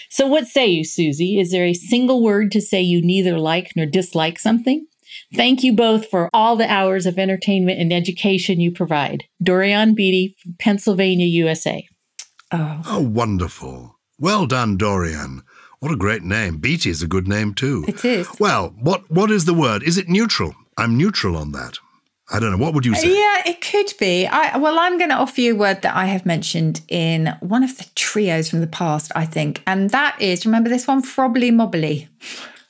So, 0.09 0.27
what 0.27 0.45
say 0.45 0.67
you, 0.67 0.83
Susie? 0.83 1.39
Is 1.39 1.51
there 1.51 1.65
a 1.65 1.73
single 1.73 2.21
word 2.21 2.51
to 2.51 2.61
say 2.61 2.81
you 2.81 3.01
neither 3.01 3.39
like 3.39 3.71
nor 3.75 3.85
dislike 3.85 4.37
something? 4.37 4.85
Thank 5.33 5.63
you 5.63 5.73
both 5.73 6.09
for 6.09 6.29
all 6.33 6.55
the 6.55 6.69
hours 6.69 7.05
of 7.05 7.17
entertainment 7.17 7.79
and 7.79 7.93
education 7.93 8.59
you 8.59 8.71
provide. 8.71 9.23
Dorian 9.41 9.95
Beatty 9.95 10.35
Pennsylvania, 10.59 11.25
USA. 11.25 11.87
Oh. 12.51 12.81
oh, 12.87 13.01
wonderful. 13.01 13.95
Well 14.19 14.45
done, 14.45 14.77
Dorian. 14.77 15.43
What 15.79 15.91
a 15.91 15.97
great 15.97 16.23
name. 16.23 16.57
Beatty 16.57 16.89
is 16.89 17.01
a 17.01 17.07
good 17.07 17.27
name 17.27 17.53
too. 17.53 17.85
It 17.87 18.03
is. 18.05 18.27
Well, 18.39 18.73
what 18.79 19.09
what 19.11 19.29
is 19.29 19.45
the 19.45 19.53
word? 19.53 19.83
Is 19.83 19.97
it 19.97 20.07
neutral? 20.07 20.55
I'm 20.77 20.97
neutral 20.97 21.35
on 21.35 21.51
that. 21.51 21.79
I 22.31 22.39
don't 22.39 22.51
know. 22.51 22.57
What 22.57 22.73
would 22.73 22.85
you 22.85 22.95
say? 22.95 23.09
Yeah, 23.09 23.43
it 23.45 23.61
could 23.61 23.93
be. 23.99 24.25
I 24.25 24.57
well, 24.57 24.79
I'm 24.79 24.97
going 24.97 25.11
to 25.11 25.15
offer 25.15 25.41
you 25.41 25.53
a 25.53 25.57
word 25.57 25.81
that 25.83 25.95
I 25.95 26.05
have 26.05 26.25
mentioned 26.25 26.81
in 26.87 27.35
one 27.41 27.63
of 27.63 27.77
the 27.77 27.85
trios 27.93 28.49
from 28.49 28.61
the 28.61 28.67
past, 28.67 29.11
I 29.15 29.25
think, 29.25 29.61
and 29.67 29.91
that 29.91 30.19
is 30.19 30.45
remember 30.45 30.69
this 30.69 30.87
one, 30.87 31.01
frobly 31.01 31.51
mobbly. 31.51 32.07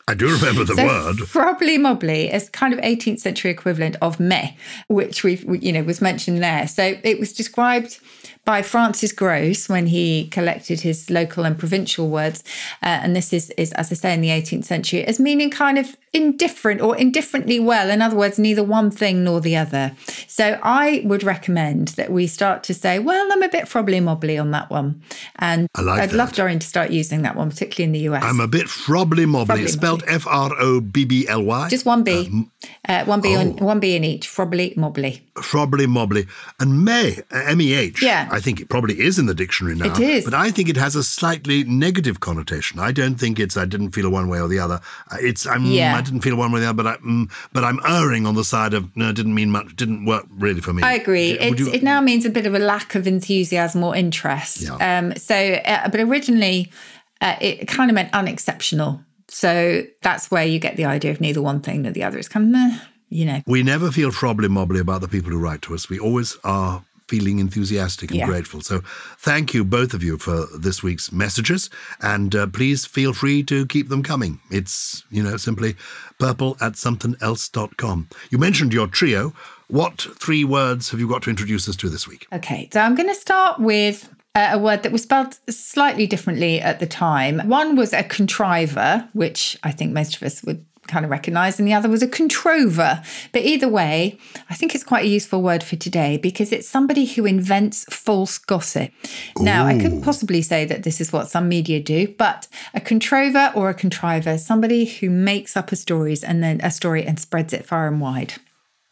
I 0.07 0.13
do 0.13 0.31
remember 0.31 0.65
the 0.65 0.75
so 0.75 0.85
word. 0.85 1.15
Frobly 1.27 1.79
mobbly 1.79 2.31
is 2.31 2.49
kind 2.49 2.73
of 2.73 2.79
18th 2.81 3.19
century 3.21 3.49
equivalent 3.49 3.95
of 4.01 4.19
meh, 4.19 4.51
which 4.87 5.23
we've 5.23 5.45
you 5.63 5.71
know 5.71 5.83
was 5.83 6.01
mentioned 6.01 6.43
there. 6.43 6.67
So 6.67 6.97
it 7.03 7.19
was 7.19 7.31
described 7.31 7.99
by 8.45 8.61
Francis 8.61 9.11
Grose 9.11 9.67
when 9.67 9.87
he 9.87 10.27
collected 10.27 10.81
his 10.81 11.09
local 11.09 11.43
and 11.43 11.57
provincial 11.57 12.09
words. 12.09 12.43
Uh, 12.81 13.01
and 13.03 13.15
this 13.15 13.33
is, 13.33 13.49
is, 13.57 13.73
as 13.73 13.91
I 13.91 13.95
say, 13.95 14.13
in 14.13 14.21
the 14.21 14.29
18th 14.29 14.65
century, 14.65 15.03
as 15.03 15.19
meaning 15.19 15.49
kind 15.49 15.77
of 15.77 15.97
indifferent 16.13 16.79
or 16.79 16.95
indifferently 16.95 17.59
well. 17.59 17.89
In 17.89 18.01
other 18.01 18.15
words, 18.15 18.39
neither 18.39 18.63
one 18.63 18.89
thing 18.89 19.23
nor 19.23 19.41
the 19.41 19.57
other. 19.57 19.95
So 20.27 20.59
I 20.63 21.01
would 21.03 21.23
recommend 21.23 21.89
that 21.89 22.11
we 22.11 22.27
start 22.27 22.63
to 22.63 22.73
say, 22.73 22.99
well, 22.99 23.27
I'm 23.31 23.43
a 23.43 23.49
bit 23.49 23.67
frobly 23.67 23.99
mobbly 23.99 24.37
on 24.37 24.51
that 24.51 24.69
one. 24.69 25.01
And 25.37 25.67
I 25.75 25.81
like 25.81 26.01
I'd 26.01 26.11
that. 26.11 26.15
love 26.15 26.33
Doreen 26.33 26.59
to 26.59 26.67
start 26.67 26.91
using 26.91 27.23
that 27.23 27.35
one, 27.35 27.49
particularly 27.49 27.83
in 27.83 27.91
the 27.91 28.15
US. 28.15 28.23
I'm 28.23 28.39
a 28.39 28.47
bit 28.47 28.69
frobly 28.69 29.25
mobbly. 29.25 29.63
It's 29.63 29.73
spelled 29.73 30.03
F 30.07 30.25
R 30.27 30.51
O 30.59 30.79
B 30.79 31.03
B 31.03 31.27
L 31.27 31.43
Y. 31.43 31.69
Just 31.69 31.85
one 31.85 32.03
B. 32.03 32.27
Um, 32.27 32.51
uh, 32.87 33.03
one 33.05 33.21
B 33.21 33.35
oh. 33.35 33.39
on 33.39 33.57
one 33.57 33.79
B 33.79 33.95
in 33.95 34.03
each. 34.03 34.27
Frobly 34.27 34.73
mobbly. 34.77 35.21
Frobly 35.35 35.87
mobbly. 35.87 36.27
And 36.59 36.85
May, 36.85 37.17
uh, 37.31 37.43
M 37.45 37.59
E 37.59 37.73
H. 37.73 38.01
Yeah. 38.01 38.29
I 38.35 38.41
think 38.41 38.59
it 38.59 38.67
probably 38.67 38.99
is 38.99 39.17
in 39.17 39.27
the 39.27 39.33
dictionary 39.33 39.75
now. 39.77 39.93
It 39.93 39.99
is. 39.99 40.25
But 40.25 40.33
I 40.33 40.51
think 40.51 40.67
it 40.67 40.75
has 40.75 40.93
a 40.95 41.03
slightly 41.03 41.63
negative 41.63 42.19
connotation. 42.19 42.79
I 42.79 42.91
don't 42.91 43.15
think 43.15 43.39
it's 43.39 43.55
I 43.55 43.63
didn't 43.63 43.91
feel 43.91 44.09
one 44.09 44.27
way 44.27 44.41
or 44.41 44.49
the 44.49 44.59
other. 44.59 44.81
Uh, 45.09 45.17
it's 45.21 45.47
I'm 45.47 45.65
yeah 45.65 46.01
didn't 46.01 46.19
feel 46.19 46.35
one 46.35 46.51
way 46.51 46.59
or 46.59 46.61
the 46.61 46.69
other, 46.69 46.83
but 46.83 46.87
I, 46.87 46.97
mm, 46.97 47.31
but 47.53 47.63
I'm 47.63 47.79
erring 47.87 48.27
on 48.27 48.35
the 48.35 48.43
side 48.43 48.73
of 48.73 48.93
no, 48.97 49.09
it 49.09 49.15
didn't 49.15 49.35
mean 49.35 49.51
much, 49.51 49.73
didn't 49.77 50.03
work 50.03 50.25
really 50.37 50.59
for 50.59 50.73
me. 50.73 50.83
I 50.83 50.93
agree. 50.93 51.39
You, 51.39 51.71
it 51.71 51.81
now 51.81 52.01
means 52.01 52.25
a 52.25 52.29
bit 52.29 52.45
of 52.45 52.53
a 52.53 52.59
lack 52.59 52.93
of 52.93 53.07
enthusiasm 53.07 53.81
or 53.83 53.95
interest. 53.95 54.61
Yeah. 54.61 54.97
Um, 54.97 55.15
so, 55.15 55.35
uh, 55.35 55.87
but 55.87 56.01
originally, 56.01 56.73
uh, 57.21 57.37
it 57.39 57.69
kind 57.69 57.89
of 57.89 57.95
meant 57.95 58.13
unexceptional. 58.13 59.01
So 59.29 59.83
that's 60.01 60.29
where 60.29 60.45
you 60.45 60.59
get 60.59 60.75
the 60.75 60.85
idea 60.85 61.11
of 61.11 61.21
neither 61.21 61.41
one 61.41 61.61
thing 61.61 61.83
nor 61.83 61.93
the 61.93 62.03
other. 62.03 62.17
It's 62.17 62.27
kind 62.27 62.45
of 62.45 62.51
meh, 62.51 62.79
you 63.09 63.25
know. 63.25 63.41
We 63.47 63.63
never 63.63 63.91
feel 63.91 64.11
frobly 64.11 64.49
mobbly 64.49 64.81
about 64.81 64.99
the 64.99 65.07
people 65.07 65.31
who 65.31 65.39
write 65.39 65.61
to 65.63 65.73
us. 65.73 65.89
We 65.89 65.99
always 65.99 66.37
are 66.43 66.83
feeling 67.07 67.39
enthusiastic 67.39 68.11
and 68.11 68.19
yeah. 68.19 68.25
grateful. 68.25 68.61
So 68.61 68.81
thank 69.17 69.53
you, 69.53 69.63
both 69.63 69.93
of 69.93 70.03
you, 70.03 70.17
for 70.17 70.45
this 70.57 70.81
week's 70.81 71.11
messages. 71.11 71.69
And 72.01 72.35
uh, 72.35 72.47
please 72.47 72.85
feel 72.85 73.13
free 73.13 73.43
to 73.43 73.65
keep 73.65 73.89
them 73.89 74.03
coming. 74.03 74.39
It's, 74.51 75.03
you 75.11 75.23
know, 75.23 75.37
simply 75.37 75.75
purple 76.19 76.57
at 76.61 76.73
somethingelse.com. 76.73 78.09
You 78.29 78.37
mentioned 78.37 78.73
your 78.73 78.87
trio. 78.87 79.33
What 79.67 80.01
three 80.19 80.43
words 80.43 80.91
have 80.91 80.99
you 80.99 81.07
got 81.07 81.23
to 81.23 81.29
introduce 81.29 81.67
us 81.67 81.75
to 81.77 81.89
this 81.89 82.07
week? 82.07 82.27
Okay, 82.31 82.69
so 82.71 82.81
I'm 82.81 82.95
going 82.95 83.09
to 83.09 83.15
start 83.15 83.59
with 83.59 84.09
uh, 84.35 84.49
a 84.51 84.59
word 84.59 84.83
that 84.83 84.91
was 84.91 85.03
spelled 85.03 85.37
slightly 85.49 86.05
differently 86.05 86.59
at 86.59 86.79
the 86.79 86.85
time. 86.85 87.39
One 87.47 87.75
was 87.75 87.93
a 87.93 88.03
contriver, 88.03 89.07
which 89.13 89.57
I 89.63 89.71
think 89.71 89.93
most 89.93 90.17
of 90.17 90.23
us 90.23 90.43
would 90.43 90.65
kind 90.87 91.05
of 91.05 91.11
recognized, 91.11 91.59
and 91.59 91.67
the 91.67 91.73
other 91.73 91.89
was 91.89 92.03
a 92.03 92.07
controver. 92.07 93.05
But 93.31 93.43
either 93.43 93.67
way, 93.67 94.17
I 94.49 94.55
think 94.55 94.75
it's 94.75 94.83
quite 94.83 95.05
a 95.05 95.09
useful 95.09 95.41
word 95.41 95.63
for 95.63 95.75
today 95.75 96.17
because 96.17 96.51
it's 96.51 96.67
somebody 96.67 97.05
who 97.05 97.25
invents 97.25 97.85
false 97.85 98.37
gossip. 98.37 98.91
Ooh. 99.39 99.43
Now, 99.43 99.65
I 99.65 99.73
couldn't 99.77 100.01
possibly 100.01 100.41
say 100.41 100.65
that 100.65 100.83
this 100.83 101.01
is 101.01 101.11
what 101.11 101.29
some 101.29 101.47
media 101.47 101.79
do, 101.79 102.07
but 102.07 102.47
a 102.73 102.79
controver 102.79 103.55
or 103.55 103.69
a 103.69 103.73
contriver, 103.73 104.37
somebody 104.37 104.85
who 104.85 105.09
makes 105.09 105.57
up 105.57 105.71
a 105.71 105.75
stories 105.75 106.23
and 106.23 106.43
then 106.43 106.59
a 106.61 106.71
story 106.71 107.05
and 107.05 107.19
spreads 107.19 107.53
it 107.53 107.65
far 107.65 107.87
and 107.87 107.99
wide. 108.01 108.35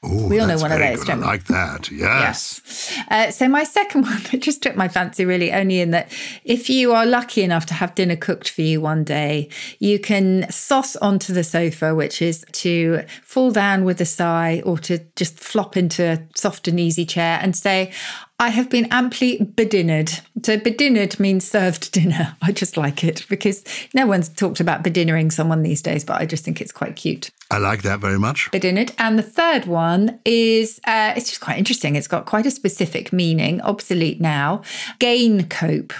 Ooh, 0.05 0.27
we 0.27 0.39
all 0.39 0.47
know 0.47 0.57
one 0.57 0.71
of 0.71 0.79
those, 0.79 0.99
good. 0.99 1.09
I 1.09 1.11
don't 1.13 1.21
we? 1.21 1.25
like 1.25 1.45
that. 1.45 1.89
Yes. 1.91 2.61
Yes. 2.65 3.03
Uh, 3.09 3.31
so 3.31 3.47
my 3.47 3.63
second 3.63 4.01
one 4.03 4.21
it 4.31 4.41
just 4.41 4.61
took 4.61 4.75
my 4.75 4.87
fancy 4.87 5.25
really 5.25 5.51
only 5.53 5.79
in 5.79 5.91
that 5.91 6.11
if 6.43 6.69
you 6.69 6.91
are 6.91 7.05
lucky 7.05 7.41
enough 7.43 7.65
to 7.67 7.73
have 7.73 7.95
dinner 7.95 8.15
cooked 8.15 8.49
for 8.49 8.61
you 8.61 8.81
one 8.81 9.03
day, 9.03 9.49
you 9.79 9.99
can 9.99 10.49
sauce 10.51 10.95
onto 10.97 11.33
the 11.33 11.43
sofa, 11.43 11.95
which 11.95 12.21
is 12.21 12.45
to 12.51 13.03
fall 13.21 13.51
down 13.51 13.85
with 13.85 14.01
a 14.01 14.05
sigh 14.05 14.61
or 14.65 14.77
to 14.79 14.99
just 15.15 15.39
flop 15.39 15.77
into 15.77 16.03
a 16.03 16.27
soft 16.35 16.67
and 16.67 16.79
easy 16.79 17.05
chair 17.05 17.39
and 17.41 17.55
say, 17.55 17.91
I 18.39 18.49
have 18.49 18.69
been 18.69 18.85
amply 18.91 19.37
bedinnered. 19.37 20.21
So 20.43 20.57
bedinnered 20.57 21.19
means 21.19 21.49
served 21.49 21.91
dinner. 21.91 22.35
I 22.41 22.51
just 22.51 22.75
like 22.75 23.03
it 23.03 23.25
because 23.29 23.63
no 23.93 24.05
one's 24.05 24.29
talked 24.29 24.59
about 24.59 24.83
bedinnering 24.83 25.31
someone 25.31 25.63
these 25.63 25.81
days, 25.81 26.03
but 26.03 26.21
I 26.21 26.25
just 26.25 26.43
think 26.43 26.59
it's 26.59 26.71
quite 26.71 26.95
cute 26.95 27.29
I 27.53 27.59
like 27.59 27.83
that 27.83 27.99
very 27.99 28.17
much. 28.17 28.49
it. 28.79 28.95
And 28.97 29.17
the 29.19 29.21
third 29.21 29.65
one 29.65 30.19
is 30.25 30.79
uh, 30.87 31.13
it's 31.15 31.29
just 31.29 31.39
quite 31.39 31.59
interesting. 31.59 31.95
It's 31.95 32.07
got 32.07 32.25
quite 32.25 32.47
a 32.47 32.51
specific 32.51 33.13
meaning, 33.13 33.61
obsolete 33.61 34.19
now. 34.19 34.63
Gain 34.97 35.47
cope. 35.49 35.93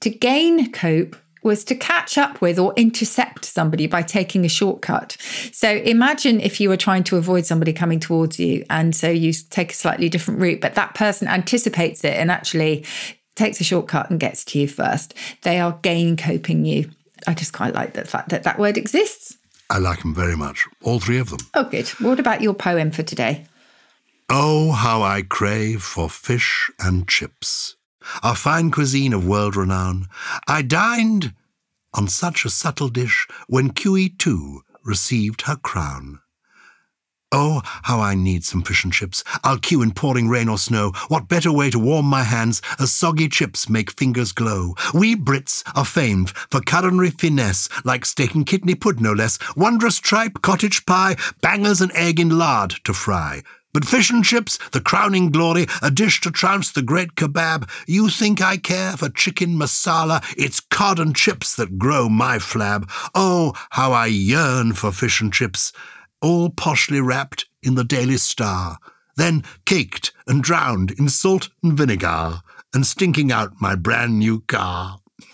To 0.00 0.08
gain 0.08 0.72
cope 0.72 1.14
was 1.46 1.64
to 1.64 1.74
catch 1.74 2.18
up 2.18 2.40
with 2.40 2.58
or 2.58 2.74
intercept 2.76 3.44
somebody 3.44 3.86
by 3.86 4.02
taking 4.02 4.44
a 4.44 4.48
shortcut. 4.48 5.16
So 5.52 5.70
imagine 5.70 6.40
if 6.40 6.60
you 6.60 6.68
were 6.68 6.76
trying 6.76 7.04
to 7.04 7.16
avoid 7.16 7.46
somebody 7.46 7.72
coming 7.72 8.00
towards 8.00 8.38
you, 8.38 8.66
and 8.68 8.94
so 8.94 9.08
you 9.08 9.32
take 9.32 9.72
a 9.72 9.74
slightly 9.74 10.08
different 10.08 10.40
route, 10.40 10.60
but 10.60 10.74
that 10.74 10.94
person 10.94 11.28
anticipates 11.28 12.04
it 12.04 12.14
and 12.14 12.30
actually 12.30 12.84
takes 13.36 13.60
a 13.60 13.64
shortcut 13.64 14.10
and 14.10 14.18
gets 14.18 14.44
to 14.46 14.58
you 14.58 14.66
first. 14.66 15.14
They 15.42 15.60
are 15.60 15.78
gain 15.82 16.16
coping 16.16 16.64
you. 16.64 16.90
I 17.26 17.34
just 17.34 17.52
quite 17.52 17.74
like 17.74 17.94
the 17.94 18.04
fact 18.04 18.30
that 18.30 18.42
that 18.42 18.58
word 18.58 18.76
exists. 18.76 19.36
I 19.70 19.78
like 19.78 20.00
them 20.00 20.14
very 20.14 20.36
much. 20.36 20.66
All 20.82 21.00
three 21.00 21.18
of 21.18 21.30
them. 21.30 21.40
Oh, 21.54 21.64
good. 21.64 21.88
What 22.00 22.20
about 22.20 22.40
your 22.40 22.54
poem 22.54 22.90
for 22.90 23.02
today? 23.02 23.46
Oh, 24.28 24.72
how 24.72 25.02
I 25.02 25.22
crave 25.22 25.82
for 25.82 26.10
fish 26.10 26.70
and 26.80 27.06
chips, 27.06 27.76
a 28.22 28.34
fine 28.34 28.70
cuisine 28.70 29.12
of 29.12 29.26
world 29.26 29.56
renown. 29.56 30.08
I 30.46 30.62
dined 30.62 31.34
on 31.94 32.08
such 32.08 32.44
a 32.44 32.50
subtle 32.50 32.88
dish 32.88 33.26
when 33.48 33.72
QE2 33.72 34.58
received 34.84 35.42
her 35.42 35.56
crown. 35.56 36.20
Oh, 37.32 37.60
how 37.82 38.00
I 38.00 38.14
need 38.14 38.44
some 38.44 38.62
fish 38.62 38.84
and 38.84 38.92
chips. 38.92 39.24
I'll 39.42 39.58
queue 39.58 39.82
in 39.82 39.90
pouring 39.90 40.28
rain 40.28 40.48
or 40.48 40.58
snow. 40.58 40.92
What 41.08 41.28
better 41.28 41.50
way 41.50 41.70
to 41.70 41.78
warm 41.78 42.06
my 42.06 42.22
hands 42.22 42.62
as 42.78 42.92
soggy 42.92 43.28
chips 43.28 43.68
make 43.68 43.90
fingers 43.90 44.30
glow? 44.30 44.74
We 44.94 45.16
Brits 45.16 45.64
are 45.76 45.84
famed 45.84 46.30
for 46.30 46.60
culinary 46.60 47.10
finesse, 47.10 47.68
like 47.84 48.06
steak 48.06 48.36
and 48.36 48.46
kidney 48.46 48.76
pud 48.76 49.00
no 49.00 49.12
less, 49.12 49.38
wondrous 49.56 49.98
tripe, 49.98 50.40
cottage 50.42 50.86
pie, 50.86 51.16
bangers 51.42 51.80
and 51.80 51.90
egg 51.96 52.20
in 52.20 52.38
lard 52.38 52.76
to 52.84 52.94
fry. 52.94 53.42
But 53.76 53.84
fish 53.84 54.08
and 54.08 54.24
chips, 54.24 54.58
the 54.72 54.80
crowning 54.80 55.30
glory, 55.30 55.66
a 55.82 55.90
dish 55.90 56.22
to 56.22 56.30
trounce 56.30 56.72
the 56.72 56.80
great 56.80 57.14
kebab. 57.14 57.68
You 57.86 58.08
think 58.08 58.40
I 58.40 58.56
care 58.56 58.96
for 58.96 59.10
chicken 59.10 59.58
masala? 59.58 60.24
It's 60.34 60.60
cod 60.60 60.98
and 60.98 61.14
chips 61.14 61.56
that 61.56 61.76
grow 61.76 62.08
my 62.08 62.38
flab. 62.38 62.88
Oh, 63.14 63.52
how 63.72 63.92
I 63.92 64.06
yearn 64.06 64.72
for 64.72 64.92
fish 64.92 65.20
and 65.20 65.30
chips 65.30 65.74
all 66.22 66.48
poshly 66.48 67.04
wrapped 67.06 67.44
in 67.62 67.74
the 67.74 67.84
Daily 67.84 68.16
Star, 68.16 68.78
then 69.16 69.44
caked 69.66 70.10
and 70.26 70.42
drowned 70.42 70.92
in 70.92 71.10
salt 71.10 71.50
and 71.62 71.74
vinegar, 71.74 72.40
and 72.72 72.86
stinking 72.86 73.30
out 73.30 73.60
my 73.60 73.74
brand 73.74 74.18
new 74.18 74.40
car. 74.48 75.00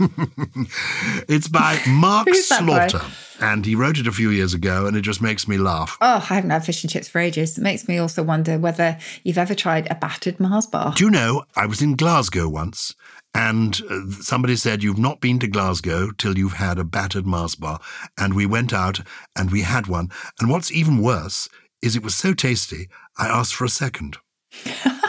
it's 1.29 1.49
by 1.49 1.81
Mark 1.89 2.27
that 2.27 2.63
by? 2.67 2.89
Slaughter, 2.89 3.05
and 3.41 3.67
he 3.67 3.75
wrote 3.75 3.99
it 3.99 4.07
a 4.07 4.13
few 4.13 4.31
years 4.31 4.55
ago, 4.55 4.87
and 4.87 4.97
it 4.97 5.01
just 5.01 5.21
makes 5.21 5.49
me 5.49 5.59
laugh. 5.59 5.99
Oh, 6.01 6.25
I 6.31 6.35
haven't 6.35 6.51
had 6.51 6.65
fish 6.65 6.85
and 6.85 6.91
chips 6.91 7.09
for 7.09 7.19
ages. 7.19 7.59
It 7.59 7.63
makes 7.63 7.89
me 7.89 7.99
also 7.99 8.23
wonder 8.23 8.59
whether 8.59 8.99
you've 9.25 9.39
ever 9.39 9.55
tried 9.55 9.91
a 9.91 9.95
battered 9.95 10.39
Mars 10.39 10.67
bar. 10.67 10.95
Do 10.95 11.05
you 11.05 11.11
know, 11.11 11.45
I 11.57 11.67
was 11.67 11.83
in 11.83 11.97
Glasgow 11.97 12.49
once, 12.49 12.95
and 13.35 13.81
uh, 13.91 14.11
somebody 14.21 14.57
said, 14.57 14.83
You've 14.83 14.99
not 14.99 15.21
been 15.21 15.39
to 15.41 15.49
Glasgow 15.49 16.11
till 16.13 16.37
you've 16.37 16.55
had 16.55 16.79
a 16.79 16.85
battered 16.85 17.27
Mars 17.27 17.55
bar. 17.55 17.81
And 18.19 18.35
we 18.35 18.47
went 18.47 18.73
out 18.73 19.01
and 19.37 19.51
we 19.51 19.63
had 19.63 19.87
one. 19.87 20.11
And 20.41 20.51
what's 20.51 20.71
even 20.71 21.03
worse 21.03 21.49
is 21.81 21.97
it 21.97 22.03
was 22.03 22.15
so 22.15 22.35
tasty, 22.35 22.89
I 23.19 23.29
asked 23.29 23.55
for 23.55 23.65
a 23.65 23.71
second. 23.71 24.19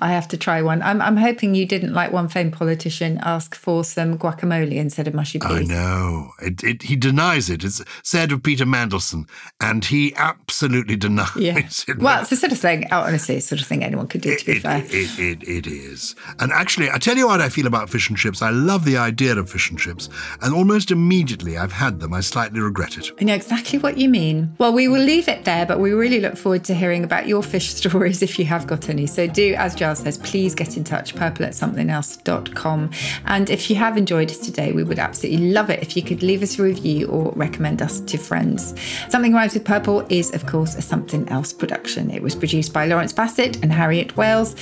I 0.00 0.12
have 0.12 0.28
to 0.28 0.36
try 0.36 0.62
one. 0.62 0.82
I'm, 0.82 1.00
I'm 1.00 1.16
hoping 1.16 1.54
you 1.54 1.66
didn't, 1.66 1.92
like 1.92 2.12
one 2.12 2.28
famed 2.28 2.52
politician, 2.52 3.18
ask 3.22 3.54
for 3.54 3.84
some 3.84 4.18
guacamole 4.18 4.72
instead 4.72 5.08
of 5.08 5.14
mushy 5.14 5.38
peas. 5.38 5.50
I 5.50 5.62
know. 5.62 6.32
It, 6.42 6.62
it, 6.64 6.82
he 6.82 6.96
denies 6.96 7.50
it. 7.50 7.64
It's 7.64 7.82
said 8.02 8.32
of 8.32 8.42
Peter 8.42 8.64
Mandelson, 8.64 9.28
and 9.60 9.84
he 9.84 10.14
absolutely 10.16 10.96
denies 10.96 11.30
Yeah. 11.36 11.58
it. 11.58 11.84
Well, 12.00 12.20
it's 12.20 12.30
the 12.30 12.36
sort 12.36 12.52
of 12.52 12.58
thing, 12.58 12.86
oh, 12.92 13.00
honestly, 13.00 13.36
it's 13.36 13.46
the 13.46 13.56
sort 13.56 13.60
of 13.62 13.66
thing 13.66 13.84
anyone 13.84 14.06
could 14.08 14.20
do, 14.22 14.36
to 14.36 14.44
be 14.46 14.52
It, 14.52 14.62
fair. 14.62 14.82
it, 14.86 15.42
it, 15.48 15.66
is. 15.66 16.14
And 16.38 16.50
actually, 16.52 16.90
I 16.90 16.98
tell 16.98 17.16
you 17.16 17.26
what 17.26 17.40
I 17.40 17.48
feel 17.48 17.66
about 17.66 17.90
fish 17.90 18.08
and 18.08 18.16
chips. 18.18 18.42
I 18.42 18.50
love 18.50 18.84
the 18.84 18.96
idea 18.96 19.36
of 19.36 19.50
fish 19.50 19.70
and 19.70 19.78
chips. 19.78 20.08
And 20.42 20.54
almost 20.54 20.90
immediately 20.90 21.56
I've 21.58 21.72
had 21.72 22.00
them, 22.00 22.14
I 22.14 22.20
slightly 22.20 22.60
regret 22.60 22.96
it. 22.96 23.10
I 23.20 23.24
know 23.24 23.34
exactly 23.34 23.78
what 23.78 23.98
you 23.98 24.08
mean. 24.08 24.54
Well, 24.58 24.72
we 24.72 24.88
will 24.88 25.02
leave 25.02 25.28
it 25.28 25.44
there, 25.44 25.66
but 25.66 25.78
we 25.80 25.92
really 25.92 26.20
look 26.20 26.36
forward 26.36 26.64
to 26.64 26.74
hearing 26.74 27.04
about 27.04 27.26
your 27.26 27.42
fish 27.42 27.72
stories 27.74 28.22
if 28.22 28.38
you 28.38 28.44
have 28.46 28.66
got 28.66 28.88
any. 28.88 29.06
So 29.06 29.26
do, 29.26 29.54
as 29.54 29.69
Gyles 29.76 30.00
says, 30.00 30.18
please 30.18 30.54
get 30.54 30.76
in 30.76 30.84
touch, 30.84 31.14
purple 31.14 31.44
at 31.44 31.52
somethingelse.com. 31.52 32.90
And 33.26 33.50
if 33.50 33.70
you 33.70 33.76
have 33.76 33.96
enjoyed 33.96 34.30
us 34.30 34.38
today, 34.38 34.72
we 34.72 34.82
would 34.82 34.98
absolutely 34.98 35.50
love 35.50 35.70
it 35.70 35.82
if 35.82 35.96
you 35.96 36.02
could 36.02 36.22
leave 36.22 36.42
us 36.42 36.58
a 36.58 36.62
review 36.62 37.06
or 37.08 37.32
recommend 37.32 37.82
us 37.82 38.00
to 38.00 38.18
friends. 38.18 38.74
Something 39.08 39.32
Rhymes 39.32 39.54
with 39.54 39.64
Purple 39.64 40.06
is, 40.08 40.34
of 40.34 40.46
course, 40.46 40.74
a 40.74 40.82
Something 40.82 41.28
Else 41.28 41.52
production. 41.52 42.10
It 42.10 42.22
was 42.22 42.34
produced 42.34 42.72
by 42.72 42.86
Lawrence 42.86 43.12
Bassett 43.12 43.62
and 43.62 43.72
Harriet 43.72 44.16
Wales. 44.16 44.54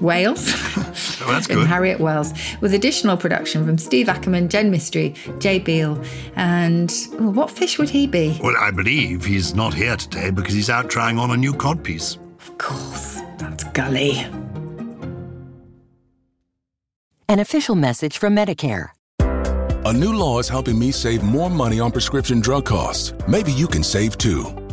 Wales 0.00 0.52
Oh, 0.76 1.26
that's 1.28 1.46
and 1.48 1.60
good. 1.60 1.66
Harriet 1.66 2.00
Wells, 2.00 2.32
with 2.60 2.74
additional 2.74 3.16
production 3.16 3.64
from 3.64 3.78
Steve 3.78 4.08
Ackerman, 4.08 4.48
Jen 4.48 4.70
Mystery, 4.70 5.14
Jay 5.38 5.58
Beale, 5.58 6.02
and 6.36 6.92
oh, 7.14 7.30
what 7.30 7.50
fish 7.50 7.78
would 7.78 7.88
he 7.88 8.06
be? 8.06 8.38
Well, 8.42 8.56
I 8.58 8.70
believe 8.70 9.24
he's 9.24 9.54
not 9.54 9.72
here 9.72 9.96
today 9.96 10.30
because 10.30 10.54
he's 10.54 10.70
out 10.70 10.90
trying 10.90 11.18
on 11.18 11.30
a 11.30 11.36
new 11.36 11.52
codpiece. 11.54 12.18
Of 12.54 12.58
course, 12.58 13.20
that's 13.36 13.64
Gully. 13.64 14.26
An 17.28 17.40
official 17.40 17.74
message 17.74 18.18
from 18.18 18.36
Medicare. 18.36 18.90
A 19.20 19.92
new 19.92 20.16
law 20.16 20.38
is 20.38 20.48
helping 20.48 20.78
me 20.78 20.92
save 20.92 21.22
more 21.24 21.50
money 21.50 21.80
on 21.80 21.90
prescription 21.90 22.40
drug 22.40 22.64
costs. 22.64 23.12
Maybe 23.26 23.50
you 23.52 23.66
can 23.66 23.82
save 23.82 24.16
too. 24.18 24.63